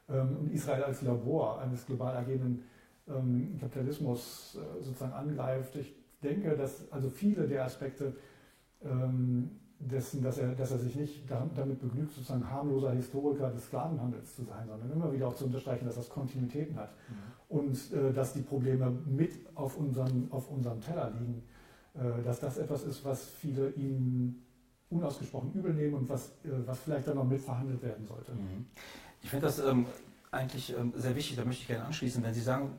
ähm, 0.09 0.37
und 0.39 0.51
Israel 0.53 0.83
als 0.83 1.01
Labor 1.01 1.59
eines 1.61 1.85
global 1.85 2.15
agierenden 2.15 2.63
ähm, 3.07 3.57
Kapitalismus 3.59 4.57
äh, 4.59 4.83
sozusagen 4.83 5.13
angreift. 5.13 5.75
Ich 5.75 5.93
denke, 6.23 6.55
dass 6.55 6.91
also 6.91 7.09
viele 7.09 7.47
der 7.47 7.65
Aspekte 7.65 8.13
dessen, 9.79 10.23
dass 10.23 10.37
er, 10.37 10.53
dass 10.53 10.71
er 10.71 10.79
sich 10.79 10.95
nicht 10.95 11.23
damit 11.29 11.79
begnügt, 11.79 12.11
sozusagen 12.11 12.49
harmloser 12.49 12.91
Historiker 12.91 13.49
des 13.51 13.65
Sklavenhandels 13.65 14.35
zu 14.35 14.43
sein, 14.43 14.67
sondern 14.67 14.91
immer 14.91 15.11
wieder 15.13 15.27
auch 15.27 15.35
zu 15.35 15.45
unterstreichen, 15.45 15.85
dass 15.85 15.95
das 15.95 16.09
Kontinuitäten 16.09 16.75
hat 16.75 16.91
mhm. 17.09 17.57
und 17.57 17.93
äh, 17.93 18.13
dass 18.13 18.33
die 18.33 18.41
Probleme 18.41 18.91
mit 19.05 19.33
auf 19.55 19.77
unserem, 19.77 20.31
auf 20.31 20.49
unserem 20.49 20.81
Teller 20.81 21.11
liegen, 21.19 21.43
äh, 21.93 22.23
dass 22.23 22.39
das 22.39 22.57
etwas 22.57 22.83
ist, 22.83 23.05
was 23.05 23.25
viele 23.25 23.69
ihm 23.71 24.35
unausgesprochen 24.89 25.53
übel 25.53 25.73
nehmen 25.73 25.95
und 25.95 26.09
was, 26.09 26.29
äh, 26.43 26.49
was 26.65 26.79
vielleicht 26.79 27.07
dann 27.07 27.15
noch 27.15 27.27
mitverhandelt 27.27 27.81
werden 27.83 28.05
sollte. 28.05 28.31
Mhm. 28.31 28.65
Ich 29.21 29.29
finde 29.29 29.45
das 29.45 29.59
ähm, 29.59 29.85
eigentlich 30.31 30.75
ähm, 30.75 30.93
sehr 30.95 31.15
wichtig, 31.15 31.37
da 31.37 31.45
möchte 31.45 31.61
ich 31.61 31.67
gerne 31.67 31.85
anschließen, 31.85 32.23
wenn 32.23 32.33
Sie 32.33 32.41
sagen, 32.41 32.71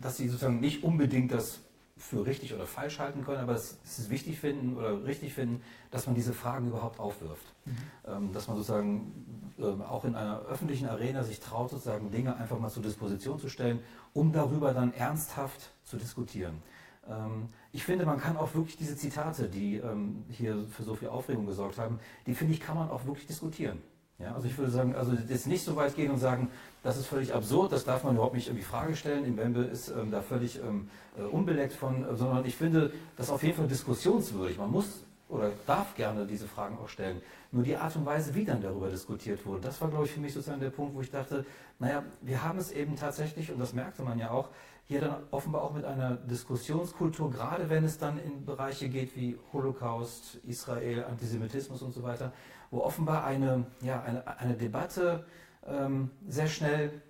dass 0.00 0.16
Sie 0.16 0.28
sozusagen 0.28 0.60
nicht 0.60 0.82
unbedingt 0.82 1.32
das 1.32 1.60
für 1.98 2.24
richtig 2.24 2.54
oder 2.54 2.66
falsch 2.66 2.98
halten 2.98 3.24
können, 3.24 3.40
aber 3.40 3.54
es 3.54 3.78
ist 3.84 4.08
wichtig 4.08 4.38
finden 4.38 4.76
oder 4.76 5.04
richtig 5.04 5.34
finden, 5.34 5.62
dass 5.90 6.06
man 6.06 6.14
diese 6.14 6.32
Fragen 6.32 6.68
überhaupt 6.68 7.00
aufwirft. 7.00 7.44
Mhm. 7.64 7.76
Ähm, 8.06 8.32
dass 8.32 8.46
man 8.46 8.56
sozusagen 8.56 9.52
ähm, 9.58 9.82
auch 9.82 10.04
in 10.04 10.14
einer 10.14 10.40
öffentlichen 10.42 10.88
Arena 10.88 11.24
sich 11.24 11.40
traut, 11.40 11.70
sozusagen 11.70 12.10
Dinge 12.10 12.36
einfach 12.36 12.58
mal 12.58 12.70
zur 12.70 12.82
Disposition 12.82 13.38
zu 13.38 13.48
stellen, 13.48 13.80
um 14.14 14.32
darüber 14.32 14.72
dann 14.72 14.94
ernsthaft 14.94 15.72
zu 15.84 15.96
diskutieren. 15.96 16.62
Ähm, 17.08 17.48
ich 17.72 17.84
finde, 17.84 18.06
man 18.06 18.20
kann 18.20 18.36
auch 18.36 18.54
wirklich 18.54 18.76
diese 18.76 18.96
Zitate, 18.96 19.48
die 19.48 19.76
ähm, 19.76 20.24
hier 20.30 20.64
für 20.70 20.84
so 20.84 20.94
viel 20.94 21.08
Aufregung 21.08 21.46
gesorgt 21.46 21.78
haben, 21.78 21.98
die 22.26 22.34
finde 22.34 22.54
ich, 22.54 22.60
kann 22.60 22.76
man 22.76 22.90
auch 22.90 23.04
wirklich 23.06 23.26
diskutieren. 23.26 23.82
Ja, 24.18 24.34
also 24.34 24.48
ich 24.48 24.58
würde 24.58 24.72
sagen, 24.72 24.96
also 24.96 25.12
jetzt 25.28 25.46
nicht 25.46 25.64
so 25.64 25.76
weit 25.76 25.94
gehen 25.94 26.10
und 26.10 26.18
sagen, 26.18 26.50
das 26.82 26.96
ist 26.96 27.06
völlig 27.06 27.34
absurd, 27.34 27.70
das 27.70 27.84
darf 27.84 28.02
man 28.02 28.14
überhaupt 28.14 28.34
nicht 28.34 28.48
irgendwie 28.48 28.64
Frage 28.64 28.96
stellen. 28.96 29.24
Im 29.24 29.36
Bembe 29.36 29.60
ist 29.60 29.90
ähm, 29.90 30.10
da 30.10 30.22
völlig 30.22 30.58
ähm, 30.58 30.90
äh, 31.16 31.22
unbeleckt 31.22 31.72
von, 31.72 32.04
äh, 32.04 32.16
sondern 32.16 32.44
ich 32.44 32.56
finde 32.56 32.92
das 33.16 33.30
auf 33.30 33.44
jeden 33.44 33.56
Fall 33.56 33.68
diskussionswürdig. 33.68 34.58
Man 34.58 34.72
muss 34.72 35.04
oder 35.28 35.52
darf 35.66 35.94
gerne 35.94 36.26
diese 36.26 36.48
Fragen 36.48 36.78
auch 36.78 36.88
stellen. 36.88 37.20
Nur 37.52 37.62
die 37.62 37.76
Art 37.76 37.94
und 37.96 38.06
Weise, 38.06 38.34
wie 38.34 38.44
dann 38.44 38.60
darüber 38.60 38.88
diskutiert 38.88 39.44
wurde, 39.46 39.60
das 39.60 39.80
war, 39.80 39.88
glaube 39.88 40.06
ich, 40.06 40.10
für 40.10 40.20
mich 40.20 40.32
sozusagen 40.32 40.60
der 40.60 40.70
Punkt, 40.70 40.94
wo 40.94 41.00
ich 41.00 41.10
dachte, 41.10 41.44
naja, 41.78 42.02
wir 42.22 42.42
haben 42.42 42.58
es 42.58 42.72
eben 42.72 42.96
tatsächlich, 42.96 43.52
und 43.52 43.60
das 43.60 43.72
merkte 43.72 44.02
man 44.02 44.18
ja 44.18 44.30
auch, 44.30 44.48
hier 44.86 45.02
dann 45.02 45.16
offenbar 45.30 45.62
auch 45.62 45.74
mit 45.74 45.84
einer 45.84 46.16
Diskussionskultur, 46.16 47.30
gerade 47.30 47.68
wenn 47.68 47.84
es 47.84 47.98
dann 47.98 48.18
in 48.18 48.46
Bereiche 48.46 48.88
geht 48.88 49.14
wie 49.16 49.38
Holocaust, 49.52 50.38
Israel, 50.46 51.04
Antisemitismus 51.04 51.82
und 51.82 51.92
so 51.92 52.02
weiter, 52.02 52.32
wo 52.70 52.82
offenbar 52.82 53.24
eine, 53.24 53.66
ja, 53.80 54.02
eine, 54.02 54.26
eine 54.38 54.54
Debatte 54.54 55.24
ähm, 55.66 56.10
sehr 56.26 56.48
schnell, 56.48 57.02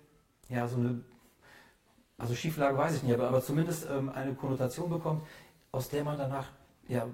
ja, 0.49 0.67
so 0.67 0.77
eine, 0.77 1.01
also 2.17 2.35
Schieflage 2.35 2.77
weiß 2.77 2.95
ich 2.95 3.03
nicht, 3.03 3.13
aber, 3.13 3.27
aber 3.27 3.41
zumindest 3.41 3.87
ähm, 3.89 4.09
eine 4.09 4.33
Konnotation 4.33 4.89
bekommt, 4.89 5.23
aus 5.71 5.89
der 5.89 6.03
man 6.03 6.17
danach 6.17 6.47
ja, 6.87 7.07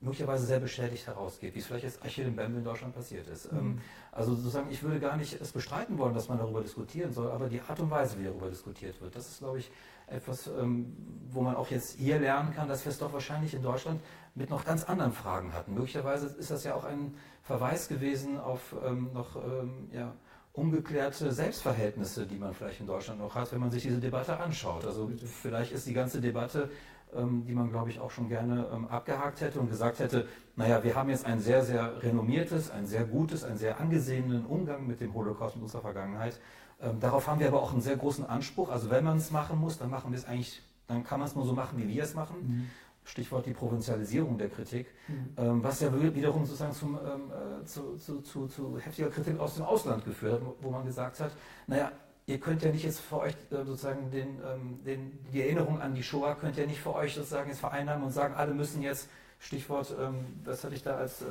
möglicherweise 0.00 0.46
sehr 0.46 0.60
beschädigt 0.60 1.06
herausgeht, 1.06 1.54
wie 1.54 1.58
es 1.58 1.66
vielleicht 1.66 1.84
jetzt 1.84 2.04
Achille 2.04 2.30
Mbembe 2.30 2.58
in 2.58 2.64
Deutschland 2.64 2.94
passiert 2.94 3.26
ist. 3.28 3.50
Ähm, 3.52 3.58
mhm. 3.58 3.80
Also 4.12 4.34
sozusagen, 4.34 4.70
ich 4.70 4.82
würde 4.82 5.00
gar 5.00 5.16
nicht 5.16 5.38
es 5.40 5.52
bestreiten 5.52 5.98
wollen, 5.98 6.14
dass 6.14 6.28
man 6.28 6.38
darüber 6.38 6.60
diskutieren 6.60 7.12
soll, 7.12 7.30
aber 7.30 7.48
die 7.48 7.60
Art 7.60 7.80
und 7.80 7.90
Weise, 7.90 8.18
wie 8.18 8.24
darüber 8.24 8.48
diskutiert 8.48 9.00
wird, 9.00 9.16
das 9.16 9.28
ist, 9.28 9.38
glaube 9.38 9.58
ich, 9.58 9.70
etwas, 10.06 10.46
ähm, 10.46 10.96
wo 11.30 11.42
man 11.42 11.56
auch 11.56 11.70
jetzt 11.70 11.98
hier 11.98 12.18
lernen 12.20 12.54
kann, 12.54 12.68
dass 12.68 12.84
wir 12.84 12.90
es 12.90 12.98
doch 12.98 13.12
wahrscheinlich 13.12 13.54
in 13.54 13.62
Deutschland 13.62 14.00
mit 14.36 14.50
noch 14.50 14.64
ganz 14.64 14.84
anderen 14.84 15.12
Fragen 15.12 15.52
hatten. 15.54 15.74
Möglicherweise 15.74 16.26
ist 16.26 16.50
das 16.50 16.62
ja 16.62 16.74
auch 16.74 16.84
ein 16.84 17.14
Verweis 17.42 17.88
gewesen 17.88 18.38
auf 18.38 18.76
ähm, 18.84 19.10
noch 19.12 19.36
ähm, 19.36 19.88
ja, 19.92 20.12
ungeklärte 20.52 21.32
Selbstverhältnisse, 21.32 22.26
die 22.26 22.36
man 22.36 22.54
vielleicht 22.54 22.80
in 22.80 22.86
Deutschland 22.86 23.18
noch 23.18 23.34
hat, 23.34 23.50
wenn 23.52 23.60
man 23.60 23.70
sich 23.70 23.82
diese 23.82 23.98
Debatte 23.98 24.38
anschaut. 24.38 24.84
Also 24.84 25.10
vielleicht 25.42 25.72
ist 25.72 25.86
die 25.86 25.94
ganze 25.94 26.20
Debatte, 26.20 26.70
ähm, 27.14 27.44
die 27.46 27.54
man, 27.54 27.70
glaube 27.70 27.88
ich, 27.88 27.98
auch 27.98 28.10
schon 28.10 28.28
gerne 28.28 28.66
ähm, 28.72 28.86
abgehakt 28.88 29.40
hätte 29.40 29.58
und 29.58 29.70
gesagt 29.70 30.00
hätte, 30.00 30.28
naja, 30.54 30.84
wir 30.84 30.94
haben 30.94 31.08
jetzt 31.08 31.24
ein 31.24 31.40
sehr, 31.40 31.64
sehr 31.64 32.02
renommiertes, 32.02 32.70
ein 32.70 32.86
sehr 32.86 33.04
gutes, 33.04 33.42
einen 33.42 33.56
sehr 33.56 33.80
angesehenen 33.80 34.44
Umgang 34.44 34.86
mit 34.86 35.00
dem 35.00 35.14
Holocaust 35.14 35.56
in 35.56 35.62
unserer 35.62 35.82
Vergangenheit. 35.82 36.38
Ähm, 36.82 37.00
darauf 37.00 37.26
haben 37.26 37.40
wir 37.40 37.48
aber 37.48 37.62
auch 37.62 37.72
einen 37.72 37.80
sehr 37.80 37.96
großen 37.96 38.26
Anspruch. 38.26 38.70
Also 38.70 38.90
wenn 38.90 39.04
man 39.04 39.16
es 39.16 39.30
machen 39.30 39.58
muss, 39.58 39.78
dann 39.78 39.88
machen 39.88 40.10
wir 40.12 40.18
es 40.18 40.26
eigentlich, 40.26 40.62
dann 40.88 41.04
kann 41.04 41.20
man 41.20 41.28
es 41.28 41.34
nur 41.34 41.46
so 41.46 41.54
machen, 41.54 41.78
wie 41.78 41.88
wir 41.88 42.02
es 42.02 42.14
machen. 42.14 42.36
Mhm. 42.40 42.70
Stichwort 43.06 43.46
die 43.46 43.52
Provinzialisierung 43.52 44.36
der 44.36 44.48
Kritik, 44.50 44.88
mhm. 45.06 45.14
ähm, 45.36 45.62
was 45.62 45.80
ja 45.80 45.90
wiederum 46.14 46.44
sozusagen 46.44 46.72
zum, 46.72 46.96
ähm, 46.96 47.30
äh, 47.30 47.64
zu, 47.64 47.96
zu, 47.96 48.20
zu, 48.20 48.48
zu, 48.48 48.78
heftiger 48.78 49.10
Kritik 49.10 49.38
aus 49.38 49.54
dem 49.54 49.64
Ausland 49.64 50.04
geführt 50.04 50.34
hat, 50.34 50.42
wo 50.60 50.70
man 50.70 50.84
gesagt 50.84 51.20
hat, 51.20 51.30
naja, 51.68 51.92
ihr 52.26 52.38
könnt 52.38 52.62
ja 52.62 52.72
nicht 52.72 52.84
jetzt 52.84 53.00
für 53.00 53.20
euch 53.20 53.34
äh, 53.52 53.64
sozusagen 53.64 54.10
den, 54.10 54.40
ähm, 54.44 54.80
den, 54.84 55.18
die 55.32 55.40
Erinnerung 55.40 55.80
an 55.80 55.94
die 55.94 56.02
Shoah 56.02 56.34
könnt 56.34 56.58
ihr 56.58 56.66
nicht 56.66 56.80
für 56.80 56.94
euch 56.94 57.14
sozusagen 57.14 57.48
jetzt 57.48 57.60
vereinnahmen 57.60 58.04
und 58.04 58.10
sagen, 58.10 58.34
alle 58.34 58.52
müssen 58.52 58.82
jetzt, 58.82 59.08
Stichwort, 59.38 59.94
ähm, 60.00 60.14
das 60.44 60.64
hatte 60.64 60.74
ich 60.74 60.82
da 60.82 60.96
als 60.96 61.22
äh, 61.22 61.26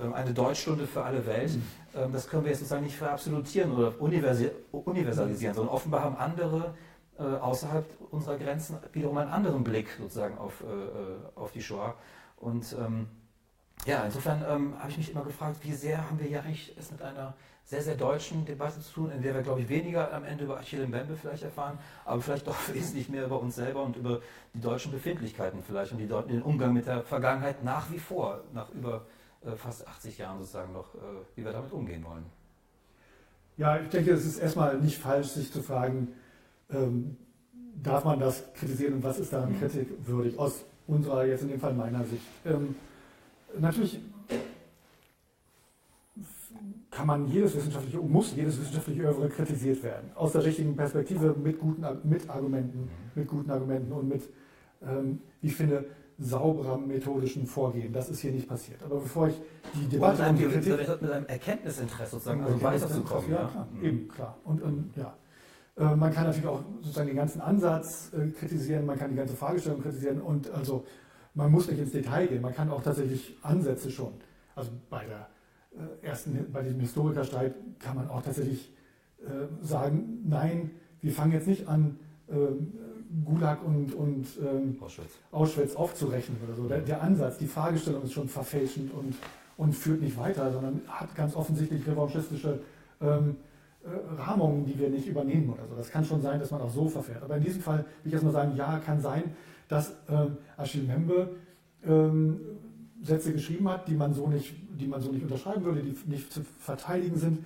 ähm, 0.00 0.14
eine 0.14 0.32
Deutschstunde 0.32 0.86
für 0.86 1.04
alle 1.04 1.26
Welt, 1.26 1.52
mhm. 1.52 1.62
Ähm, 1.96 2.12
das 2.12 2.28
können 2.28 2.44
wir 2.44 2.50
jetzt 2.50 2.60
sozusagen 2.60 2.84
nicht 2.84 2.96
verabsolutieren 2.96 3.72
oder 3.72 4.00
universalisieren, 4.00 5.54
sondern 5.54 5.72
offenbar 5.72 6.02
haben 6.02 6.16
andere 6.16 6.74
äh, 7.18 7.22
außerhalb 7.22 7.86
unserer 8.10 8.38
Grenzen 8.38 8.78
wiederum 8.92 9.18
einen 9.18 9.30
anderen 9.30 9.64
Blick 9.64 9.88
sozusagen 9.98 10.38
auf, 10.38 10.62
äh, 10.62 10.66
äh, 10.66 11.16
auf 11.34 11.52
die 11.52 11.62
Shoah. 11.62 11.94
Und 12.36 12.74
ähm, 12.78 13.08
ja, 13.86 14.04
insofern 14.04 14.44
ähm, 14.48 14.78
habe 14.78 14.90
ich 14.90 14.98
mich 14.98 15.10
immer 15.10 15.24
gefragt, 15.24 15.58
wie 15.62 15.72
sehr 15.72 15.98
haben 15.98 16.18
wir 16.18 16.26
hier 16.26 16.42
eigentlich 16.42 16.74
es 16.78 16.90
mit 16.90 17.02
einer 17.02 17.34
sehr, 17.64 17.82
sehr 17.82 17.94
deutschen 17.94 18.44
Debatte 18.44 18.80
zu 18.80 18.92
tun, 18.92 19.10
in 19.10 19.22
der 19.22 19.34
wir, 19.34 19.42
glaube 19.42 19.62
ich, 19.62 19.68
weniger 19.68 20.12
am 20.12 20.24
Ende 20.24 20.44
über 20.44 20.58
Achille 20.58 20.86
Mbembe 20.86 21.16
vielleicht 21.16 21.42
erfahren, 21.42 21.78
aber 22.04 22.20
vielleicht 22.20 22.46
doch 22.46 22.56
wesentlich 22.72 23.08
mehr 23.08 23.24
über 23.24 23.40
uns 23.40 23.56
selber 23.56 23.82
und 23.82 23.96
über 23.96 24.20
die 24.52 24.60
deutschen 24.60 24.92
Befindlichkeiten 24.92 25.62
vielleicht 25.62 25.92
und 25.92 25.98
die, 25.98 26.06
den 26.06 26.42
Umgang 26.42 26.72
mit 26.72 26.86
der 26.86 27.02
Vergangenheit 27.02 27.64
nach 27.64 27.90
wie 27.90 27.98
vor, 27.98 28.42
nach 28.52 28.70
über 28.70 29.06
äh, 29.44 29.56
fast 29.56 29.86
80 29.86 30.18
Jahren 30.18 30.38
sozusagen 30.38 30.72
noch, 30.72 30.94
äh, 30.94 30.98
wie 31.36 31.44
wir 31.44 31.52
damit 31.52 31.72
umgehen 31.72 32.04
wollen. 32.04 32.24
Ja, 33.56 33.78
ich 33.78 33.88
denke, 33.88 34.12
es 34.12 34.26
ist 34.26 34.38
erstmal 34.38 34.78
nicht 34.78 34.98
falsch, 34.98 35.28
sich 35.28 35.52
zu 35.52 35.62
fragen, 35.62 36.08
ähm, 36.70 37.16
darf 37.82 38.04
man 38.04 38.18
das 38.20 38.44
kritisieren 38.54 38.94
und 38.94 39.04
was 39.04 39.18
ist 39.18 39.32
daran 39.32 39.52
mhm. 39.52 39.58
kritikwürdig, 39.58 40.38
aus 40.38 40.64
unserer, 40.86 41.24
jetzt 41.26 41.42
in 41.42 41.48
dem 41.48 41.60
Fall 41.60 41.74
meiner 41.74 42.04
Sicht. 42.04 42.22
Ähm, 42.44 42.74
natürlich 43.58 44.00
kann 46.90 47.06
man 47.06 47.26
jedes 47.26 47.56
wissenschaftliche, 47.56 47.98
muss 47.98 48.34
jedes 48.36 48.60
wissenschaftliche 48.60 49.02
Övre 49.02 49.28
kritisiert 49.28 49.82
werden. 49.82 50.10
Aus 50.14 50.32
der 50.32 50.44
richtigen 50.44 50.76
Perspektive, 50.76 51.34
mit 51.42 51.58
guten 51.58 51.84
mit 52.04 52.28
Argumenten, 52.30 52.82
mhm. 52.82 52.88
mit 53.14 53.28
guten 53.28 53.50
Argumenten 53.50 53.92
und 53.92 54.08
mit, 54.08 54.22
ähm, 54.82 55.20
wie 55.40 55.48
ich 55.48 55.56
finde, 55.56 55.84
sauberem 56.18 56.86
methodischen 56.86 57.46
Vorgehen. 57.46 57.92
Das 57.92 58.08
ist 58.08 58.20
hier 58.20 58.30
nicht 58.30 58.48
passiert. 58.48 58.80
Aber 58.84 59.00
bevor 59.00 59.28
ich 59.28 59.34
die 59.74 59.88
Debatte 59.88 60.28
und 60.28 60.38
die 60.38 60.44
Kritik... 60.44 61.00
Mit 61.02 61.10
einem 61.10 61.26
Erkenntnisinteresse 61.26 62.12
sozusagen, 62.12 62.44
also 62.44 62.62
weiterzukommen. 62.62 63.30
Ja, 63.30 63.48
klar, 63.48 63.68
mhm. 63.72 63.84
eben, 63.84 64.08
klar. 64.08 64.38
Und, 64.44 64.62
und 64.62 64.96
ja. 64.96 65.16
Äh, 65.76 65.96
man 65.96 66.12
kann 66.12 66.24
natürlich 66.24 66.46
auch 66.46 66.62
sozusagen 66.80 67.08
den 67.08 67.16
ganzen 67.16 67.40
Ansatz 67.40 68.12
äh, 68.12 68.28
kritisieren, 68.30 68.86
man 68.86 68.98
kann 68.98 69.10
die 69.10 69.16
ganze 69.16 69.34
Fragestellung 69.34 69.82
kritisieren 69.82 70.20
und 70.20 70.50
also 70.50 70.84
man 71.34 71.50
muss 71.50 71.68
nicht 71.68 71.80
ins 71.80 71.92
Detail 71.92 72.28
gehen, 72.28 72.42
man 72.42 72.54
kann 72.54 72.70
auch 72.70 72.82
tatsächlich 72.82 73.36
Ansätze 73.42 73.90
schon. 73.90 74.12
Also 74.54 74.70
bei 74.88 75.04
der 75.04 75.28
äh, 75.72 76.06
ersten, 76.06 76.52
bei 76.52 76.62
diesem 76.62 76.80
Historikerstreit 76.80 77.54
kann 77.80 77.96
man 77.96 78.08
auch 78.08 78.22
tatsächlich 78.22 78.70
sagen, 79.62 80.22
nein, 80.26 80.70
wir 81.00 81.10
fangen 81.10 81.32
jetzt 81.32 81.46
nicht 81.46 81.66
an, 81.66 81.98
ähm, 82.30 82.74
Gulag 83.24 83.64
und, 83.64 83.94
und 83.94 84.26
ähm, 84.38 84.76
Auschwitz. 84.80 85.12
Auschwitz 85.32 85.76
aufzurechnen 85.76 86.36
oder 86.46 86.54
so. 86.54 86.68
Der, 86.68 86.80
der, 86.80 87.02
Ansatz, 87.02 87.38
die 87.38 87.46
Fragestellung 87.46 88.02
ist 88.02 88.12
schon 88.12 88.28
verfälschend 88.28 88.92
und, 88.92 89.14
und 89.56 89.72
führt 89.72 90.02
nicht 90.02 90.18
weiter, 90.18 90.52
sondern 90.52 90.82
hat 90.88 91.14
ganz 91.14 91.34
offensichtlich 91.36 91.86
revanchistische 91.86 92.60
ähm, 93.00 93.30
äh, 93.30 93.53
Rahmungen, 94.16 94.64
die 94.64 94.78
wir 94.78 94.88
nicht 94.88 95.06
übernehmen 95.06 95.50
oder 95.50 95.66
so. 95.68 95.74
Das 95.74 95.90
kann 95.90 96.04
schon 96.04 96.22
sein, 96.22 96.40
dass 96.40 96.50
man 96.50 96.62
auch 96.62 96.70
so 96.70 96.88
verfährt. 96.88 97.22
Aber 97.22 97.36
in 97.36 97.42
diesem 97.42 97.60
Fall 97.60 97.78
will 97.78 98.06
ich 98.06 98.12
erstmal 98.12 98.32
sagen, 98.32 98.56
ja, 98.56 98.78
kann 98.78 99.00
sein, 99.00 99.24
dass 99.68 99.94
ähm, 100.08 100.38
Achille 100.56 100.84
Membe 100.84 101.36
ähm, 101.86 102.40
Sätze 103.02 103.32
geschrieben 103.32 103.68
hat, 103.68 103.86
die 103.88 103.94
man 103.94 104.14
so 104.14 104.26
nicht, 104.28 104.54
die 104.80 104.86
man 104.86 105.00
so 105.00 105.12
nicht 105.12 105.22
unterschreiben 105.22 105.64
würde, 105.64 105.82
die 105.82 105.96
nicht 106.06 106.32
zu 106.32 106.42
verteidigen 106.60 107.16
sind. 107.16 107.44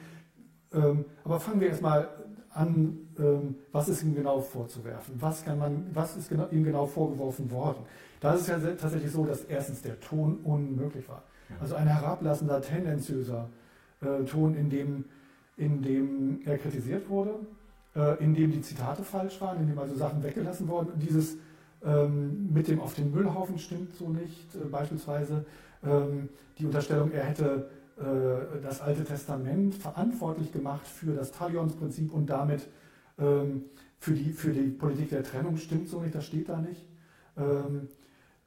Ähm, 0.72 1.04
aber 1.24 1.40
fangen 1.40 1.60
wir 1.60 1.68
erstmal 1.68 2.08
an, 2.50 2.98
ähm, 3.18 3.56
was 3.72 3.88
ist 3.88 4.02
ihm 4.02 4.14
genau 4.14 4.40
vorzuwerfen? 4.40 5.14
Was, 5.18 5.44
kann 5.44 5.58
man, 5.58 5.86
was 5.92 6.16
ist 6.16 6.28
genau, 6.28 6.48
ihm 6.50 6.64
genau 6.64 6.86
vorgeworfen 6.86 7.50
worden? 7.50 7.78
Da 8.20 8.34
ist 8.34 8.42
es 8.42 8.48
ja 8.48 8.58
tatsächlich 8.58 9.12
so, 9.12 9.24
dass 9.24 9.44
erstens 9.44 9.82
der 9.82 9.98
Ton 10.00 10.38
unmöglich 10.44 11.08
war. 11.08 11.22
Also 11.60 11.76
ein 11.76 11.86
herablassender, 11.86 12.60
tendenziöser 12.60 13.48
äh, 14.02 14.24
Ton, 14.24 14.54
in 14.54 14.68
dem 14.70 15.04
in 15.58 15.82
dem 15.82 16.40
er 16.44 16.56
kritisiert 16.58 17.08
wurde, 17.08 17.34
äh, 17.94 18.22
in 18.22 18.34
dem 18.34 18.52
die 18.52 18.62
Zitate 18.62 19.02
falsch 19.02 19.40
waren, 19.40 19.60
in 19.60 19.68
dem 19.68 19.78
also 19.78 19.94
Sachen 19.94 20.22
weggelassen 20.22 20.68
wurden. 20.68 20.92
Dieses 20.98 21.36
ähm, 21.84 22.52
mit 22.52 22.68
dem 22.68 22.80
auf 22.80 22.94
den 22.94 23.12
Müllhaufen 23.12 23.58
stimmt 23.58 23.94
so 23.94 24.08
nicht. 24.08 24.54
Äh, 24.54 24.68
beispielsweise 24.68 25.44
ähm, 25.84 26.28
die 26.58 26.66
Unterstellung, 26.66 27.12
er 27.12 27.24
hätte 27.24 27.70
äh, 27.98 28.60
das 28.62 28.80
Alte 28.80 29.04
Testament 29.04 29.74
verantwortlich 29.74 30.52
gemacht 30.52 30.86
für 30.86 31.14
das 31.14 31.32
Talionsprinzip 31.32 32.12
und 32.12 32.30
damit 32.30 32.68
ähm, 33.18 33.64
für, 33.98 34.12
die, 34.12 34.32
für 34.32 34.52
die 34.52 34.68
Politik 34.70 35.10
der 35.10 35.24
Trennung 35.24 35.56
stimmt 35.56 35.88
so 35.88 36.00
nicht, 36.00 36.14
das 36.14 36.26
steht 36.26 36.48
da 36.48 36.60
nicht. 36.60 36.84
Ähm, 37.36 37.88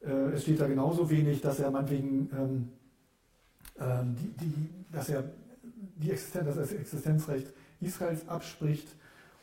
äh, 0.01 0.33
es 0.33 0.43
steht 0.43 0.59
da 0.59 0.67
genauso 0.67 1.09
wenig, 1.09 1.41
dass 1.41 1.59
er 1.59 1.71
meinetwegen 1.71 2.29
ähm, 2.37 2.69
ähm, 3.79 4.15
die, 4.39 4.45
die, 4.45 4.69
dass 4.91 5.09
er 5.09 5.23
die 6.01 6.11
Existenz, 6.11 6.55
das 6.55 6.71
Existenzrecht 6.73 7.53
Israels 7.79 8.27
abspricht 8.27 8.87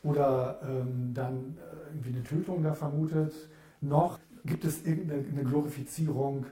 oder 0.03 0.61
ähm, 0.63 1.13
dann 1.15 1.57
äh, 1.57 1.91
irgendwie 1.91 2.11
eine 2.11 2.23
Tötung 2.23 2.63
da 2.63 2.75
vermutet. 2.75 3.35
Noch 3.81 4.19
gibt 4.45 4.65
es 4.65 4.85
irgendeine 4.85 5.45
Glorifizierung 5.45 6.47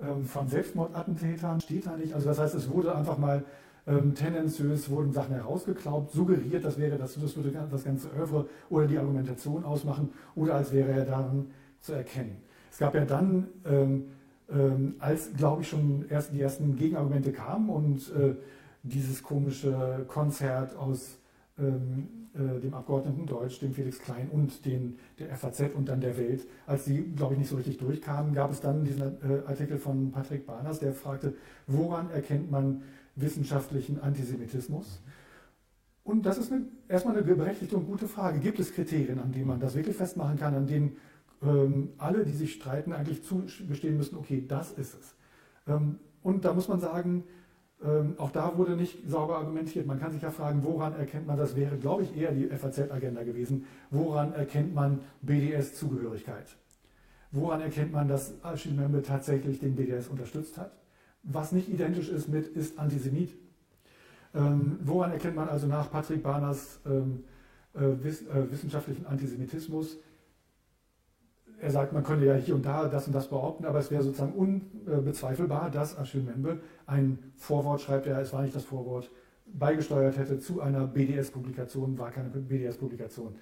ähm, 0.00 0.24
von 0.24 0.48
Selbstmordattentätern, 0.48 1.60
steht 1.60 1.86
da 1.86 1.96
nicht. 1.96 2.14
Also 2.14 2.28
das 2.28 2.38
heißt, 2.38 2.54
es 2.54 2.70
wurde 2.70 2.94
einfach 2.94 3.18
mal 3.18 3.44
ähm, 3.86 4.14
tendenziös, 4.14 4.90
wurden 4.90 5.12
Sachen 5.12 5.34
herausgeklaubt, 5.34 6.12
suggeriert, 6.12 6.64
das 6.64 6.78
wäre 6.78 6.98
das, 6.98 7.18
das 7.20 7.36
würde 7.36 7.50
das 7.70 7.84
ganze 7.84 8.08
Övre 8.08 8.46
oder 8.68 8.86
die 8.86 8.98
Argumentation 8.98 9.64
ausmachen 9.64 10.10
oder 10.34 10.54
als 10.54 10.72
wäre 10.72 10.90
er 10.90 11.04
daran 11.04 11.46
zu 11.80 11.92
erkennen. 11.92 12.36
Es 12.70 12.78
gab 12.78 12.94
ja 12.94 13.04
dann, 13.04 13.48
ähm, 13.64 14.04
ähm 14.50 14.96
als 14.98 15.32
glaube 15.36 15.62
ich 15.62 15.68
schon 15.68 16.04
erst 16.10 16.32
die 16.32 16.40
ersten 16.40 16.76
Gegenargumente 16.76 17.32
kamen 17.32 17.70
und 17.70 18.12
äh, 18.14 18.34
dieses 18.82 19.22
komische 19.22 20.04
Konzert 20.08 20.76
aus 20.76 21.18
ähm, 21.58 22.08
äh, 22.34 22.60
dem 22.60 22.74
Abgeordneten 22.74 23.26
Deutsch, 23.26 23.58
dem 23.58 23.74
Felix 23.74 23.98
Klein 23.98 24.28
und 24.30 24.64
den, 24.64 24.98
der 25.18 25.34
FAZ 25.34 25.74
und 25.74 25.88
dann 25.88 26.00
der 26.00 26.16
Welt. 26.16 26.46
Als 26.66 26.84
die, 26.84 27.02
glaube 27.14 27.34
ich, 27.34 27.40
nicht 27.40 27.48
so 27.48 27.56
richtig 27.56 27.78
durchkamen, 27.78 28.34
gab 28.34 28.52
es 28.52 28.60
dann 28.60 28.84
diesen 28.84 29.02
äh, 29.02 29.42
Artikel 29.46 29.78
von 29.78 30.12
Patrick 30.12 30.46
Barners, 30.46 30.78
der 30.78 30.92
fragte, 30.92 31.34
woran 31.66 32.10
erkennt 32.10 32.50
man 32.50 32.82
wissenschaftlichen 33.16 34.00
Antisemitismus? 34.00 35.00
Und 36.04 36.24
das 36.24 36.38
ist 36.38 36.52
eine, 36.52 36.66
erstmal 36.88 37.16
eine 37.16 37.24
berechtigte 37.24 37.76
und 37.76 37.86
gute 37.86 38.08
Frage. 38.08 38.38
Gibt 38.38 38.60
es 38.60 38.72
Kriterien, 38.72 39.18
an 39.18 39.32
denen 39.32 39.46
man 39.46 39.60
das 39.60 39.74
wirklich 39.74 39.96
festmachen 39.96 40.38
kann, 40.38 40.54
an 40.54 40.66
denen 40.66 40.96
ähm, 41.42 41.90
alle, 41.98 42.24
die 42.24 42.32
sich 42.32 42.54
streiten, 42.54 42.92
eigentlich 42.92 43.24
zugestehen 43.24 43.96
müssen, 43.96 44.16
okay, 44.16 44.44
das 44.46 44.72
ist 44.72 44.94
es. 44.94 45.14
Ähm, 45.66 45.98
und 46.22 46.44
da 46.44 46.54
muss 46.54 46.68
man 46.68 46.80
sagen, 46.80 47.24
ähm, 47.84 48.14
auch 48.18 48.32
da 48.32 48.56
wurde 48.58 48.76
nicht 48.76 49.08
sauber 49.08 49.36
argumentiert. 49.36 49.86
Man 49.86 50.00
kann 50.00 50.10
sich 50.10 50.22
ja 50.22 50.30
fragen, 50.30 50.64
woran 50.64 50.94
erkennt 50.94 51.26
man, 51.26 51.36
das 51.36 51.54
wäre, 51.54 51.76
glaube 51.76 52.02
ich, 52.02 52.16
eher 52.16 52.32
die 52.32 52.48
FAZ-Agenda 52.48 53.22
gewesen, 53.22 53.66
woran 53.90 54.32
erkennt 54.32 54.74
man 54.74 55.00
BDS-Zugehörigkeit? 55.22 56.56
Woran 57.30 57.60
erkennt 57.60 57.92
man, 57.92 58.08
dass 58.08 58.32
Achille 58.42 58.74
Membe 58.74 59.02
tatsächlich 59.02 59.60
den 59.60 59.76
BDS 59.76 60.08
unterstützt 60.08 60.58
hat? 60.58 60.72
Was 61.22 61.52
nicht 61.52 61.68
identisch 61.68 62.08
ist 62.08 62.28
mit, 62.28 62.48
ist 62.48 62.78
Antisemit. 62.78 63.36
Ähm, 64.34 64.78
woran 64.82 65.12
erkennt 65.12 65.36
man 65.36 65.48
also 65.48 65.66
nach 65.66 65.90
Patrick 65.90 66.22
Barners 66.22 66.80
ähm, 66.86 67.24
äh, 67.74 67.80
wiss, 68.02 68.22
äh, 68.22 68.50
wissenschaftlichen 68.50 69.06
Antisemitismus? 69.06 69.98
Er 71.60 71.70
sagt, 71.70 71.92
man 71.92 72.04
könnte 72.04 72.26
ja 72.26 72.34
hier 72.34 72.54
und 72.54 72.64
da 72.64 72.88
das 72.88 73.06
und 73.06 73.14
das 73.14 73.28
behaupten, 73.28 73.64
aber 73.64 73.78
es 73.78 73.90
wäre 73.90 74.02
sozusagen 74.02 74.32
unbezweifelbar, 74.32 75.70
dass 75.70 75.98
Achille 75.98 76.24
Membe 76.24 76.60
ein 76.86 77.18
Vorwort 77.36 77.80
schreibt, 77.80 78.06
er, 78.06 78.20
es 78.20 78.32
war 78.32 78.42
nicht 78.42 78.54
das 78.54 78.64
Vorwort, 78.64 79.10
beigesteuert 79.46 80.18
hätte 80.18 80.38
zu 80.38 80.60
einer 80.60 80.86
BDS-Publikation, 80.86 81.98
war 81.98 82.10
keine 82.10 82.28
BDS-Publikation. 82.28 83.34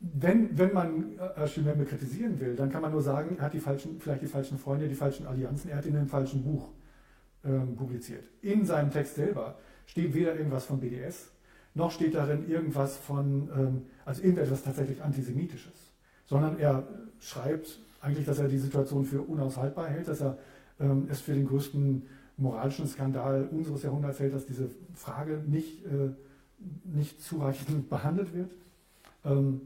Wenn, 0.00 0.58
wenn 0.58 0.72
man 0.72 1.18
Achille 1.36 1.66
Membe 1.66 1.84
kritisieren 1.84 2.40
will, 2.40 2.56
dann 2.56 2.70
kann 2.70 2.82
man 2.82 2.90
nur 2.90 3.02
sagen, 3.02 3.36
er 3.38 3.44
hat 3.44 3.54
die 3.54 3.60
falschen, 3.60 4.00
vielleicht 4.00 4.22
die 4.22 4.26
falschen 4.26 4.58
Freunde, 4.58 4.88
die 4.88 4.94
falschen 4.94 5.26
Allianzen, 5.26 5.70
er 5.70 5.76
hat 5.76 5.86
in 5.86 5.96
einem 5.96 6.08
falschen 6.08 6.42
Buch 6.42 6.70
ähm, 7.44 7.76
publiziert. 7.76 8.24
In 8.40 8.64
seinem 8.66 8.90
Text 8.90 9.14
selber 9.14 9.58
steht 9.86 10.12
weder 10.14 10.34
irgendwas 10.34 10.64
von 10.64 10.80
BDS, 10.80 11.30
noch 11.74 11.90
steht 11.90 12.14
darin 12.14 12.48
irgendwas 12.48 12.96
von, 12.96 13.48
ähm, 13.56 13.82
also 14.04 14.22
irgendetwas 14.22 14.64
tatsächlich 14.64 15.02
Antisemitisches, 15.02 15.91
sondern 16.32 16.58
er 16.58 16.88
schreibt 17.20 17.78
eigentlich, 18.00 18.24
dass 18.24 18.38
er 18.38 18.48
die 18.48 18.56
Situation 18.56 19.04
für 19.04 19.20
unaushaltbar 19.20 19.88
hält, 19.88 20.08
dass 20.08 20.22
er 20.22 20.38
ähm, 20.80 21.06
es 21.10 21.20
für 21.20 21.34
den 21.34 21.46
größten 21.46 22.06
moralischen 22.38 22.86
Skandal 22.86 23.48
unseres 23.50 23.82
Jahrhunderts 23.82 24.18
hält, 24.18 24.32
dass 24.32 24.46
diese 24.46 24.70
Frage 24.94 25.42
nicht 25.46 25.84
äh, 25.84 26.08
nicht 26.84 27.20
zureichend 27.20 27.90
behandelt 27.90 28.32
wird. 28.32 28.50
Ähm, 29.26 29.60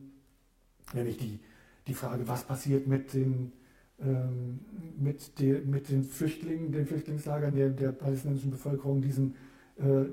nämlich 0.93 1.19
die, 1.19 1.39
die 1.87 1.95
Frage, 1.95 2.27
was 2.27 2.43
passiert 2.43 2.89
mit 2.89 3.15
den, 3.15 3.53
ähm, 4.01 4.59
mit, 4.99 5.39
de, 5.39 5.65
mit 5.65 5.89
den 5.89 6.03
Flüchtlingen, 6.03 6.73
den 6.73 6.85
Flüchtlingslagern 6.85 7.55
der, 7.55 7.71
der 7.71 7.93
palästinensischen 7.93 8.51
Bevölkerung, 8.51 9.03
diesen 9.03 9.37
äh, 9.79 10.07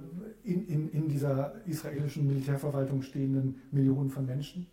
in, 0.44 0.68
in, 0.68 0.90
in 0.92 1.10
dieser 1.10 1.56
israelischen 1.66 2.28
Militärverwaltung 2.28 3.02
stehenden 3.02 3.60
Millionen 3.72 4.12
von 4.12 4.28
Menschen. 4.28 4.68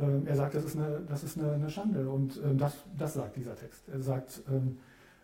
Ähm, 0.00 0.26
er 0.26 0.36
sagt, 0.36 0.54
das 0.54 0.64
ist 0.64 0.76
eine, 0.76 1.02
das 1.08 1.24
ist 1.24 1.38
eine, 1.38 1.52
eine 1.52 1.70
Schande 1.70 2.08
und 2.08 2.40
ähm, 2.44 2.58
das, 2.58 2.74
das 2.96 3.14
sagt 3.14 3.36
dieser 3.36 3.56
Text. 3.56 3.88
Er 3.88 4.00
sagt 4.00 4.42
ähm, 4.48 4.78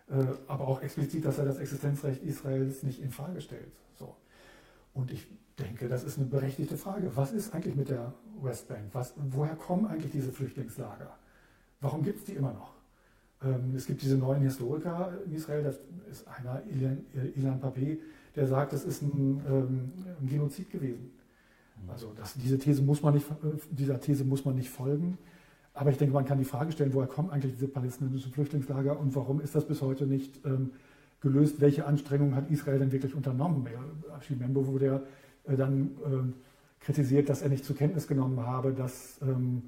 äh, 0.09 0.25
aber 0.47 0.67
auch 0.67 0.81
explizit, 0.81 1.25
dass 1.25 1.37
er 1.37 1.45
das 1.45 1.57
Existenzrecht 1.57 2.23
Israels 2.23 2.83
nicht 2.83 3.01
in 3.01 3.11
Frage 3.11 3.41
stellt. 3.41 3.71
So. 3.97 4.15
Und 4.93 5.11
ich 5.11 5.27
denke, 5.57 5.87
das 5.87 6.03
ist 6.03 6.17
eine 6.17 6.27
berechtigte 6.27 6.77
Frage. 6.77 7.11
Was 7.15 7.31
ist 7.31 7.53
eigentlich 7.53 7.75
mit 7.75 7.89
der 7.89 8.13
Westbank? 8.41 8.89
Was, 8.93 9.13
woher 9.31 9.55
kommen 9.55 9.87
eigentlich 9.87 10.11
diese 10.11 10.31
Flüchtlingslager? 10.31 11.17
Warum 11.79 12.03
gibt 12.03 12.19
es 12.19 12.25
die 12.25 12.33
immer 12.33 12.53
noch? 12.53 12.75
Es 13.75 13.85
gibt 13.85 14.01
diese 14.01 14.17
neuen 14.17 14.41
Historiker 14.41 15.13
in 15.25 15.33
Israel, 15.33 15.63
das 15.63 15.79
ist 16.09 16.27
einer, 16.27 16.63
Ilan, 16.65 17.05
Ilan 17.35 17.61
Papé, 17.61 17.99
der 18.35 18.47
sagt, 18.47 18.73
das 18.73 18.85
ist 18.85 19.03
ein, 19.03 19.39
ein 19.45 20.27
Genozid 20.27 20.71
gewesen. 20.71 21.11
Also 21.87 22.13
das, 22.15 22.33
diese 22.33 22.57
These 22.57 22.81
muss 22.81 23.01
man 23.01 23.13
nicht, 23.13 23.29
äh, 23.29 23.57
dieser 23.71 23.99
These 23.99 24.23
muss 24.23 24.45
man 24.45 24.55
nicht 24.55 24.69
folgen. 24.69 25.17
Aber 25.73 25.91
ich 25.91 25.97
denke, 25.97 26.13
man 26.13 26.25
kann 26.25 26.37
die 26.37 26.45
Frage 26.45 26.71
stellen, 26.71 26.93
woher 26.93 27.07
kommen 27.07 27.29
eigentlich 27.29 27.53
diese 27.53 27.67
palästinensischen 27.67 28.31
Flüchtlingslager 28.31 28.97
und 28.97 29.13
warum 29.15 29.41
ist 29.41 29.55
das 29.55 29.67
bis 29.67 29.81
heute 29.81 30.07
nicht 30.07 30.39
ähm, 30.45 30.71
gelöst? 31.19 31.59
Welche 31.59 31.85
Anstrengungen 31.85 32.35
hat 32.35 32.49
Israel 32.49 32.79
denn 32.79 32.91
wirklich 32.93 33.13
unternommen? 33.13 33.67
Achille 34.15 34.39
Membo 34.39 34.67
wurde 34.67 34.85
ja 34.85 35.01
äh, 35.51 35.57
dann 35.57 35.91
ähm, 36.05 36.33
kritisiert, 36.79 37.29
dass 37.29 37.41
er 37.41 37.49
nicht 37.49 37.65
zur 37.65 37.75
Kenntnis 37.75 38.07
genommen 38.07 38.39
habe, 38.39 38.71
dass 38.71 39.19
ähm, 39.21 39.63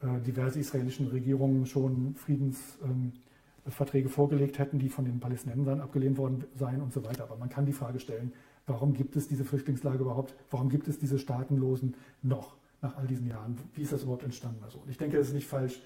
äh, 0.00 0.20
diverse 0.20 0.58
israelischen 0.58 1.06
Regierungen 1.08 1.64
schon 1.64 2.14
Friedensverträge 2.16 4.08
ähm, 4.08 4.10
vorgelegt 4.10 4.58
hätten, 4.58 4.78
die 4.78 4.90
von 4.90 5.06
den 5.06 5.20
Palästinensern 5.20 5.80
abgelehnt 5.80 6.18
worden 6.18 6.44
seien 6.54 6.82
und 6.82 6.92
so 6.92 7.02
weiter. 7.02 7.24
Aber 7.24 7.36
man 7.36 7.48
kann 7.48 7.64
die 7.64 7.72
Frage 7.72 7.98
stellen, 7.98 8.32
warum 8.66 8.92
gibt 8.92 9.16
es 9.16 9.28
diese 9.28 9.44
Flüchtlingslage 9.44 9.98
überhaupt? 9.98 10.34
Warum 10.50 10.68
gibt 10.68 10.88
es 10.88 10.98
diese 10.98 11.18
Staatenlosen 11.18 11.94
noch? 12.22 12.56
nach 12.82 12.96
all 12.96 13.06
diesen 13.06 13.26
Jahren? 13.26 13.56
Wie 13.74 13.82
ist 13.82 13.92
das 13.92 14.02
überhaupt 14.02 14.24
entstanden? 14.24 14.62
Also, 14.64 14.78
und 14.78 14.90
ich 14.90 14.98
denke, 14.98 15.16
das 15.16 15.28
ist 15.28 15.34
nicht 15.34 15.46
falsch. 15.46 15.80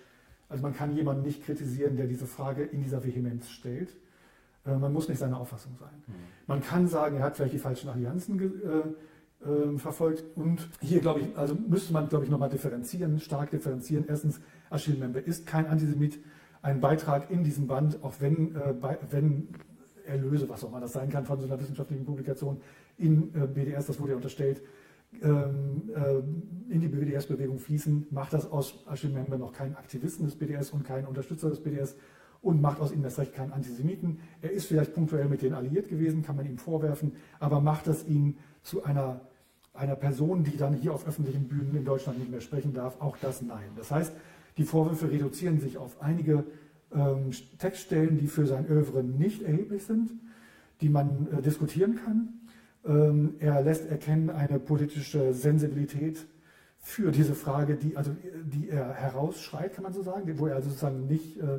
Also 0.49 0.63
man 0.63 0.75
kann 0.75 0.95
jemanden 0.95 1.23
nicht 1.23 1.45
kritisieren, 1.45 1.97
der 1.97 2.07
diese 2.07 2.27
Frage 2.27 2.65
in 2.65 2.83
dieser 2.83 3.05
Vehemenz 3.05 3.51
stellt. 3.51 3.97
Äh, 4.67 4.77
man 4.77 4.93
muss 4.93 5.09
nicht 5.09 5.19
seiner 5.19 5.39
Auffassung 5.39 5.77
sein. 5.79 6.03
Mhm. 6.07 6.13
Man 6.47 6.63
kann 6.63 6.89
sagen, 6.89 7.17
er 7.17 7.23
hat 7.23 7.37
vielleicht 7.37 7.55
die 7.55 7.59
falschen 7.59 7.89
Allianzen 7.89 8.41
äh, 8.41 9.49
äh, 9.49 9.79
verfolgt. 9.79 10.25
Und 10.37 10.69
hier, 10.81 11.01
glaube 11.01 11.21
ich, 11.21 11.39
also 11.39 11.55
müsste 11.55 11.93
man, 11.93 12.09
glaube 12.09 12.25
ich, 12.25 12.31
nochmal 12.31 12.51
differenzieren, 12.51 13.21
stark 13.21 13.51
differenzieren. 13.51 14.05
Erstens, 14.09 14.41
Achille 14.71 14.99
Member 14.99 15.25
ist 15.25 15.47
kein 15.47 15.67
Antisemit. 15.67 16.19
Ein 16.63 16.81
Beitrag 16.81 17.31
in 17.31 17.45
diesem 17.45 17.69
Band, 17.69 18.03
auch 18.03 18.15
wenn, 18.19 18.57
äh, 18.57 18.75
bei, 18.79 18.99
wenn 19.09 19.49
Erlöse, 20.11 20.49
was 20.49 20.65
auch 20.65 20.69
immer 20.69 20.81
das 20.81 20.93
sein 20.93 21.09
kann, 21.09 21.25
von 21.25 21.41
so 21.41 21.47
einer 21.47 21.61
wissenschaftlichen 21.61 22.05
Publikation 22.05 22.61
in 22.99 23.35
äh, 23.35 23.47
BDS, 23.47 23.87
das 23.87 24.01
wurde 24.01 24.13
ja 24.13 24.17
unterstellt, 24.17 24.63
ähm, 25.23 25.91
äh, 25.95 26.73
in 26.73 26.81
die 26.81 26.89
BDS-Bewegung 26.89 27.59
fließen, 27.59 28.07
macht 28.11 28.33
das 28.33 28.51
aus 28.51 28.85
Achille 28.87 29.13
Member 29.13 29.39
noch 29.39 29.53
keinen 29.53 29.75
Aktivisten 29.75 30.27
des 30.27 30.37
BDS 30.37 30.71
und 30.71 30.85
keinen 30.85 31.07
Unterstützer 31.07 31.51
des 31.51 31.61
BDS 31.61 31.97
und 32.43 32.61
macht 32.61 32.81
aus 32.81 32.93
ihm 32.93 33.03
das 33.03 33.19
Recht 33.19 33.35
keinen 33.35 33.53
Antisemiten. 33.53 34.21
Er 34.41 34.53
ist 34.53 34.67
vielleicht 34.67 34.95
punktuell 34.95 35.29
mit 35.29 35.43
denen 35.43 35.55
alliiert 35.55 35.89
gewesen, 35.89 36.23
kann 36.23 36.37
man 36.37 36.47
ihm 36.47 36.59
vorwerfen, 36.59 37.13
aber 37.39 37.61
macht 37.61 37.87
das 37.87 38.07
ihn 38.07 38.39
zu 38.63 38.85
einer, 38.85 39.21
einer 39.75 39.97
Person, 39.97 40.45
die 40.45 40.57
dann 40.57 40.75
hier 40.75 40.95
auf 40.95 41.07
öffentlichen 41.07 41.49
Bühnen 41.49 41.75
in 41.75 41.85
Deutschland 41.85 42.19
nicht 42.19 42.31
mehr 42.31 42.41
sprechen 42.41 42.73
darf? 42.73 43.01
Auch 43.01 43.17
das 43.17 43.43
nein. 43.43 43.71
Das 43.77 43.91
heißt, 43.91 44.13
die 44.57 44.65
Vorwürfe 44.65 45.11
reduzieren 45.11 45.59
sich 45.61 45.77
auf 45.77 46.01
einige 46.01 46.45
ähm, 46.95 47.31
Textstellen, 47.59 48.19
die 48.19 48.27
für 48.27 48.47
sein 48.47 48.67
Övre 48.67 49.03
nicht 49.03 49.43
erheblich 49.43 49.85
sind, 49.85 50.11
die 50.81 50.89
man 50.89 51.29
äh, 51.33 51.43
diskutieren 51.43 51.99
kann. 52.05 52.41
Ähm, 52.85 53.35
er 53.39 53.63
lässt 53.63 53.91
erkennen 53.91 54.31
eine 54.31 54.59
politische 54.59 55.33
Sensibilität 55.35 56.27
für 56.79 57.11
diese 57.11 57.35
Frage, 57.35 57.77
die, 57.77 57.97
also, 57.97 58.17
die 58.45 58.71
er 58.71 58.95
herausschreit, 58.95 59.75
kann 59.75 59.85
man 59.85 59.93
so 59.93 60.03
sagen, 60.03 60.39
wo 60.39 60.47
er 60.47 60.57
also 60.57 60.71
sozusagen 60.71 61.07
nicht 61.07 61.37
äh, 61.39 61.57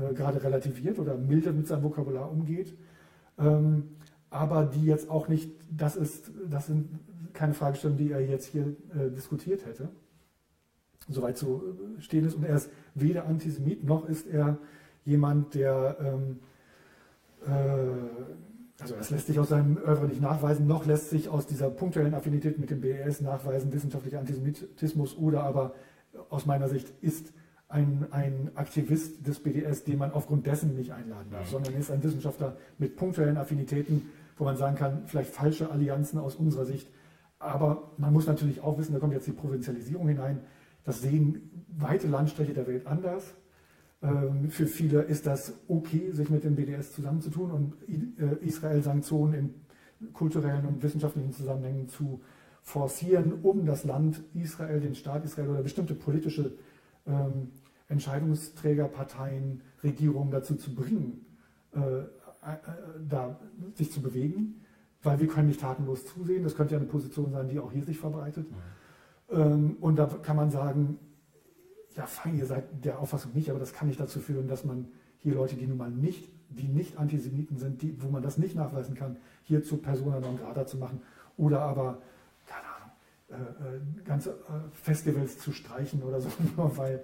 äh, 0.00 0.14
gerade 0.14 0.42
relativiert 0.42 0.98
oder 0.98 1.16
milde 1.16 1.52
mit 1.52 1.66
seinem 1.66 1.82
Vokabular 1.82 2.30
umgeht, 2.30 2.74
ähm, 3.38 3.90
aber 4.30 4.64
die 4.64 4.84
jetzt 4.84 5.10
auch 5.10 5.28
nicht, 5.28 5.52
das, 5.70 5.96
ist, 5.96 6.30
das 6.48 6.66
sind 6.66 6.88
keine 7.34 7.54
Fragestellungen, 7.54 8.04
die 8.04 8.12
er 8.12 8.20
jetzt 8.20 8.46
hier 8.46 8.74
äh, 8.94 9.10
diskutiert 9.10 9.66
hätte, 9.66 9.90
soweit 11.08 11.36
zu 11.36 11.76
stehen 11.98 12.24
ist. 12.24 12.34
Und 12.34 12.44
er 12.44 12.56
ist 12.56 12.70
weder 12.94 13.26
Antisemit 13.26 13.84
noch 13.84 14.08
ist 14.08 14.26
er 14.26 14.58
jemand, 15.04 15.54
der 15.54 15.96
ähm, 16.00 16.38
äh, 17.46 18.80
also 18.80 18.96
das 18.96 19.10
lässt 19.10 19.28
sich 19.28 19.38
aus 19.38 19.50
seinem 19.50 19.76
Oeuvre 19.76 20.06
nicht 20.06 20.20
nachweisen, 20.20 20.66
noch 20.66 20.84
lässt 20.84 21.10
sich 21.10 21.28
aus 21.28 21.46
dieser 21.46 21.70
punktuellen 21.70 22.14
Affinität 22.14 22.58
mit 22.58 22.70
dem 22.70 22.80
BES 22.80 23.20
nachweisen, 23.20 23.72
wissenschaftlicher 23.72 24.18
Antisemitismus 24.18 25.16
oder 25.16 25.44
aber 25.44 25.74
aus 26.28 26.44
meiner 26.46 26.68
Sicht 26.68 26.92
ist 27.00 27.32
ein, 27.68 28.06
ein 28.10 28.50
Aktivist 28.56 29.26
des 29.26 29.40
BDS, 29.40 29.84
den 29.84 29.98
man 29.98 30.12
aufgrund 30.12 30.46
dessen 30.46 30.74
nicht 30.76 30.90
einladen 30.90 31.30
darf, 31.30 31.48
sondern 31.48 31.74
ist 31.74 31.90
ein 31.90 32.02
Wissenschaftler 32.02 32.56
mit 32.78 32.96
punktuellen 32.96 33.36
Affinitäten, 33.36 34.10
wo 34.36 34.44
man 34.44 34.56
sagen 34.56 34.76
kann, 34.76 35.02
vielleicht 35.06 35.30
falsche 35.30 35.70
Allianzen 35.70 36.18
aus 36.18 36.34
unserer 36.34 36.64
Sicht. 36.64 36.88
Aber 37.38 37.90
man 37.96 38.12
muss 38.12 38.26
natürlich 38.26 38.60
auch 38.60 38.78
wissen, 38.78 38.92
da 38.92 38.98
kommt 38.98 39.12
jetzt 39.12 39.26
die 39.26 39.32
Provinzialisierung 39.32 40.08
hinein, 40.08 40.40
das 40.84 41.00
sehen 41.02 41.64
weite 41.68 42.06
Landstriche 42.06 42.54
der 42.54 42.66
Welt 42.66 42.86
anders. 42.86 43.34
Ähm, 44.02 44.50
für 44.50 44.66
viele 44.66 45.02
ist 45.02 45.26
das 45.26 45.54
okay, 45.66 46.12
sich 46.12 46.30
mit 46.30 46.44
dem 46.44 46.56
BDS 46.56 46.92
zusammenzutun 46.92 47.50
und 47.50 47.74
äh, 47.88 48.44
Israel-Sanktionen 48.44 49.34
in 49.34 50.12
kulturellen 50.12 50.66
und 50.66 50.82
wissenschaftlichen 50.82 51.32
Zusammenhängen 51.32 51.88
zu 51.88 52.20
forcieren, 52.62 53.40
um 53.42 53.64
das 53.66 53.84
Land 53.84 54.22
Israel, 54.34 54.80
den 54.80 54.94
Staat 54.94 55.24
Israel 55.24 55.48
oder 55.48 55.62
bestimmte 55.62 55.94
politische 55.94 56.52
ähm, 57.06 57.52
Entscheidungsträger, 57.88 58.88
Parteien, 58.88 59.62
Regierungen 59.82 60.30
dazu 60.30 60.56
zu 60.56 60.74
bringen, 60.74 61.26
äh, 61.74 62.00
äh, 62.00 62.06
da 63.08 63.38
sich 63.74 63.92
zu 63.92 64.00
bewegen, 64.00 64.60
weil 65.02 65.20
wir 65.20 65.28
können 65.28 65.48
nicht 65.48 65.60
tatenlos 65.60 66.06
zusehen. 66.06 66.42
Das 66.42 66.56
könnte 66.56 66.74
ja 66.74 66.80
eine 66.80 66.88
Position 66.88 67.32
sein, 67.32 67.48
die 67.48 67.58
auch 67.58 67.72
hier 67.72 67.84
sich 67.84 67.98
verbreitet. 67.98 68.50
Mhm. 68.50 68.56
Ähm, 69.30 69.76
und 69.80 69.96
da 69.96 70.06
kann 70.06 70.36
man 70.36 70.50
sagen, 70.50 70.98
ja 71.96 72.06
fein, 72.06 72.36
ihr 72.36 72.46
seid 72.46 72.64
der 72.84 72.98
Auffassung 72.98 73.32
nicht, 73.34 73.50
aber 73.50 73.58
das 73.58 73.72
kann 73.72 73.88
nicht 73.88 74.00
dazu 74.00 74.20
führen, 74.20 74.48
dass 74.48 74.64
man 74.64 74.88
hier 75.20 75.34
Leute, 75.34 75.56
die 75.56 75.66
nun 75.66 75.78
mal 75.78 75.90
nicht, 75.90 76.28
die 76.50 76.68
nicht 76.68 76.98
Antisemiten 76.98 77.58
sind, 77.58 77.82
die, 77.82 78.00
wo 78.02 78.08
man 78.08 78.22
das 78.22 78.38
nicht 78.38 78.54
nachweisen 78.54 78.94
kann, 78.94 79.16
hier 79.42 79.62
zu 79.62 79.78
Persona 79.78 80.20
non 80.20 80.38
grata 80.38 80.66
zu 80.66 80.76
machen 80.76 81.00
oder 81.36 81.60
aber, 81.60 81.98
keine 82.46 83.38
Ahnung, 83.38 83.50
äh, 83.62 83.76
äh 83.76 84.04
ganze 84.04 84.30
äh, 84.30 84.34
Festivals 84.72 85.38
zu 85.38 85.52
streichen 85.52 86.02
oder 86.02 86.20
so, 86.20 86.28
weil. 86.56 87.02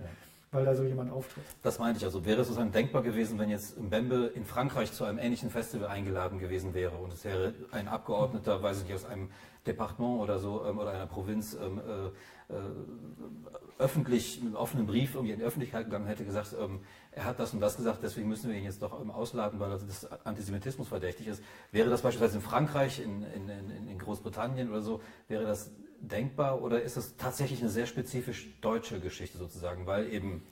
Weil 0.52 0.64
da 0.64 0.74
so 0.74 0.82
jemand 0.82 1.12
auftritt. 1.12 1.44
Das 1.62 1.78
meinte 1.78 1.98
ich. 1.98 2.04
Also 2.04 2.24
wäre 2.24 2.40
es 2.40 2.48
sozusagen 2.48 2.72
denkbar 2.72 3.02
gewesen, 3.02 3.38
wenn 3.38 3.50
jetzt 3.50 3.78
Mbembe 3.78 4.32
in 4.34 4.44
Frankreich 4.44 4.92
zu 4.92 5.04
einem 5.04 5.18
ähnlichen 5.18 5.50
Festival 5.50 5.88
eingeladen 5.88 6.38
gewesen 6.38 6.74
wäre 6.74 6.96
und 6.96 7.12
es 7.12 7.24
wäre 7.24 7.54
ein 7.70 7.88
Abgeordneter, 7.88 8.62
weiß 8.62 8.78
ich 8.78 8.84
nicht, 8.84 8.94
aus 8.94 9.04
einem 9.04 9.30
Departement 9.66 10.20
oder 10.20 10.38
so 10.38 10.64
ähm, 10.64 10.78
oder 10.78 10.90
einer 10.90 11.06
Provinz 11.06 11.54
ähm, 11.54 11.78
äh, 11.78 12.52
äh, 12.52 12.56
öffentlich 13.78 14.40
einen 14.40 14.56
offenen 14.56 14.86
Brief 14.86 15.14
irgendwie 15.14 15.32
in 15.32 15.38
die 15.38 15.44
Öffentlichkeit 15.44 15.84
gegangen 15.84 16.06
hätte 16.06 16.24
gesagt, 16.24 16.54
ähm, 16.60 16.80
er 17.12 17.24
hat 17.24 17.38
das 17.38 17.54
und 17.54 17.60
das 17.60 17.76
gesagt, 17.76 18.00
deswegen 18.02 18.28
müssen 18.28 18.50
wir 18.50 18.56
ihn 18.56 18.64
jetzt 18.64 18.82
doch 18.82 19.00
ähm, 19.00 19.10
ausladen, 19.10 19.60
weil 19.60 19.70
des 19.70 20.06
Antisemitismus 20.24 20.88
verdächtig 20.88 21.28
ist. 21.28 21.42
Wäre 21.72 21.90
das 21.90 22.02
beispielsweise 22.02 22.38
in 22.38 22.42
Frankreich, 22.42 23.00
in, 23.00 23.22
in, 23.22 23.48
in, 23.88 23.98
Großbritannien 23.98 24.70
oder 24.70 24.82
so, 24.82 25.00
wäre 25.28 25.44
das 25.44 25.70
denkbar 26.00 26.62
oder 26.62 26.82
ist 26.82 26.96
das 26.96 27.16
tatsächlich 27.16 27.60
eine 27.60 27.70
sehr 27.70 27.86
spezifisch 27.86 28.48
deutsche 28.60 29.00
Geschichte 29.00 29.38
sozusagen, 29.38 29.86
weil 29.86 30.12
eben 30.12 30.42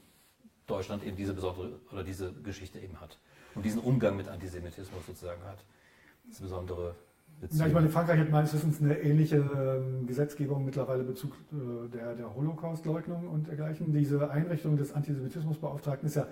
Deutschland 0.67 1.05
eben 1.05 1.17
diese 1.17 1.35
besondere 1.35 1.81
oder 1.93 2.05
diese 2.05 2.33
Geschichte 2.33 2.79
eben 2.79 3.01
hat 3.01 3.19
und 3.55 3.65
diesen 3.65 3.81
Umgang 3.81 4.17
mit 4.17 4.29
Antisemitismus 4.29 5.07
sozusagen 5.07 5.43
hat. 5.45 5.65
Diese 6.27 6.43
besondere 6.43 6.95
ja, 7.51 7.67
ich 7.67 7.73
meine, 7.73 7.89
Frankreich 7.89 8.19
hat 8.19 8.31
meines 8.31 8.53
Wissens 8.53 8.81
eine 8.81 8.99
ähnliche 8.99 9.37
äh, 9.37 10.07
Gesetzgebung 10.07 10.65
mittlerweile 10.65 11.05
Bezug 11.05 11.35
äh, 11.53 11.89
der, 11.89 12.17
der 12.17 12.35
Holocaust-Leugnung 12.35 13.29
und 13.29 13.47
dergleichen. 13.47 13.93
Diese 13.93 14.29
Einrichtung 14.29 14.77
des 14.77 14.93
Antisemitismusbeauftragten 14.93 16.09
ist 16.09 16.17
ja 16.17 16.27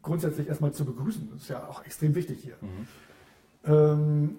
grundsätzlich 0.00 0.48
erstmal 0.48 0.72
zu 0.72 0.86
begrüßen. 0.86 1.28
Das 1.32 1.42
ist 1.42 1.48
ja 1.48 1.68
auch 1.68 1.84
extrem 1.84 2.14
wichtig 2.14 2.42
hier. 2.42 2.56
Mhm. 2.62 3.70
Ähm, 3.70 4.36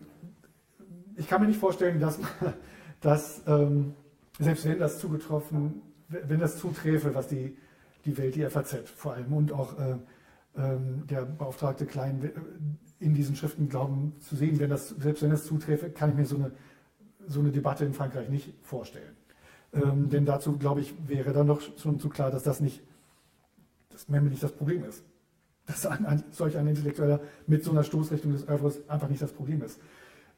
ich 1.18 1.28
kann 1.28 1.40
mir 1.40 1.48
nicht 1.48 1.60
vorstellen, 1.60 2.00
dass, 2.00 2.20
dass 3.00 3.44
ähm, 3.46 3.94
selbst 4.40 4.66
wenn 4.66 4.80
das 4.80 5.00
zugetroffen, 5.00 5.82
wenn 6.10 6.40
das 6.40 6.58
zuträfe, 6.58 7.14
was 7.16 7.28
die, 7.28 7.58
die 8.06 8.18
Welt, 8.18 8.36
die 8.36 8.46
FAZ 8.46 8.90
vor 8.96 9.14
allem 9.14 9.34
und 9.34 9.52
auch 9.52 9.78
äh, 9.80 9.98
ähm, 10.56 11.06
der 11.08 11.26
Beauftragte 11.26 11.86
Klein 11.86 12.32
in 13.00 13.14
diesen 13.14 13.36
Schriften 13.36 13.70
glauben 13.70 14.14
zu 14.20 14.36
sehen, 14.36 14.60
wenn 14.60 14.70
das, 14.70 14.90
selbst 14.90 15.22
wenn 15.22 15.32
das 15.32 15.46
zuträfe, 15.46 15.90
kann 15.90 16.12
ich 16.12 16.16
mir 16.16 16.26
so 16.26 16.36
eine 16.38 16.52
so 17.28 17.40
eine 17.40 17.52
Debatte 17.52 17.86
in 17.86 17.94
Frankreich 17.94 18.30
nicht 18.30 18.54
vorstellen. 18.64 19.16
Ähm, 19.74 20.10
denn 20.10 20.26
dazu, 20.26 20.58
glaube 20.58 20.82
ich, 20.82 20.94
wäre 21.08 21.34
dann 21.34 21.48
doch 21.48 21.62
schon 21.78 22.00
zu 22.00 22.10
klar, 22.10 22.32
dass 22.32 22.44
das 22.44 22.62
nicht, 22.62 22.82
dass 23.90 24.08
Membe 24.08 24.30
nicht 24.30 24.42
das 24.42 24.54
Problem 24.54 24.84
ist. 24.86 25.04
Dass 25.66 25.86
ein, 25.86 26.06
ein, 26.06 26.24
solch 26.32 26.58
ein 26.58 26.68
Intellektueller 26.68 27.20
mit 27.46 27.64
so 27.64 27.72
einer 27.72 27.84
Stoßrichtung 27.84 28.32
des 28.32 28.48
Övres 28.48 28.90
einfach 28.90 29.10
nicht 29.10 29.22
das 29.22 29.34
Problem 29.34 29.62
ist. 29.62 29.80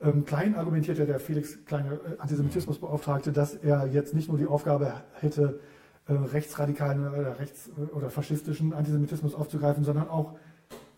Ähm, 0.01 0.23
Klein 0.25 0.55
argumentierte 0.55 1.05
der 1.05 1.19
Felix 1.19 1.63
Kleine 1.65 1.93
äh, 1.95 2.17
Antisemitismusbeauftragte, 2.19 3.31
dass 3.31 3.55
er 3.55 3.87
jetzt 3.87 4.13
nicht 4.13 4.29
nur 4.29 4.37
die 4.37 4.47
Aufgabe 4.47 4.93
hätte, 5.19 5.59
äh, 6.07 6.13
rechtsradikalen 6.13 7.07
oder 7.07 7.37
rechts- 7.39 7.69
oder 7.93 8.09
faschistischen 8.09 8.73
Antisemitismus 8.73 9.35
aufzugreifen, 9.35 9.83
sondern 9.83 10.07
auch 10.07 10.37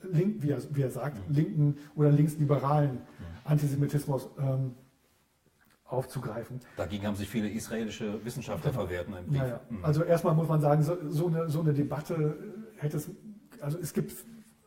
link, 0.03 0.41
wie, 0.43 0.51
er, 0.51 0.59
wie 0.71 0.81
er 0.83 0.91
sagt, 0.91 1.17
linken 1.29 1.77
oder 1.95 2.11
linksliberalen 2.11 2.99
Antisemitismus 3.43 4.29
ähm, 4.39 4.75
aufzugreifen. 5.85 6.59
Dagegen 6.77 7.05
haben 7.05 7.15
sich 7.15 7.29
viele 7.29 7.49
israelische 7.49 8.23
Wissenschaftler 8.23 8.71
verwehrt 8.71 9.07
einem 9.07 9.25
Brief. 9.27 9.39
Naja, 9.41 9.59
Mhm. 9.69 9.83
also 9.83 10.03
erstmal 10.03 10.33
muss 10.35 10.47
man 10.47 10.61
sagen, 10.61 10.83
so, 10.83 10.95
so, 11.09 11.27
eine, 11.27 11.49
so 11.49 11.61
eine 11.61 11.73
Debatte 11.73 12.35
hätte 12.77 12.97
es, 12.97 13.09
also 13.59 13.77
es 13.79 13.93
gibt 13.93 14.13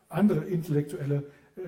andere 0.09 0.41
intellektuelle, 0.45 1.23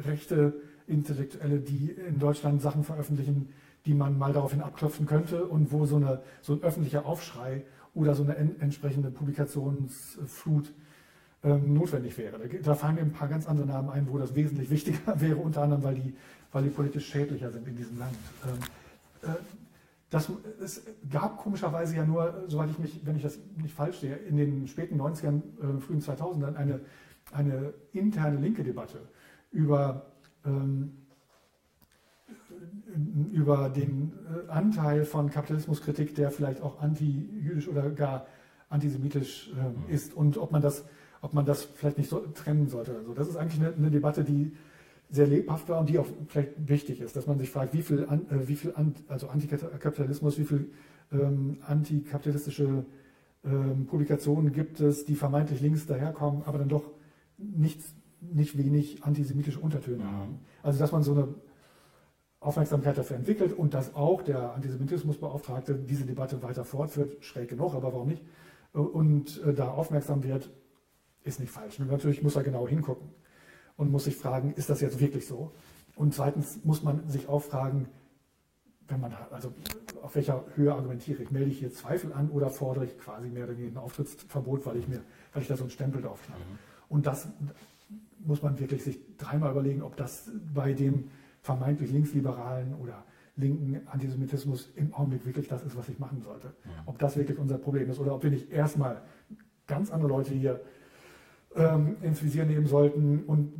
rechte 0.06 0.54
Intellektuelle, 0.88 1.60
die 1.60 1.92
in 1.92 2.20
Deutschland 2.20 2.62
Sachen 2.62 2.84
veröffentlichen, 2.84 3.50
die 3.86 3.94
man 3.94 4.18
mal 4.18 4.34
daraufhin 4.34 4.62
abklopfen 4.62 5.06
könnte 5.06 5.46
und 5.46 5.72
wo 5.72 5.86
so, 5.86 5.98
eine, 5.98 6.22
so 6.42 6.54
ein 6.54 6.64
öffentlicher 6.64 7.06
Aufschrei 7.06 7.64
oder 7.94 8.16
so 8.16 8.24
eine 8.24 8.36
en, 8.36 8.60
entsprechende 8.60 9.12
Publikationsflut 9.12 10.74
ähm, 11.44 11.74
notwendig 11.74 12.18
wäre. 12.18 12.38
Da, 12.40 12.58
da 12.64 12.76
fallen 12.76 12.96
mir 12.96 13.02
ein 13.02 13.12
paar 13.12 13.28
ganz 13.28 13.48
andere 13.48 13.68
Namen 13.68 13.90
ein, 13.90 14.08
wo 14.10 14.18
das 14.18 14.36
wesentlich 14.36 14.70
wichtiger 14.72 15.20
wäre, 15.20 15.38
unter 15.38 15.64
anderem, 15.64 15.84
weil 15.84 15.96
die, 15.96 16.14
weil 16.52 16.64
die 16.64 16.70
politisch 16.70 17.08
schädlicher 17.08 17.52
sind 17.52 17.68
in 17.68 17.76
diesem 17.76 17.98
Land. 18.00 18.16
Ähm, 18.46 19.30
äh, 19.30 19.36
das, 20.10 20.32
es 20.62 20.84
gab 21.12 21.38
komischerweise 21.38 21.98
ja 21.98 22.06
nur, 22.06 22.46
soweit 22.48 22.70
ich 22.70 22.80
mich, 22.80 23.02
wenn 23.04 23.18
ich 23.18 23.24
das 23.24 23.40
nicht 23.58 23.74
falsch 23.74 24.00
sehe, 24.00 24.16
in 24.16 24.38
den 24.38 24.68
späten 24.68 25.00
90ern, 25.00 25.42
äh, 25.60 25.82
frühen 25.82 26.02
2000ern 26.02 26.56
eine, 26.56 26.80
eine 27.34 27.74
interne 27.92 28.38
linke 28.38 28.64
Debatte 28.64 29.00
über, 29.52 30.06
über 33.32 33.70
den 33.70 34.14
äh, 34.48 34.52
Anteil 34.52 35.06
von 35.06 35.30
Kapitalismuskritik, 35.30 36.16
der 36.16 36.32
vielleicht 36.32 36.62
auch 36.62 36.82
anti-jüdisch 36.82 37.68
oder 37.68 37.90
gar 37.90 38.26
antisemitisch 38.70 39.52
äh, 39.90 39.94
ist 39.94 40.14
und 40.14 40.38
ob 40.38 40.52
man 40.52 40.62
das, 40.62 40.86
ob 41.22 41.34
man 41.34 41.46
das 41.46 41.64
vielleicht 41.64 41.98
nicht 41.98 42.10
so 42.10 42.20
trennen 42.20 42.68
sollte. 42.68 42.96
Also 42.96 43.14
das 43.14 43.28
ist 43.28 43.38
eigentlich 43.38 43.62
eine, 43.62 43.74
eine 43.74 43.92
Debatte, 43.92 44.24
die 44.24 44.54
sehr 45.10 45.28
lebhaft 45.28 45.70
war 45.70 45.80
und 45.80 45.90
die 45.90 46.00
auch 46.00 46.08
vielleicht 46.28 46.68
wichtig 46.68 47.00
ist, 47.00 47.16
dass 47.16 47.28
man 47.28 47.40
sich 47.40 47.50
fragt, 47.50 47.74
wie 47.74 47.82
viel, 47.82 48.06
an, 48.08 48.26
äh, 48.30 48.48
wie 48.48 48.56
viel 48.56 48.74
an, 48.76 48.96
also 49.08 49.28
Antikapitalismus, 49.30 50.38
wie 50.38 50.46
viel 50.46 50.72
ähm, 51.12 51.58
antikapitalistische 51.62 52.86
ähm, 53.46 53.86
Publikationen 53.86 54.52
gibt 54.52 54.80
es, 54.82 55.06
die 55.06 55.16
vermeintlich 55.16 55.62
links 55.62 55.86
daherkommen, 55.86 56.44
aber 56.46 56.58
dann 56.58 56.70
doch 56.70 56.92
nicht, 57.38 57.82
nicht 58.22 58.58
wenig 58.58 59.04
antisemitische 59.04 59.60
Untertöne 59.60 60.04
Mhm. 60.04 60.12
haben. 60.12 60.40
Also 60.64 60.80
dass 60.80 60.92
man 60.92 61.04
so 61.04 61.14
eine 61.14 61.28
Aufmerksamkeit 62.40 62.98
dafür 62.98 63.18
entwickelt 63.18 63.54
und 63.54 63.74
dass 63.74 63.96
auch 63.96 64.22
der 64.22 64.54
Antisemitismusbeauftragte 64.54 65.76
diese 65.76 66.06
Debatte 66.06 66.42
weiter 66.44 66.66
fortführt, 66.66 67.24
schräg 67.24 67.50
genug, 67.50 67.74
aber 67.74 67.94
warum 67.94 68.10
nicht, 68.10 68.24
und 68.74 69.42
äh, 69.44 69.54
da 69.54 69.70
aufmerksam 69.70 70.24
wird, 70.24 70.52
ist 71.24 71.40
nicht 71.40 71.52
falsch. 71.52 71.80
Und 71.80 71.90
natürlich 71.90 72.22
muss 72.22 72.36
er 72.36 72.44
genau 72.44 72.68
hingucken 72.68 73.10
und 73.76 73.92
muss 73.92 74.04
sich 74.06 74.16
fragen, 74.16 74.54
ist 74.56 74.70
das 74.70 74.82
jetzt 74.82 75.00
wirklich 75.00 75.26
so? 75.28 75.52
Und 75.96 76.14
zweitens 76.14 76.64
muss 76.64 76.84
man 76.84 77.10
sich 77.10 77.28
auch 77.28 77.42
fragen, 77.42 77.88
wenn 78.88 79.02
man 79.02 79.14
also 79.32 79.52
auf 80.04 80.16
welcher 80.16 80.46
Höhe 80.56 80.74
argumentiere 80.74 81.24
ich, 81.24 81.32
melde 81.32 81.50
ich 81.50 81.60
hier 81.60 81.72
Zweifel 81.74 82.14
an 82.14 82.30
oder 82.30 82.50
fordere 82.50 82.86
ich 82.86 82.98
quasi 83.00 83.28
mehr 83.30 83.46
oder 83.46 83.58
weniger 83.58 83.80
ein 83.80 83.84
Auftrittsverbot, 83.84 84.66
weil 84.66 84.78
ich 84.78 84.88
mir, 84.88 85.02
weil 85.34 85.42
ich 85.42 85.48
da 85.48 85.58
so 85.58 85.64
einen 85.64 85.72
Stempel 85.72 86.02
drauf 86.02 86.20
habe. 86.30 86.40
Und 86.88 87.06
das 87.08 87.28
muss 88.28 88.42
man 88.42 88.60
wirklich 88.60 88.84
sich 88.84 89.00
dreimal 89.18 89.52
überlegen, 89.52 89.82
ob 89.82 89.96
das 89.96 90.30
bei 90.54 90.74
dem 90.74 91.06
vermeintlich 91.42 91.92
linksliberalen 91.92 92.76
oder 92.76 93.04
linken 93.36 93.88
Antisemitismus 93.88 94.72
im 94.76 94.94
Augenblick 94.94 95.26
wirklich 95.26 95.48
das 95.48 95.64
ist, 95.64 95.78
was 95.78 95.88
ich 95.90 96.00
machen 96.00 96.22
sollte. 96.22 96.54
Ob 96.86 97.00
das 97.00 97.16
wirklich 97.18 97.38
unser 97.38 97.58
Problem 97.58 97.90
ist 97.90 98.00
oder 98.00 98.14
ob 98.16 98.24
wir 98.24 98.32
nicht 98.32 98.52
erstmal 98.52 99.02
ganz 99.68 99.92
andere 99.92 100.10
Leute 100.10 100.34
hier 100.34 100.60
ähm, 101.56 101.98
ins 102.02 102.24
Visier 102.24 102.46
nehmen 102.46 102.68
sollten 102.68 103.24
und 103.26 103.54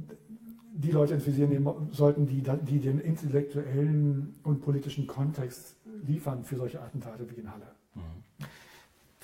die 0.74 0.92
Leute 0.92 1.14
ins 1.16 1.26
Visier 1.26 1.48
nehmen 1.48 1.90
sollten, 1.92 2.28
die, 2.28 2.44
die 2.44 2.80
den 2.80 3.00
intellektuellen 3.00 4.36
und 4.44 4.62
politischen 4.62 5.08
Kontext 5.08 5.76
liefern 6.06 6.44
für 6.44 6.56
solche 6.56 6.82
Attentate 6.82 7.28
wie 7.30 7.40
in 7.40 7.52
Halle. 7.52 7.68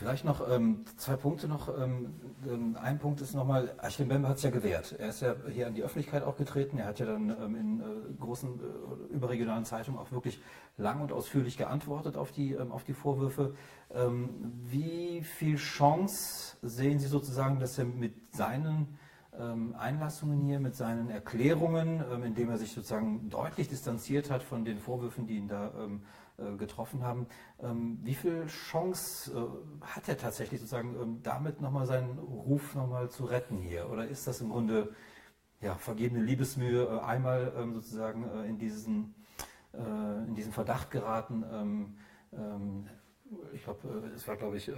Vielleicht 0.03 0.25
noch 0.25 0.45
ähm, 0.49 0.83
zwei 0.97 1.15
Punkte 1.15 1.47
noch. 1.47 1.69
Ähm, 1.69 2.13
ähm, 2.45 2.77
ein 2.81 2.99
Punkt 2.99 3.21
ist 3.21 3.33
nochmal, 3.33 3.73
Achille 3.77 4.05
Mbembe 4.05 4.27
hat 4.27 4.35
es 4.35 4.43
ja 4.43 4.49
gewährt. 4.49 4.93
Er 4.99 5.07
ist 5.07 5.21
ja 5.21 5.33
hier 5.49 5.65
an 5.65 5.75
die 5.75 5.81
Öffentlichkeit 5.81 6.23
auch 6.23 6.35
getreten. 6.35 6.77
Er 6.77 6.87
hat 6.87 6.99
ja 6.99 7.05
dann 7.05 7.29
ähm, 7.29 7.55
in 7.55 7.79
äh, 7.79 7.83
großen 8.19 8.59
äh, 8.59 9.13
überregionalen 9.13 9.63
Zeitungen 9.63 9.97
auch 9.97 10.11
wirklich 10.11 10.41
lang 10.75 10.99
und 10.99 11.13
ausführlich 11.13 11.57
geantwortet 11.57 12.17
auf 12.17 12.33
die, 12.33 12.51
ähm, 12.51 12.73
auf 12.73 12.83
die 12.83 12.91
Vorwürfe. 12.91 13.55
Ähm, 13.93 14.29
wie 14.65 15.21
viel 15.21 15.55
Chance 15.55 16.57
sehen 16.61 16.99
Sie 16.99 17.07
sozusagen, 17.07 17.61
dass 17.61 17.77
er 17.77 17.85
mit 17.85 18.35
seinen 18.35 18.99
Einlassungen 19.79 20.41
hier, 20.41 20.59
mit 20.59 20.75
seinen 20.75 21.09
Erklärungen, 21.09 22.03
indem 22.23 22.51
er 22.51 22.59
sich 22.59 22.71
sozusagen 22.71 23.31
deutlich 23.31 23.67
distanziert 23.67 24.29
hat 24.29 24.43
von 24.43 24.63
den 24.63 24.77
Vorwürfen, 24.77 25.25
die 25.25 25.37
ihn 25.37 25.47
da 25.47 25.71
ähm, 25.75 26.03
äh, 26.03 26.22
getroffen 26.57 27.03
haben. 27.03 27.27
Ähm, 27.61 27.99
wie 28.03 28.15
viel 28.15 28.47
Chance 28.47 29.31
äh, 29.81 29.85
hat 29.85 30.09
er 30.09 30.17
tatsächlich 30.17 30.59
sozusagen 30.59 30.95
ähm, 30.99 31.19
damit 31.23 31.61
nochmal 31.61 31.85
seinen 31.85 32.17
Ruf 32.17 32.73
nochmal 32.75 33.09
zu 33.09 33.25
retten 33.25 33.59
hier? 33.59 33.89
Oder 33.89 34.07
ist 34.07 34.25
das 34.25 34.41
im 34.41 34.49
Grunde 34.49 34.95
ja, 35.61 35.75
vergebene 35.75 36.23
Liebesmühe, 36.23 36.85
äh, 36.85 36.99
einmal 37.05 37.53
ähm, 37.55 37.75
sozusagen 37.75 38.23
äh, 38.29 38.47
in, 38.47 38.57
diesen, 38.57 39.15
äh, 39.73 39.77
in 40.27 40.35
diesen 40.35 40.51
Verdacht 40.51 40.91
geraten? 40.91 41.95
Ich 43.53 43.63
glaube, 43.63 43.87
äh, 44.11 44.15
es 44.15 44.27
war, 44.27 44.35
glaube 44.35 44.57
ich, 44.57 44.71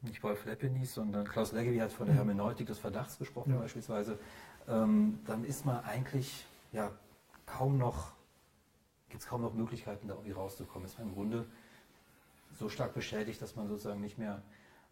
nicht 0.00 0.22
Wolf 0.22 0.46
Leppenis, 0.46 0.94
sondern 0.94 1.26
Klaus 1.28 1.52
Leggevi 1.52 1.78
hat 1.78 1.92
von 1.92 2.06
der 2.06 2.16
Hermeneutik 2.16 2.66
des 2.66 2.78
Verdachts 2.78 3.18
gesprochen 3.18 3.52
Ja. 3.52 3.60
beispielsweise. 3.60 4.18
Dann 4.66 5.44
ist 5.44 5.66
man 5.66 5.84
eigentlich 5.84 6.46
ja 6.72 6.90
kaum 7.46 7.78
noch 7.78 8.12
gibt 9.12 9.22
es 9.22 9.28
kaum 9.28 9.42
noch 9.42 9.52
Möglichkeiten, 9.52 10.08
da 10.08 10.14
irgendwie 10.14 10.32
rauszukommen. 10.32 10.86
Ist 10.86 10.98
man 10.98 11.08
im 11.08 11.14
Grunde 11.14 11.44
so 12.54 12.68
stark 12.68 12.94
beschädigt, 12.94 13.40
dass 13.42 13.56
man 13.56 13.68
sozusagen 13.68 14.00
nicht 14.00 14.18
mehr 14.18 14.42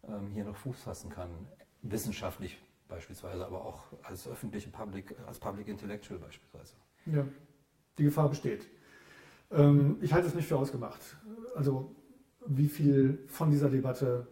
ähm, 0.07 0.29
hier 0.29 0.45
noch 0.45 0.55
Fuß 0.55 0.83
fassen 0.83 1.09
kann, 1.09 1.29
wissenschaftlich 1.81 2.61
beispielsweise, 2.87 3.45
aber 3.45 3.65
auch 3.65 3.83
als 4.03 4.27
öffentliche 4.27 4.69
Public, 4.69 5.15
als 5.25 5.39
Public 5.39 5.67
Intellectual 5.67 6.19
beispielsweise. 6.19 6.75
Ja, 7.07 7.25
die 7.97 8.03
Gefahr 8.03 8.29
besteht. 8.29 8.67
Ähm, 9.49 9.97
ich 10.01 10.13
halte 10.13 10.27
es 10.27 10.35
nicht 10.35 10.47
für 10.47 10.57
ausgemacht. 10.57 11.17
Also 11.55 11.95
wie 12.45 12.67
viel 12.67 13.23
von 13.27 13.49
dieser 13.49 13.69
Debatte 13.69 14.27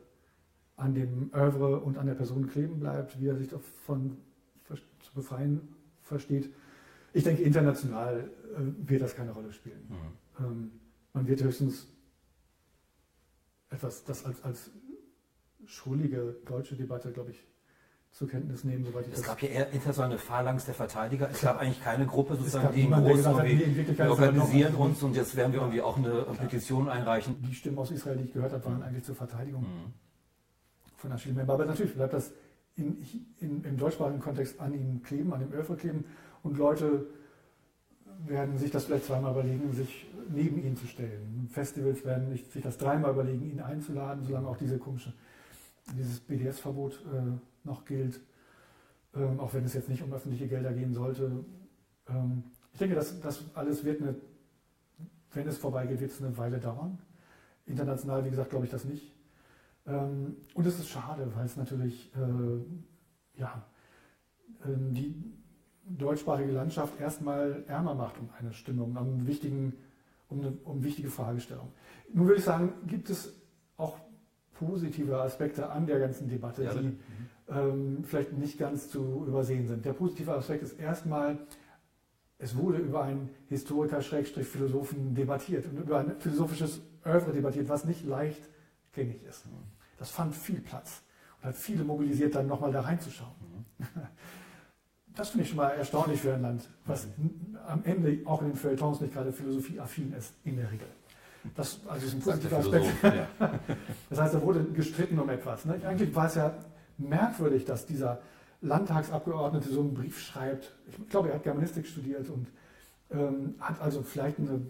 an 0.76 0.94
dem 0.94 1.32
Oeuvre 1.34 1.80
und 1.80 1.98
an 1.98 2.06
der 2.06 2.16
Person 2.16 2.48
kleben 2.48 2.80
bleibt, 2.80 3.20
wie 3.20 3.28
er 3.28 3.36
sich 3.36 3.48
davon 3.48 4.18
zu 4.66 5.14
befreien 5.16 5.76
versteht. 6.04 6.54
Ich 7.14 7.24
denke, 7.24 7.43
international 7.43 8.30
äh, 8.55 8.89
wird 8.89 9.01
das 9.01 9.16
keine 9.16 9.32
Rolle 9.32 9.51
spielen. 9.51 9.89
Ähm, 10.39 10.72
man 11.14 11.28
wird 11.28 11.41
höchstens 11.41 11.88
etwas, 13.70 14.03
das 14.03 14.26
als, 14.26 14.43
als 14.43 14.72
schrullige 15.66 16.36
deutsche 16.45 16.76
Debatte, 16.76 17.12
glaube 17.12 17.32
ich, 17.32 17.43
zur 18.12 18.28
Kenntnis 18.28 18.64
nehmen, 18.64 18.84
soweit 18.86 19.07
ich 19.07 19.14
Es 19.14 19.24
gab 19.24 19.41
ja 19.41 19.49
eher 19.49 19.70
international 19.70 20.12
eine 20.12 20.20
Phalanx 20.20 20.66
der 20.66 20.74
Verteidiger. 20.74 21.30
Es 21.32 21.41
gab 21.41 21.60
eigentlich 21.60 21.82
keine 21.84 22.05
Gruppe, 22.07 22.36
sozusagen, 22.36 22.74
die 22.74 22.84
niemanden, 22.84 23.05
der 23.05 23.16
groß 23.16 23.26
hat, 23.26 23.45
wir 23.45 24.10
organisieren 24.10 24.76
uns 24.76 25.03
und 25.03 25.16
jetzt 25.16 25.36
werden 25.36 25.53
wir 25.53 25.60
irgendwie 25.60 25.82
auch 25.82 25.97
eine 25.97 26.26
Petition 26.38 26.89
einreichen. 26.89 27.36
die 27.41 27.53
Stimmen 27.53 27.78
aus 27.78 27.91
Israel, 27.91 28.18
die 28.18 28.26
ich 28.26 28.34
gehört 28.34 28.51
habe, 28.51 28.66
waren 28.66 28.82
eigentlich 28.82 29.03
zur 29.03 29.16
Verteidigung 29.16 29.66
von 30.97 31.12
Achille. 31.12 31.43
Aber 31.47 31.66
natürlich 31.66 31.93
bleibt 31.93 32.14
das 32.14 32.32
in, 32.76 32.97
in, 33.39 33.64
im 33.64 33.78
deutschsprachigen 33.78 34.20
Kontext 34.20 34.60
an 34.60 34.74
ihm 34.74 35.03
kleben, 35.03 35.34
an 35.34 35.41
dem 35.41 35.51
Öfer 35.51 35.76
kleben. 35.76 36.05
Und 36.44 36.58
Leute 36.58 37.06
werden 38.26 38.58
sich 38.58 38.72
das 38.72 38.86
vielleicht 38.86 39.06
zweimal 39.06 39.32
überlegen, 39.32 39.72
sich 39.74 40.08
neben 40.30 40.64
ihn 40.64 40.76
zu 40.76 40.88
stellen. 40.88 41.48
Festivals 41.52 42.04
werden 42.06 42.30
nicht, 42.30 42.52
sich 42.52 42.64
das 42.64 42.78
dreimal 42.78 43.12
überlegen, 43.12 43.50
ihn 43.50 43.62
einzuladen, 43.62 44.24
solange 44.24 44.48
auch 44.48 44.58
diese 44.58 44.78
komische, 44.78 45.14
dieses 45.98 46.20
BDS-Verbot 46.20 47.06
äh, 47.14 47.68
noch 47.68 47.86
gilt. 47.86 48.20
Ähm, 49.16 49.40
auch 49.40 49.54
wenn 49.54 49.66
es 49.66 49.74
jetzt 49.74 49.90
nicht 49.90 50.04
um 50.04 50.14
öffentliche 50.14 50.48
Gelder 50.48 50.72
gehen 50.74 50.94
sollte. 50.94 51.44
Ähm, 52.08 52.44
ich 52.74 52.80
denke, 52.80 52.96
das, 52.96 53.20
das 53.22 53.44
alles 53.56 53.84
wird 53.84 54.02
eine, 54.02 54.16
wenn 55.34 55.48
es 55.48 55.58
vorbeigeht, 55.58 56.00
wird 56.00 56.12
es 56.12 56.22
eine 56.22 56.38
Weile 56.38 56.60
dauern. 56.60 57.00
International, 57.66 58.24
wie 58.26 58.30
gesagt, 58.30 58.52
glaube 58.52 58.66
ich 58.66 58.72
das 58.72 58.86
nicht. 58.86 59.12
Ähm, 59.88 60.38
und 60.54 60.68
es 60.68 60.78
ist 60.78 60.90
schade, 60.90 61.32
weil 61.36 61.46
es 61.46 61.56
natürlich 61.56 62.12
äh, 62.16 63.40
ja, 63.40 63.66
ähm, 64.66 64.94
die 64.94 65.16
deutschsprachige 65.86 66.52
Landschaft 66.52 67.00
erstmal 67.00 67.64
ärmer 67.68 67.96
macht 67.96 68.20
um 68.20 68.30
eine 68.40 68.54
Stimme, 68.54 68.84
um 68.84 69.28
wichtigen 69.28 69.74
um, 70.30 70.40
eine, 70.40 70.52
um 70.64 70.84
wichtige 70.84 71.10
Fragestellungen. 71.10 71.72
Nun 72.14 72.28
würde 72.28 72.40
ich 72.40 72.46
sagen, 72.46 72.74
gibt 72.88 73.10
es 73.10 73.34
auch 73.78 73.98
positive 74.54 75.22
Aspekte 75.22 75.70
an 75.70 75.86
der 75.86 76.00
ganzen 76.00 76.28
Debatte, 76.28 76.64
ja, 76.64 76.74
die 76.74 76.98
ähm, 77.50 78.04
vielleicht 78.04 78.34
nicht 78.34 78.58
ganz 78.58 78.90
zu 78.90 79.26
übersehen 79.28 79.68
sind. 79.68 79.86
Der 79.86 79.94
positive 79.94 80.34
Aspekt 80.34 80.64
ist 80.64 80.80
erstmal, 80.80 81.40
es 82.38 82.56
wurde 82.56 82.78
über 82.78 83.04
einen 83.04 83.30
Historiker-Philosophen 83.48 85.16
debattiert 85.16 85.66
und 85.66 85.78
über 85.78 86.00
ein 86.00 86.20
philosophisches 86.20 86.82
Oeuvre 87.06 87.32
debattiert, 87.32 87.70
was 87.70 87.86
nicht 87.86 88.06
leicht 88.06 88.42
gängig 88.94 89.24
ist. 89.24 89.46
Das 89.98 90.10
fand 90.10 90.36
viel 90.36 90.62
Platz 90.62 91.02
und 91.42 91.50
hat 91.50 91.56
viele 91.56 91.84
mobilisiert, 91.84 92.36
dann 92.36 92.48
nochmal 92.48 92.72
da 92.72 92.82
reinzuschauen. 92.82 93.36
Das 95.20 95.32
finde 95.32 95.44
ich 95.44 95.50
schon 95.50 95.58
mal 95.58 95.72
erstaunlich 95.72 96.22
für 96.22 96.34
ein 96.34 96.42
Land, 96.42 96.70
was 96.86 97.06
am 97.68 97.82
Ende 97.84 98.20
auch 98.24 98.42
in 98.42 98.52
den 98.52 98.56
Feuilletons 98.56 99.02
nicht 99.02 99.14
gerade 99.14 99.34
philosophieaffin 99.34 100.14
ist, 100.14 100.34
in 100.46 100.56
der 100.56 100.72
Regel. 100.72 100.88
Das 101.58 101.82
also 101.90 102.06
ist 102.06 102.14
ein 102.14 102.22
positiver 102.22 102.58
Aspekt. 102.58 102.86
Ja. 103.04 103.28
Das 104.10 104.20
heißt, 104.22 104.36
da 104.36 104.42
wurde 104.42 104.64
gestritten 104.64 105.20
um 105.20 105.30
etwas. 105.30 105.66
Ne? 105.66 105.82
Eigentlich 105.86 106.16
war 106.16 106.28
es 106.28 106.36
ja 106.36 106.54
merkwürdig, 106.98 107.66
dass 107.66 107.86
dieser 107.86 108.22
Landtagsabgeordnete 108.62 109.68
so 109.68 109.82
einen 109.82 109.94
Brief 109.94 110.22
schreibt. 110.22 110.74
Ich 110.88 111.10
glaube, 111.10 111.30
er 111.30 111.36
hat 111.36 111.44
Germanistik 111.44 111.86
studiert 111.86 112.30
und 112.30 112.48
ähm, 113.12 113.56
hat 113.60 113.82
also 113.82 114.04
vielleicht 114.04 114.40
eine, 114.40 114.62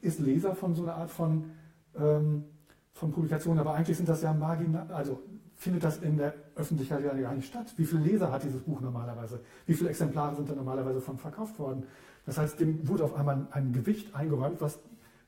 ist 0.00 0.18
Leser 0.18 0.56
von 0.56 0.74
so 0.74 0.82
einer 0.82 0.96
Art 0.96 1.10
von, 1.10 1.52
ähm, 1.96 2.46
von 2.94 3.12
Publikationen, 3.12 3.60
aber 3.60 3.74
eigentlich 3.74 3.96
sind 3.96 4.08
das 4.08 4.22
ja 4.22 4.32
marginal, 4.32 4.90
also 4.90 5.22
findet 5.56 5.84
das 5.84 5.98
in 5.98 6.18
der 6.18 6.34
Öffentlichkeit 6.54 7.02
ja 7.02 7.14
gar 7.14 7.34
nicht 7.34 7.48
statt. 7.48 7.72
Wie 7.76 7.84
viele 7.84 8.02
Leser 8.02 8.30
hat 8.30 8.44
dieses 8.44 8.62
Buch 8.62 8.80
normalerweise? 8.80 9.40
Wie 9.66 9.74
viele 9.74 9.90
Exemplare 9.90 10.36
sind 10.36 10.48
da 10.48 10.54
normalerweise 10.54 11.00
von 11.00 11.18
verkauft 11.18 11.58
worden? 11.58 11.84
Das 12.26 12.38
heißt, 12.38 12.60
dem 12.60 12.86
wurde 12.88 13.04
auf 13.04 13.14
einmal 13.14 13.46
ein 13.52 13.72
Gewicht 13.72 14.14
eingeräumt, 14.14 14.60
was 14.60 14.78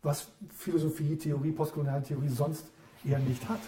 was 0.02 0.28
Philosophie, 0.56 1.16
Theorie, 1.16 1.52
postkoloniale 1.52 2.02
Theorie 2.02 2.28
sonst 2.28 2.70
eher 3.04 3.18
nicht 3.18 3.48
hat. 3.48 3.60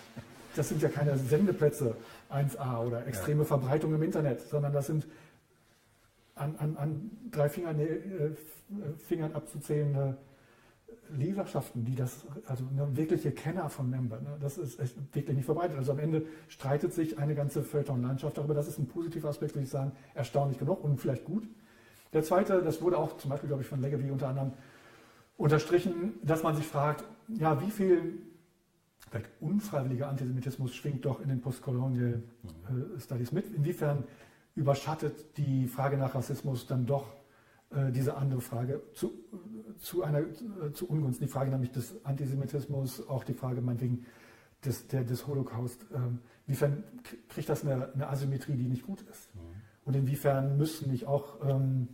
Das 0.56 0.68
sind 0.68 0.82
ja 0.82 0.88
keine 0.88 1.16
Sendeplätze 1.16 1.96
1a 2.30 2.86
oder 2.86 3.06
extreme 3.06 3.40
ja. 3.40 3.44
Verbreitung 3.44 3.94
im 3.94 4.02
Internet, 4.02 4.40
sondern 4.48 4.72
das 4.72 4.86
sind 4.86 5.06
an, 6.34 6.56
an, 6.56 6.76
an 6.76 7.10
drei 7.30 7.48
Fingern, 7.48 7.78
äh, 7.78 8.30
Fingern 9.06 9.32
abzuzählende 9.32 10.16
Leserschaften, 11.16 11.84
die 11.84 11.94
das, 11.94 12.26
also 12.46 12.64
eine 12.70 12.96
wirkliche 12.96 13.32
Kenner 13.32 13.68
von 13.68 13.88
Member, 13.90 14.20
ne, 14.20 14.36
das 14.40 14.58
ist 14.58 14.78
wirklich 15.12 15.36
nicht 15.36 15.44
verbreitet. 15.44 15.76
Also 15.76 15.92
am 15.92 15.98
Ende 15.98 16.26
streitet 16.48 16.92
sich 16.92 17.18
eine 17.18 17.34
ganze 17.34 17.62
Feuilleton-Landschaft 17.62 18.38
darüber. 18.38 18.54
Das 18.54 18.68
ist 18.68 18.78
ein 18.78 18.86
positiver 18.86 19.28
Aspekt, 19.28 19.54
würde 19.54 19.64
ich 19.64 19.70
sagen, 19.70 19.92
erstaunlich 20.14 20.58
genug 20.58 20.82
und 20.84 21.00
vielleicht 21.00 21.24
gut. 21.24 21.46
Der 22.12 22.22
zweite, 22.22 22.62
das 22.62 22.82
wurde 22.82 22.98
auch 22.98 23.16
zum 23.18 23.30
Beispiel, 23.30 23.48
glaube 23.48 23.62
ich, 23.62 23.68
von 23.68 23.80
Leggevi 23.80 24.10
unter 24.10 24.28
anderem 24.28 24.52
unterstrichen, 25.36 26.14
dass 26.22 26.42
man 26.42 26.56
sich 26.56 26.66
fragt, 26.66 27.04
ja, 27.28 27.60
wie 27.62 27.70
viel 27.70 28.22
vielleicht 29.10 29.30
unfreiwilliger 29.40 30.08
Antisemitismus 30.08 30.74
schwingt 30.74 31.04
doch 31.04 31.20
in 31.20 31.28
den 31.28 31.40
Postcolonial 31.40 32.22
äh, 32.68 33.00
Studies 33.00 33.32
mit? 33.32 33.54
Inwiefern 33.54 34.04
überschattet 34.54 35.36
die 35.36 35.66
Frage 35.66 35.96
nach 35.96 36.14
Rassismus 36.14 36.66
dann 36.66 36.86
doch 36.86 37.06
diese 37.92 38.16
andere 38.16 38.40
Frage 38.40 38.82
zu, 38.94 39.12
zu 39.78 40.02
einer 40.02 40.20
äh, 40.20 40.72
zu 40.72 40.88
Ungunsten, 40.88 41.26
die 41.26 41.32
Frage 41.32 41.50
nämlich 41.50 41.72
des 41.72 41.94
Antisemitismus, 42.04 43.08
auch 43.08 43.24
die 43.24 43.34
Frage 43.34 43.60
meinetwegen 43.60 44.06
des, 44.64 44.86
der, 44.88 45.04
des 45.04 45.26
Holocaust. 45.26 45.86
Ähm, 45.94 46.18
inwiefern 46.46 46.84
kriegt 47.28 47.48
das 47.48 47.64
eine, 47.64 47.92
eine, 47.92 48.08
Asymmetrie, 48.08 48.56
die 48.56 48.68
nicht 48.68 48.86
gut 48.86 49.02
ist? 49.02 49.34
Mhm. 49.34 49.40
Und 49.84 49.96
inwiefern 49.96 50.56
müssen 50.56 50.90
nicht 50.90 51.06
auch 51.06 51.36
ähm, 51.44 51.88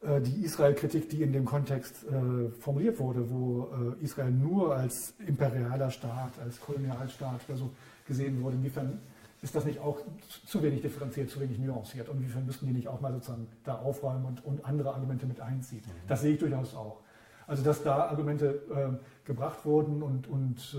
äh, 0.00 0.20
die 0.20 0.44
Israel-Kritik, 0.44 1.08
die 1.08 1.22
in 1.22 1.32
dem 1.32 1.44
Kontext 1.44 2.04
äh, 2.04 2.50
formuliert 2.60 2.98
wurde, 2.98 3.30
wo 3.30 3.68
äh, 4.00 4.04
Israel 4.04 4.30
nur 4.30 4.74
als 4.74 5.14
imperialer 5.26 5.90
Staat, 5.90 6.38
als 6.40 6.60
Kolonialstaat 6.60 7.40
oder 7.48 7.58
so 7.58 7.70
gesehen 8.06 8.42
wurde, 8.42 8.56
inwiefern 8.56 9.00
ist 9.46 9.54
das 9.54 9.64
nicht 9.64 9.78
auch 9.78 9.98
zu 10.46 10.62
wenig 10.62 10.82
differenziert, 10.82 11.30
zu 11.30 11.40
wenig 11.40 11.58
nuanciert 11.58 12.08
und 12.08 12.18
inwiefern 12.18 12.44
müssten 12.44 12.66
die 12.66 12.72
nicht 12.72 12.88
auch 12.88 13.00
mal 13.00 13.12
sozusagen 13.12 13.46
da 13.64 13.76
aufräumen 13.76 14.24
und, 14.24 14.44
und 14.44 14.64
andere 14.64 14.92
Argumente 14.92 15.26
mit 15.26 15.40
einziehen? 15.40 15.82
Mhm. 15.86 16.08
Das 16.08 16.20
sehe 16.20 16.32
ich 16.32 16.38
durchaus 16.38 16.74
auch. 16.74 17.00
Also 17.46 17.62
dass 17.62 17.82
da 17.82 18.08
Argumente 18.08 18.62
äh, 18.70 19.26
gebracht 19.26 19.64
wurden 19.64 20.02
und, 20.02 20.26
und 20.26 20.76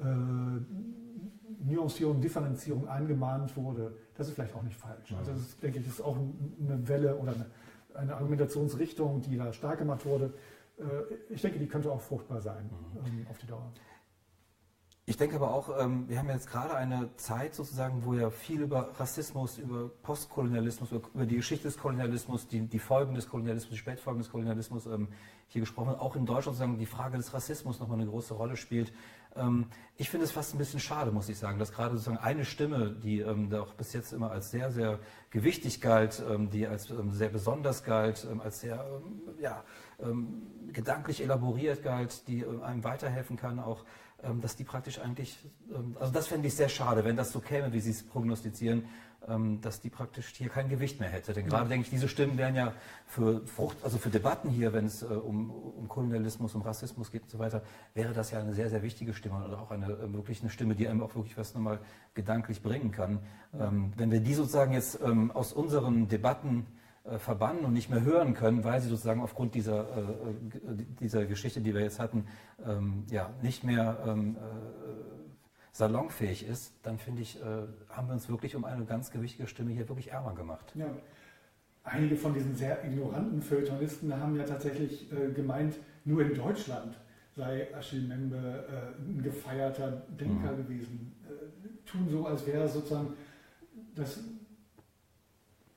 äh, 0.00 0.04
äh, 0.04 0.60
Nuancierung, 1.66 2.20
Differenzierung 2.20 2.88
angemahnt 2.88 3.56
wurde, 3.56 3.96
das 4.16 4.28
ist 4.28 4.34
vielleicht 4.34 4.54
auch 4.54 4.62
nicht 4.62 4.76
falsch. 4.76 5.12
Also 5.18 5.32
das 5.32 5.58
denke 5.58 5.80
ich, 5.80 5.88
ist 5.88 6.00
auch 6.00 6.16
eine 6.16 6.88
Welle 6.88 7.16
oder 7.16 7.32
eine 7.32 7.46
eine 7.94 8.14
Argumentationsrichtung, 8.14 9.22
die 9.22 9.36
da 9.36 9.52
stark 9.52 9.78
gemacht 9.78 10.04
wurde. 10.04 10.32
Äh, 10.78 10.82
ich 11.32 11.42
denke, 11.42 11.58
die 11.58 11.66
könnte 11.66 11.90
auch 11.90 12.00
fruchtbar 12.00 12.40
sein 12.40 12.64
mhm. 12.64 13.06
Ähm, 13.06 13.26
auf 13.30 13.38
die 13.38 13.46
Dauer. 13.46 13.72
Ich 15.06 15.18
denke 15.18 15.36
aber 15.36 15.52
auch, 15.52 15.68
ähm, 15.78 16.08
wir 16.08 16.18
haben 16.18 16.30
jetzt 16.30 16.48
gerade 16.48 16.74
eine 16.74 17.14
Zeit 17.16 17.54
sozusagen, 17.54 18.06
wo 18.06 18.14
ja 18.14 18.30
viel 18.30 18.62
über 18.62 18.98
Rassismus, 18.98 19.58
über 19.58 19.90
Postkolonialismus, 20.02 20.92
über 20.92 21.26
die 21.26 21.36
Geschichte 21.36 21.64
des 21.64 21.76
Kolonialismus, 21.76 22.48
die, 22.48 22.60
die 22.60 22.78
Folgen 22.78 23.14
des 23.14 23.28
Kolonialismus, 23.28 23.70
die 23.70 23.76
Spätfolgen 23.76 24.22
des 24.22 24.30
Kolonialismus 24.30 24.86
ähm, 24.86 25.08
hier 25.48 25.60
gesprochen 25.60 25.88
wird. 25.88 26.00
Auch 26.00 26.16
in 26.16 26.24
Deutschland 26.24 26.56
sozusagen 26.56 26.78
die 26.78 26.86
Frage 26.86 27.18
des 27.18 27.34
Rassismus 27.34 27.80
nochmal 27.80 28.00
eine 28.00 28.08
große 28.08 28.32
Rolle 28.32 28.56
spielt. 28.56 28.94
Ähm, 29.36 29.66
ich 29.98 30.08
finde 30.08 30.24
es 30.24 30.32
fast 30.32 30.54
ein 30.54 30.58
bisschen 30.58 30.80
schade, 30.80 31.12
muss 31.12 31.28
ich 31.28 31.36
sagen, 31.36 31.58
dass 31.58 31.72
gerade 31.72 31.96
sozusagen 31.96 32.16
eine 32.16 32.46
Stimme, 32.46 32.96
die 33.02 33.20
ähm, 33.20 33.50
da 33.50 33.60
auch 33.60 33.74
bis 33.74 33.92
jetzt 33.92 34.14
immer 34.14 34.30
als 34.30 34.52
sehr, 34.52 34.70
sehr 34.70 35.00
gewichtig 35.28 35.82
galt, 35.82 36.22
ähm, 36.30 36.48
die 36.48 36.66
als 36.66 36.90
sehr 37.10 37.28
besonders 37.28 37.84
galt, 37.84 38.26
als 38.42 38.60
sehr 38.60 39.02
ja, 39.38 39.64
gedanklich 40.72 41.22
elaboriert 41.22 41.82
galt, 41.82 42.26
die 42.26 42.44
einem 42.44 42.82
weiterhelfen 42.82 43.36
kann, 43.36 43.60
auch 43.60 43.84
dass 44.40 44.56
die 44.56 44.64
praktisch 44.64 44.98
eigentlich, 44.98 45.38
also 45.98 46.12
das 46.12 46.26
fände 46.28 46.48
ich 46.48 46.54
sehr 46.54 46.68
schade, 46.68 47.04
wenn 47.04 47.16
das 47.16 47.32
so 47.32 47.40
käme, 47.40 47.72
wie 47.72 47.80
Sie 47.80 47.90
es 47.90 48.02
prognostizieren, 48.02 48.84
ähm, 49.28 49.60
dass 49.60 49.80
die 49.80 49.88
praktisch 49.88 50.32
hier 50.36 50.48
kein 50.48 50.68
Gewicht 50.68 51.00
mehr 51.00 51.08
hätte. 51.08 51.32
Denn 51.32 51.46
gerade 51.46 51.68
denke 51.68 51.84
ich, 51.84 51.90
diese 51.90 52.08
Stimmen 52.08 52.36
wären 52.36 52.54
ja 52.54 52.74
für 53.06 53.46
Frucht, 53.46 53.78
also 53.82 53.96
für 53.98 54.10
Debatten 54.10 54.50
hier, 54.50 54.72
wenn 54.72 54.86
es 54.86 55.02
äh, 55.02 55.06
um, 55.06 55.50
um 55.50 55.88
Kolonialismus, 55.88 56.54
um 56.54 56.62
Rassismus 56.62 57.10
geht 57.10 57.22
und 57.22 57.30
so 57.30 57.38
weiter, 57.38 57.62
wäre 57.94 58.12
das 58.12 58.30
ja 58.30 58.40
eine 58.40 58.54
sehr, 58.54 58.68
sehr 58.68 58.82
wichtige 58.82 59.14
Stimme 59.14 59.44
oder 59.44 59.60
auch 59.60 59.70
eine 59.70 59.86
äh, 59.86 60.12
wirklich 60.12 60.40
eine 60.42 60.50
Stimme, 60.50 60.74
die 60.74 60.88
einem 60.88 61.02
auch 61.02 61.14
wirklich 61.14 61.38
was 61.38 61.54
nochmal 61.54 61.78
gedanklich 62.14 62.62
bringen 62.62 62.90
kann. 62.90 63.20
Ähm, 63.58 63.92
wenn 63.96 64.10
wir 64.10 64.20
die 64.20 64.34
sozusagen 64.34 64.72
jetzt 64.72 65.00
ähm, 65.02 65.30
aus 65.30 65.52
unseren 65.52 66.08
Debatten 66.08 66.66
äh, 67.04 67.18
verbannen 67.18 67.64
und 67.64 67.72
nicht 67.74 67.90
mehr 67.90 68.02
hören 68.02 68.34
können, 68.34 68.64
weil 68.64 68.80
sie 68.80 68.88
sozusagen 68.88 69.20
aufgrund 69.20 69.54
dieser, 69.54 69.80
äh, 69.80 70.04
dieser 71.00 71.26
Geschichte, 71.26 71.60
die 71.60 71.74
wir 71.74 71.82
jetzt 71.82 72.00
hatten, 72.00 72.26
ähm, 72.66 73.04
ja, 73.10 73.30
nicht 73.42 73.62
mehr 73.62 73.98
ähm, 74.06 74.36
äh, 74.36 74.40
salonfähig 75.72 76.46
ist, 76.46 76.72
dann 76.82 76.98
finde 76.98 77.22
ich, 77.22 77.40
äh, 77.40 77.44
haben 77.90 78.08
wir 78.08 78.14
uns 78.14 78.28
wirklich 78.28 78.56
um 78.56 78.64
eine 78.64 78.84
ganz 78.84 79.10
gewichtige 79.10 79.48
Stimme 79.48 79.72
hier 79.72 79.88
wirklich 79.88 80.12
ärmer 80.12 80.34
gemacht. 80.34 80.72
Ja. 80.74 80.86
Einige 81.82 82.16
von 82.16 82.32
diesen 82.32 82.56
sehr 82.56 82.82
ignoranten 82.84 83.42
Feuilletonisten 83.42 84.18
haben 84.18 84.36
ja 84.36 84.44
tatsächlich 84.44 85.12
äh, 85.12 85.30
gemeint, 85.32 85.76
nur 86.06 86.22
in 86.22 86.34
Deutschland 86.34 86.98
sei 87.36 87.68
Achille 87.74 88.06
Membe 88.06 88.36
äh, 88.36 89.02
ein 89.02 89.22
gefeierter 89.22 90.02
Denker 90.08 90.52
mhm. 90.52 90.56
gewesen. 90.56 91.16
Äh, 91.24 91.86
tun 91.86 92.08
so, 92.08 92.26
als 92.26 92.46
wäre 92.46 92.68
sozusagen 92.68 93.14
das 93.94 94.20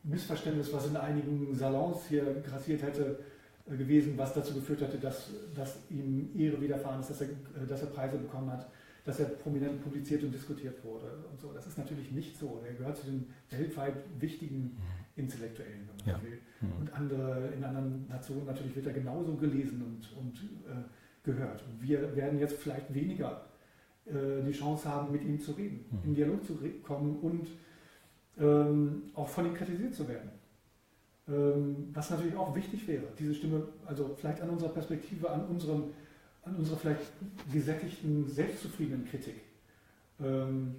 Missverständnis, 0.07 0.71
was 0.73 0.87
in 0.87 0.97
einigen 0.97 1.53
Salons 1.55 2.07
hier 2.07 2.41
grassiert 2.41 2.81
hätte, 2.81 3.19
äh, 3.69 3.75
gewesen, 3.75 4.13
was 4.17 4.33
dazu 4.33 4.53
geführt 4.53 4.81
hätte, 4.81 4.97
dass, 4.97 5.29
dass 5.55 5.77
ihm 5.89 6.29
Ehre 6.37 6.59
widerfahren 6.61 7.01
ist, 7.01 7.09
dass 7.09 7.21
er, 7.21 7.27
äh, 7.27 7.67
dass 7.67 7.81
er 7.81 7.87
Preise 7.87 8.17
bekommen 8.17 8.51
hat 8.51 8.67
dass 9.05 9.21
er 9.21 9.27
prominent 9.27 9.81
publiziert 9.81 10.21
und 10.21 10.33
diskutiert 10.33 10.83
wurde 10.83 11.09
und 11.31 11.39
so. 11.39 11.53
Das 11.53 11.65
ist 11.65 11.77
natürlich 11.77 12.11
nicht 12.11 12.37
so. 12.37 12.61
Er 12.67 12.73
gehört 12.73 12.97
zu 12.97 13.05
den 13.05 13.25
weltweit 13.49 13.93
wichtigen. 14.19 14.75
Intellektuellen, 15.17 15.87
wenn 15.87 16.13
man 16.13 16.21
ja. 16.21 16.29
will. 16.29 16.39
Mhm. 16.61 16.81
Und 16.81 16.93
andere, 16.93 17.49
in 17.55 17.63
anderen 17.63 18.07
Nationen 18.07 18.45
natürlich 18.45 18.75
wird 18.75 18.85
er 18.85 18.93
genauso 18.93 19.35
gelesen 19.35 19.81
und, 19.81 20.17
und 20.17 20.37
äh, 20.67 20.83
gehört. 21.23 21.63
Und 21.67 21.81
wir 21.81 22.15
werden 22.15 22.39
jetzt 22.39 22.57
vielleicht 22.57 22.93
weniger 22.93 23.47
äh, 24.05 24.43
die 24.45 24.51
Chance 24.51 24.87
haben, 24.87 25.11
mit 25.11 25.23
ihm 25.23 25.39
zu 25.39 25.51
reden, 25.53 25.85
mhm. 25.89 26.09
in 26.09 26.15
Dialog 26.15 26.45
zu 26.45 26.57
kommen 26.83 27.17
und 27.19 27.47
ähm, 28.39 29.03
auch 29.13 29.27
von 29.27 29.45
ihm 29.45 29.53
kritisiert 29.53 29.95
zu 29.95 30.07
werden. 30.07 30.29
Ähm, 31.27 31.89
was 31.93 32.09
natürlich 32.09 32.35
auch 32.35 32.55
wichtig 32.55 32.87
wäre, 32.87 33.03
diese 33.19 33.35
Stimme, 33.35 33.67
also 33.85 34.15
vielleicht 34.17 34.41
an 34.41 34.49
unserer 34.49 34.69
Perspektive, 34.69 35.29
an 35.29 35.45
unserem 35.45 35.83
an 36.47 36.55
unserer 36.55 36.77
vielleicht 36.77 37.11
gesättigten, 37.51 38.27
selbstzufriedenen 38.27 39.05
Kritik. 39.05 39.35
Ähm, 40.19 40.75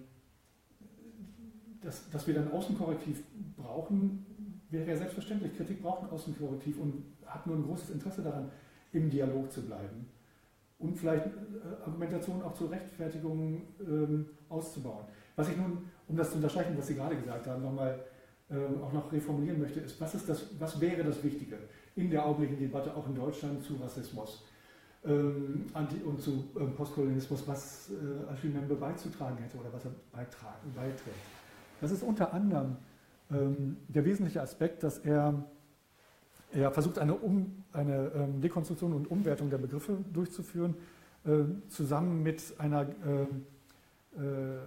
dass, 1.82 2.10
dass 2.10 2.26
wir 2.26 2.34
dann 2.34 2.50
Außenkorrektiv 2.50 3.22
brauchen, 3.56 4.26
wäre 4.70 4.88
ja 4.88 4.96
selbstverständlich. 4.96 5.56
Kritik 5.56 5.82
braucht 5.82 6.02
ein 6.02 6.10
Außenkorrektiv 6.10 6.78
und 6.78 7.04
hat 7.24 7.46
nur 7.46 7.56
ein 7.56 7.64
großes 7.64 7.90
Interesse 7.90 8.22
daran, 8.22 8.50
im 8.92 9.10
Dialog 9.10 9.52
zu 9.52 9.62
bleiben. 9.62 10.06
Und 10.78 10.96
vielleicht 10.96 11.26
äh, 11.26 11.84
Argumentation 11.84 12.42
auch 12.42 12.54
zur 12.54 12.70
Rechtfertigung 12.70 13.62
ähm, 13.80 14.26
auszubauen. 14.48 15.04
Was 15.36 15.48
ich 15.48 15.56
nun, 15.56 15.88
um 16.08 16.16
das 16.16 16.30
zu 16.30 16.36
unterstreichen, 16.36 16.76
was 16.76 16.86
Sie 16.86 16.94
gerade 16.94 17.16
gesagt 17.16 17.46
haben, 17.46 17.62
nochmal 17.62 18.00
äh, 18.50 18.54
auch 18.82 18.92
noch 18.92 19.12
reformulieren 19.12 19.60
möchte, 19.60 19.80
ist, 19.80 20.00
was, 20.00 20.14
ist 20.14 20.28
das, 20.28 20.46
was 20.58 20.80
wäre 20.80 21.04
das 21.04 21.22
Wichtige 21.22 21.56
in 21.96 22.10
der 22.10 22.24
augenblicklichen 22.24 22.66
Debatte 22.66 22.94
auch 22.96 23.06
in 23.06 23.14
Deutschland 23.14 23.62
zu 23.62 23.74
Rassismus 23.74 24.44
ähm, 25.04 25.66
Anti- 25.74 26.02
und 26.02 26.20
zu 26.20 26.44
ähm, 26.58 26.74
Postkolonialismus, 26.74 27.46
was 27.46 27.90
äh, 27.90 28.32
Achille 28.32 28.54
Membe 28.54 28.74
beizutragen 28.74 29.36
hätte 29.38 29.56
oder 29.58 29.72
was 29.72 29.84
er 29.84 29.92
beitragen, 30.12 30.72
beiträgt. 30.74 31.16
Das 31.80 31.90
ist 31.90 32.02
unter 32.02 32.32
anderem 32.32 32.76
ähm, 33.30 33.76
der 33.88 34.04
wesentliche 34.04 34.42
Aspekt, 34.42 34.82
dass 34.82 34.98
er, 34.98 35.44
er 36.52 36.70
versucht, 36.72 36.98
eine, 36.98 37.14
um, 37.14 37.64
eine 37.72 38.10
ähm, 38.14 38.40
Dekonstruktion 38.40 38.92
und 38.92 39.10
Umwertung 39.10 39.50
der 39.50 39.58
Begriffe 39.58 39.98
durchzuführen, 40.12 40.74
äh, 41.24 41.44
zusammen 41.68 42.22
mit 42.22 42.42
einer 42.58 42.82
äh, 42.82 43.22
äh, 44.20 44.58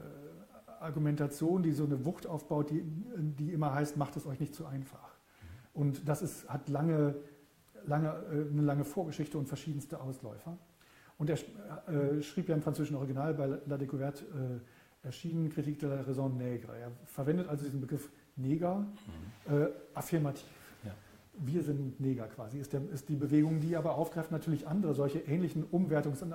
Argumentation, 0.81 1.63
die 1.63 1.71
so 1.71 1.85
eine 1.85 2.05
Wucht 2.05 2.27
aufbaut, 2.27 2.69
die, 2.69 2.83
die 2.83 3.53
immer 3.53 3.73
heißt, 3.73 3.97
macht 3.97 4.15
es 4.17 4.25
euch 4.25 4.39
nicht 4.39 4.55
zu 4.55 4.65
einfach. 4.65 5.15
Und 5.73 6.07
das 6.07 6.21
ist, 6.21 6.49
hat 6.49 6.69
lange, 6.69 7.15
lange, 7.85 8.09
äh, 8.09 8.51
eine 8.51 8.61
lange 8.61 8.83
Vorgeschichte 8.83 9.37
und 9.37 9.47
verschiedenste 9.47 10.01
Ausläufer. 10.01 10.57
Und 11.17 11.29
er 11.29 11.37
äh, 11.37 12.21
schrieb 12.21 12.49
ja 12.49 12.55
im 12.55 12.61
französischen 12.61 12.97
Original 12.97 13.33
bei 13.33 13.45
La 13.45 13.77
Découverte 13.77 14.25
äh, 14.25 15.05
erschienen 15.07 15.49
Kritik 15.49 15.79
de 15.79 15.89
la 15.89 16.01
Raison 16.01 16.35
Nègre. 16.37 16.75
Er 16.79 16.91
verwendet 17.05 17.47
also 17.47 17.63
diesen 17.63 17.81
Begriff 17.81 18.09
Neger 18.35 18.79
mhm. 18.79 19.55
äh, 19.55 19.67
affirmativ. 19.93 20.45
Ja. 20.83 20.91
Wir 21.37 21.63
sind 21.63 21.99
Neger 21.99 22.27
quasi, 22.27 22.59
ist, 22.59 22.73
der, 22.73 22.81
ist 22.91 23.09
die 23.09 23.15
Bewegung, 23.15 23.59
die 23.59 23.75
aber 23.75 23.95
aufgreift 23.95 24.31
natürlich 24.31 24.67
andere 24.67 24.93
solche 24.93 25.19
ähnlichen 25.19 25.65
Umwertungs- 25.65 26.23
und 26.23 26.33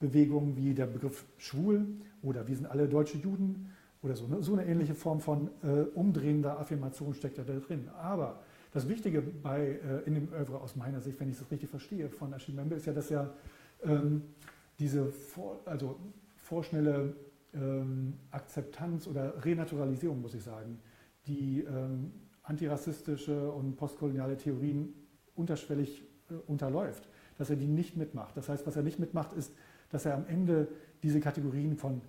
Affirmationsbewegungen 0.00 0.56
wie 0.56 0.74
der 0.74 0.86
Begriff 0.86 1.24
schwul 1.38 1.86
oder 2.22 2.46
wir 2.46 2.56
sind 2.56 2.66
alle 2.66 2.88
deutsche 2.88 3.18
Juden 3.18 3.70
oder 4.02 4.16
so. 4.16 4.26
Ne? 4.26 4.42
So 4.42 4.52
eine 4.52 4.66
ähnliche 4.66 4.94
Form 4.94 5.20
von 5.20 5.50
äh, 5.62 5.82
umdrehender 5.94 6.58
Affirmation 6.58 7.14
steckt 7.14 7.38
ja 7.38 7.44
da 7.44 7.54
drin. 7.54 7.88
Aber 8.00 8.40
das 8.72 8.88
Wichtige 8.88 9.22
bei, 9.22 9.60
äh, 9.60 10.06
in 10.06 10.14
dem 10.14 10.32
Oeuvre 10.32 10.60
aus 10.60 10.76
meiner 10.76 11.00
Sicht, 11.00 11.18
wenn 11.20 11.30
ich 11.30 11.38
das 11.38 11.50
richtig 11.50 11.70
verstehe, 11.70 12.08
von 12.08 12.34
Achille 12.34 12.56
Membe, 12.56 12.74
ist 12.74 12.86
ja, 12.86 12.92
dass 12.92 13.10
er 13.10 13.34
ähm, 13.82 14.22
diese 14.78 15.06
vor, 15.06 15.60
also 15.64 15.96
vorschnelle 16.36 17.14
ähm, 17.54 18.14
Akzeptanz 18.30 19.06
oder 19.06 19.44
Renaturalisierung, 19.44 20.20
muss 20.20 20.34
ich 20.34 20.42
sagen, 20.42 20.80
die 21.26 21.60
ähm, 21.60 22.12
antirassistische 22.42 23.50
und 23.52 23.76
postkoloniale 23.76 24.36
Theorien 24.36 24.92
unterschwellig 25.34 26.02
äh, 26.30 26.34
unterläuft, 26.46 27.08
dass 27.38 27.48
er 27.48 27.56
die 27.56 27.68
nicht 27.68 27.96
mitmacht. 27.96 28.36
Das 28.36 28.48
heißt, 28.48 28.66
was 28.66 28.76
er 28.76 28.82
nicht 28.82 28.98
mitmacht, 28.98 29.32
ist, 29.32 29.52
dass 29.94 30.04
er 30.04 30.14
am 30.14 30.26
Ende 30.26 30.68
diese 31.02 31.20
Kategorien 31.20 31.76
von 31.76 32.00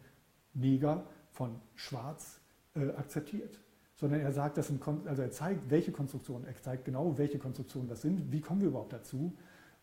Neger, 0.54 1.06
von 1.32 1.62
Schwarz 1.76 2.42
äh, 2.76 2.90
akzeptiert. 2.90 3.60
Sondern 3.96 4.20
er 4.20 4.32
sagt, 4.32 4.58
dass 4.58 4.72
also 5.06 5.22
er 5.22 5.32
zeigt, 5.32 5.70
welche 5.70 5.92
Konstruktionen, 5.92 6.46
er 6.46 6.62
zeigt 6.62 6.84
genau, 6.84 7.18
welche 7.18 7.38
Konstruktionen 7.38 7.88
das 7.88 8.02
sind, 8.02 8.32
wie 8.32 8.42
kommen 8.42 8.62
wir 8.62 8.68
überhaupt 8.68 8.92
dazu, 8.92 9.34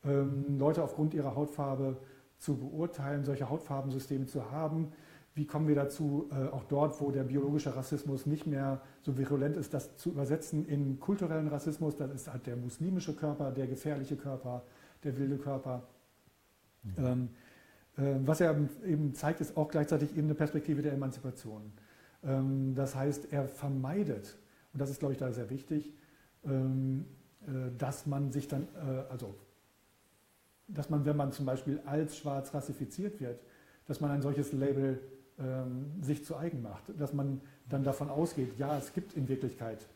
ähm, 0.05 0.59
Leute 0.59 0.83
aufgrund 0.83 1.15
ihrer 1.15 1.35
Hautfarbe 1.35 1.97
zu 2.39 2.57
beurteilen, 2.57 3.25
solche 3.25 3.49
Hautfarbensysteme 3.49 4.27
zu 4.27 4.51
haben, 4.51 4.93
wie 5.35 5.47
kommen 5.47 5.67
wir 5.67 5.75
dazu, 5.75 6.29
äh, 6.31 6.49
auch 6.49 6.65
dort, 6.65 7.01
wo 7.01 7.11
der 7.11 7.25
biologische 7.25 7.75
Rassismus 7.75 8.27
nicht 8.27 8.47
mehr 8.47 8.83
so 9.01 9.17
virulent 9.17 9.57
ist, 9.57 9.73
das 9.73 9.97
zu 9.97 10.11
übersetzen 10.11 10.67
in 10.67 11.01
kulturellen 11.01 11.49
Rassismus? 11.49 11.97
Das 11.97 12.11
ist 12.11 12.31
halt 12.31 12.47
der 12.47 12.57
muslimische 12.57 13.15
Körper, 13.15 13.51
der 13.51 13.67
gefährliche 13.67 14.17
Körper, 14.17 14.63
der 15.05 15.17
wilde 15.17 15.39
Körper. 15.39 15.89
Mhm. 16.83 16.93
Ähm, 16.99 17.29
äh, 17.31 17.42
was 17.97 18.41
er 18.41 18.57
eben 18.87 19.15
zeigt, 19.15 19.41
ist 19.43 19.57
auch 19.57 19.69
gleichzeitig 19.69 20.13
eben 20.13 20.29
eine 20.29 20.35
Perspektive 20.35 20.81
der 20.81 20.95
Emanzipation. 20.95 21.73
Ähm, 22.25 22.75
das 22.75 22.95
heißt, 22.95 23.33
er 23.33 23.49
vermeidet, 23.49 24.39
und 24.73 24.81
das 24.81 24.91
ist, 24.91 24.99
glaube 24.99 25.13
ich, 25.13 25.19
da 25.19 25.33
sehr 25.33 25.51
wichtig, 25.51 25.93
ähm, 26.45 27.05
äh, 27.43 27.77
dass 27.77 28.07
man 28.07 28.33
sich 28.33 28.49
dann, 28.49 28.69
äh, 28.75 29.11
also, 29.11 29.35
dass 30.69 30.91
man, 30.91 31.05
wenn 31.05 31.17
man 31.17 31.33
zum 31.33 31.47
Beispiel 31.47 31.81
als 31.85 32.17
schwarz 32.17 32.55
rassifiziert 32.55 33.21
wird, 33.21 33.41
dass 33.87 34.01
man 34.01 34.11
ein 34.11 34.23
solches 34.23 34.53
Label 34.53 35.01
ähm, 35.39 36.03
sich 36.03 36.25
zu 36.25 36.37
eigen 36.37 36.63
macht, 36.63 36.85
dass 36.99 37.13
man 37.13 37.41
dann 37.69 37.85
davon 37.85 38.09
ausgeht, 38.09 38.59
ja, 38.59 38.77
es 38.79 38.93
gibt 38.93 39.15
in 39.15 39.29
Wirklichkeit 39.29 39.87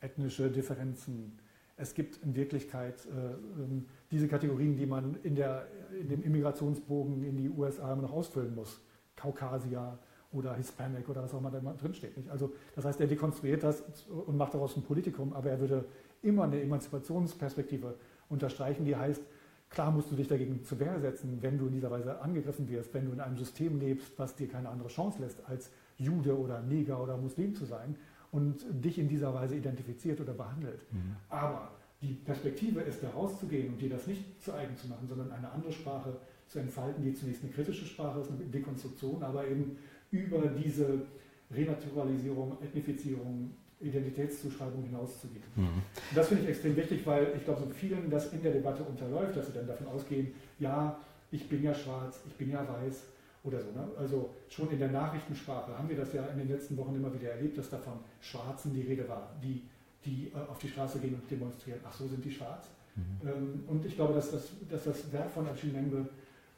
ethnische 0.00 0.50
Differenzen, 0.50 1.38
es 1.76 1.94
gibt 1.94 2.22
in 2.22 2.34
Wirklichkeit 2.34 3.06
äh, 3.06 3.62
ähm, 3.62 3.86
diese 4.10 4.28
Kategorien, 4.28 4.76
die 4.76 4.86
man 4.86 5.16
in, 5.22 5.34
der, 5.34 5.66
in 6.00 6.08
dem 6.08 6.22
Immigrationsbogen 6.22 7.22
in 7.22 7.36
die 7.36 7.50
USA 7.50 7.92
immer 7.92 8.02
noch 8.02 8.12
ausfüllen 8.12 8.54
muss. 8.54 8.80
Kaukasier 9.14 9.98
oder 10.32 10.54
Hispanic 10.54 11.08
oder 11.08 11.22
was 11.22 11.34
auch 11.34 11.38
immer 11.38 11.50
da 11.50 11.60
drinsteht. 11.60 12.16
Nicht? 12.16 12.30
Also 12.30 12.52
das 12.74 12.84
heißt, 12.84 13.00
er 13.00 13.06
dekonstruiert 13.06 13.62
das 13.62 13.82
und 14.08 14.36
macht 14.36 14.54
daraus 14.54 14.76
ein 14.76 14.82
Politikum, 14.82 15.32
aber 15.32 15.50
er 15.50 15.60
würde 15.60 15.84
immer 16.22 16.44
eine 16.44 16.60
Emanzipationsperspektive 16.60 17.94
unterstreichen, 18.28 18.84
die 18.84 18.96
heißt, 18.96 19.22
Klar 19.68 19.90
musst 19.90 20.10
du 20.10 20.14
dich 20.14 20.28
dagegen 20.28 20.64
zur 20.64 20.78
Wehr 20.78 21.00
setzen, 21.00 21.38
wenn 21.42 21.58
du 21.58 21.66
in 21.66 21.72
dieser 21.72 21.90
Weise 21.90 22.20
angegriffen 22.20 22.68
wirst, 22.68 22.94
wenn 22.94 23.06
du 23.06 23.12
in 23.12 23.20
einem 23.20 23.36
System 23.36 23.80
lebst, 23.80 24.12
was 24.16 24.34
dir 24.34 24.48
keine 24.48 24.68
andere 24.68 24.88
Chance 24.88 25.20
lässt, 25.20 25.44
als 25.46 25.70
Jude 25.98 26.38
oder 26.38 26.62
Neger 26.62 27.02
oder 27.02 27.16
Muslim 27.16 27.54
zu 27.54 27.64
sein 27.64 27.96
und 28.32 28.64
dich 28.70 28.98
in 28.98 29.08
dieser 29.08 29.32
Weise 29.34 29.56
identifiziert 29.56 30.20
oder 30.20 30.32
behandelt. 30.32 30.80
Mhm. 30.92 31.16
Aber 31.28 31.70
die 32.02 32.14
Perspektive 32.14 32.80
ist, 32.80 33.02
da 33.02 33.10
rauszugehen 33.10 33.68
und 33.72 33.80
dir 33.80 33.90
das 33.90 34.06
nicht 34.06 34.42
zu 34.42 34.52
eigen 34.54 34.76
zu 34.76 34.88
machen, 34.88 35.06
sondern 35.08 35.32
eine 35.32 35.50
andere 35.50 35.72
Sprache 35.72 36.16
zu 36.48 36.58
entfalten, 36.58 37.02
die 37.02 37.14
zunächst 37.14 37.42
eine 37.42 37.52
kritische 37.52 37.84
Sprache 37.84 38.20
ist, 38.20 38.30
eine 38.30 38.44
Dekonstruktion, 38.44 39.22
aber 39.22 39.46
eben 39.46 39.76
über 40.10 40.46
diese 40.48 41.02
Renaturalisierung, 41.50 42.58
Ethnifizierung, 42.62 43.52
Identitätszuschreibung 43.80 44.84
hinauszugehen. 44.84 45.44
Mhm. 45.54 45.82
das 46.14 46.28
finde 46.28 46.44
ich 46.44 46.48
extrem 46.50 46.76
wichtig, 46.76 47.06
weil 47.06 47.32
ich 47.36 47.44
glaube, 47.44 47.60
so 47.60 47.70
vielen 47.70 48.08
das 48.10 48.32
in 48.32 48.42
der 48.42 48.52
Debatte 48.52 48.82
unterläuft, 48.82 49.36
dass 49.36 49.46
sie 49.46 49.52
dann 49.52 49.66
davon 49.66 49.86
ausgehen, 49.88 50.32
ja, 50.58 50.98
ich 51.30 51.48
bin 51.48 51.62
ja 51.62 51.74
schwarz, 51.74 52.20
ich 52.26 52.34
bin 52.34 52.50
ja 52.50 52.66
weiß 52.66 53.02
oder 53.46 53.60
so. 53.60 53.70
Ne? 53.70 53.88
Also 53.98 54.30
schon 54.48 54.70
in 54.70 54.78
der 54.78 54.90
Nachrichtensprache 54.90 55.76
haben 55.76 55.88
wir 55.88 55.96
das 55.96 56.12
ja 56.12 56.26
in 56.26 56.38
den 56.38 56.48
letzten 56.48 56.76
Wochen 56.76 56.94
immer 56.94 57.12
wieder 57.14 57.30
erlebt, 57.30 57.56
dass 57.56 57.70
da 57.70 57.78
von 57.78 58.00
Schwarzen 58.20 58.74
die 58.74 58.82
Rede 58.82 59.08
war, 59.08 59.32
die, 59.42 59.62
die 60.04 60.32
äh, 60.34 60.50
auf 60.50 60.58
die 60.58 60.68
Straße 60.68 60.98
gehen 60.98 61.14
und 61.14 61.30
demonstrieren, 61.30 61.80
ach 61.84 61.94
so 61.94 62.06
sind 62.06 62.24
die 62.24 62.30
schwarz. 62.30 62.68
Mhm. 62.94 63.28
Ähm, 63.28 63.64
und 63.68 63.86
ich 63.86 63.94
glaube, 63.94 64.14
dass 64.14 64.30
das, 64.30 64.48
dass 64.68 64.84
das 64.84 65.12
Werk 65.12 65.30
von 65.30 65.46
Achille 65.48 65.72
Membe 65.72 66.08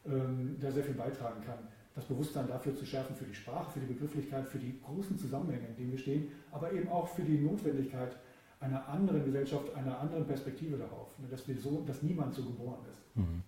ähm, 0.05 0.57
da 0.59 0.71
sehr 0.71 0.83
viel 0.83 0.95
beitragen 0.95 1.43
kann 1.45 1.59
das 1.99 2.05
Bewusstsein 2.05 2.47
dafür 2.47 2.75
zu 2.75 2.85
schärfen, 2.85 3.15
für 3.15 3.25
die 3.25 3.35
Sprache, 3.35 3.71
für 3.71 3.79
die 3.79 3.93
Begrifflichkeit, 3.93 4.47
für 4.47 4.57
die 4.57 4.79
großen 4.85 5.17
Zusammenhänge, 5.17 5.67
in 5.67 5.75
denen 5.75 5.91
wir 5.91 5.99
stehen, 5.99 6.31
aber 6.51 6.71
eben 6.71 6.87
auch 6.89 7.07
für 7.07 7.23
die 7.23 7.37
Notwendigkeit 7.37 8.15
einer 8.61 8.87
anderen 8.87 9.23
Gesellschaft, 9.25 9.73
einer 9.75 9.99
anderen 9.99 10.25
Perspektive 10.25 10.77
darauf, 10.77 11.07
ne, 11.19 11.27
dass, 11.29 11.47
wir 11.47 11.57
so, 11.57 11.83
dass 11.85 12.01
niemand 12.01 12.33
so 12.33 12.43
geboren 12.43 12.79
ist. 12.91 13.17
Mhm. 13.17 13.43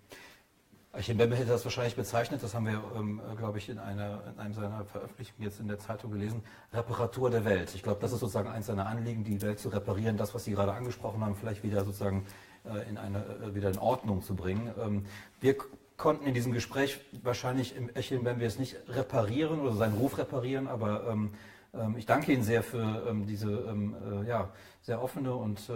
Achim 0.93 1.17
Bembe 1.17 1.37
hätte 1.37 1.47
das 1.47 1.63
wahrscheinlich 1.63 1.95
bezeichnet, 1.95 2.43
das 2.43 2.53
haben 2.53 2.65
wir, 2.65 2.83
ähm, 2.97 3.21
glaube 3.37 3.59
ich, 3.59 3.69
in, 3.69 3.79
einer, 3.79 4.23
in 4.33 4.39
einem 4.39 4.53
seiner 4.53 4.83
Veröffentlichungen 4.83 5.41
jetzt 5.41 5.61
in 5.61 5.69
der 5.69 5.79
Zeitung 5.79 6.11
gelesen, 6.11 6.43
Reparatur 6.73 7.29
der 7.29 7.45
Welt. 7.45 7.73
Ich 7.73 7.81
glaube, 7.81 8.01
das 8.01 8.11
ist 8.11 8.19
sozusagen 8.19 8.49
eins 8.49 8.65
seiner 8.65 8.87
Anliegen, 8.87 9.23
die 9.23 9.41
Welt 9.41 9.57
zu 9.57 9.69
reparieren, 9.69 10.17
das, 10.17 10.35
was 10.35 10.43
Sie 10.43 10.51
gerade 10.51 10.73
angesprochen 10.73 11.23
haben, 11.23 11.35
vielleicht 11.35 11.63
wieder 11.63 11.85
sozusagen 11.85 12.25
äh, 12.65 12.89
in 12.89 12.97
eine, 12.97 13.19
äh, 13.19 13.55
wieder 13.55 13.69
in 13.69 13.77
Ordnung 13.77 14.21
zu 14.21 14.35
bringen. 14.35 14.69
Ähm, 14.77 15.05
wir 15.39 15.55
konnten 15.95 16.25
in 16.25 16.33
diesem 16.33 16.51
Gespräch 16.51 16.99
wahrscheinlich 17.23 17.73
im 17.77 17.87
Echeln 17.95 18.25
wir 18.25 18.47
es 18.47 18.59
nicht 18.59 18.75
reparieren 18.89 19.61
oder 19.61 19.73
seinen 19.75 19.95
Ruf 19.95 20.17
reparieren, 20.17 20.67
aber 20.67 21.07
ähm, 21.07 21.33
ähm, 21.73 21.95
ich 21.95 22.05
danke 22.05 22.33
Ihnen 22.33 22.43
sehr 22.43 22.63
für 22.63 23.07
ähm, 23.07 23.25
diese 23.25 23.49
ähm, 23.49 23.95
äh, 24.23 24.27
ja, 24.27 24.49
sehr 24.81 25.01
offene 25.01 25.33
und 25.33 25.71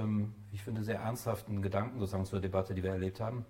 ich 0.51 0.63
finde 0.63 0.83
sehr 0.83 0.99
ernsthaften 0.99 1.61
Gedanken 1.61 1.99
sozusagen 1.99 2.25
zur 2.25 2.41
Debatte, 2.41 2.73
die 2.73 2.81
wir 2.81 2.89
erlebt 2.89 3.21
haben. 3.21 3.45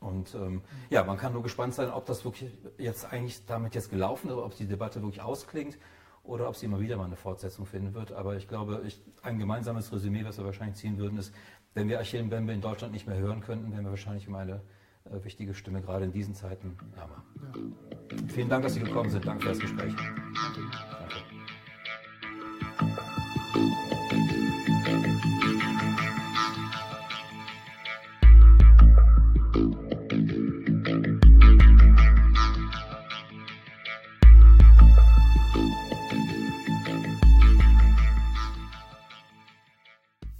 Und 0.00 0.34
ähm, 0.34 0.62
ja, 0.90 1.04
man 1.04 1.16
kann 1.16 1.32
nur 1.32 1.42
gespannt 1.42 1.74
sein, 1.74 1.90
ob 1.90 2.06
das 2.06 2.24
wirklich 2.24 2.50
jetzt 2.78 3.12
eigentlich 3.12 3.44
damit 3.46 3.74
jetzt 3.74 3.90
gelaufen 3.90 4.28
ist, 4.30 4.36
ob 4.36 4.56
die 4.56 4.66
Debatte 4.66 5.00
wirklich 5.02 5.22
ausklingt 5.22 5.78
oder 6.24 6.48
ob 6.48 6.56
sie 6.56 6.66
immer 6.66 6.80
wieder 6.80 6.96
mal 6.96 7.04
eine 7.04 7.16
Fortsetzung 7.16 7.66
finden 7.66 7.94
wird. 7.94 8.12
Aber 8.12 8.36
ich 8.36 8.48
glaube, 8.48 8.82
ich, 8.86 9.00
ein 9.22 9.38
gemeinsames 9.38 9.92
Resümee, 9.92 10.24
was 10.24 10.38
wir 10.38 10.44
wahrscheinlich 10.44 10.76
ziehen 10.76 10.98
würden, 10.98 11.18
ist, 11.18 11.32
wenn 11.74 11.88
wir 11.88 12.00
Achille 12.00 12.24
Mbembe 12.24 12.52
in 12.52 12.60
Deutschland 12.60 12.92
nicht 12.92 13.06
mehr 13.06 13.16
hören 13.16 13.40
könnten, 13.40 13.72
wären 13.72 13.84
wir 13.84 13.90
wahrscheinlich 13.90 14.28
um 14.28 14.34
eine 14.34 14.60
äh, 15.04 15.24
wichtige 15.24 15.54
Stimme, 15.54 15.80
gerade 15.82 16.04
in 16.04 16.12
diesen 16.12 16.34
Zeiten. 16.34 16.76
Ja, 16.96 17.08
Vielen 18.28 18.48
Dank, 18.48 18.62
dass 18.62 18.74
Sie 18.74 18.80
gekommen 18.80 19.10
sind. 19.10 19.26
Danke 19.26 19.42
für 19.42 19.48
das 19.48 19.58
Gespräch. 19.58 19.94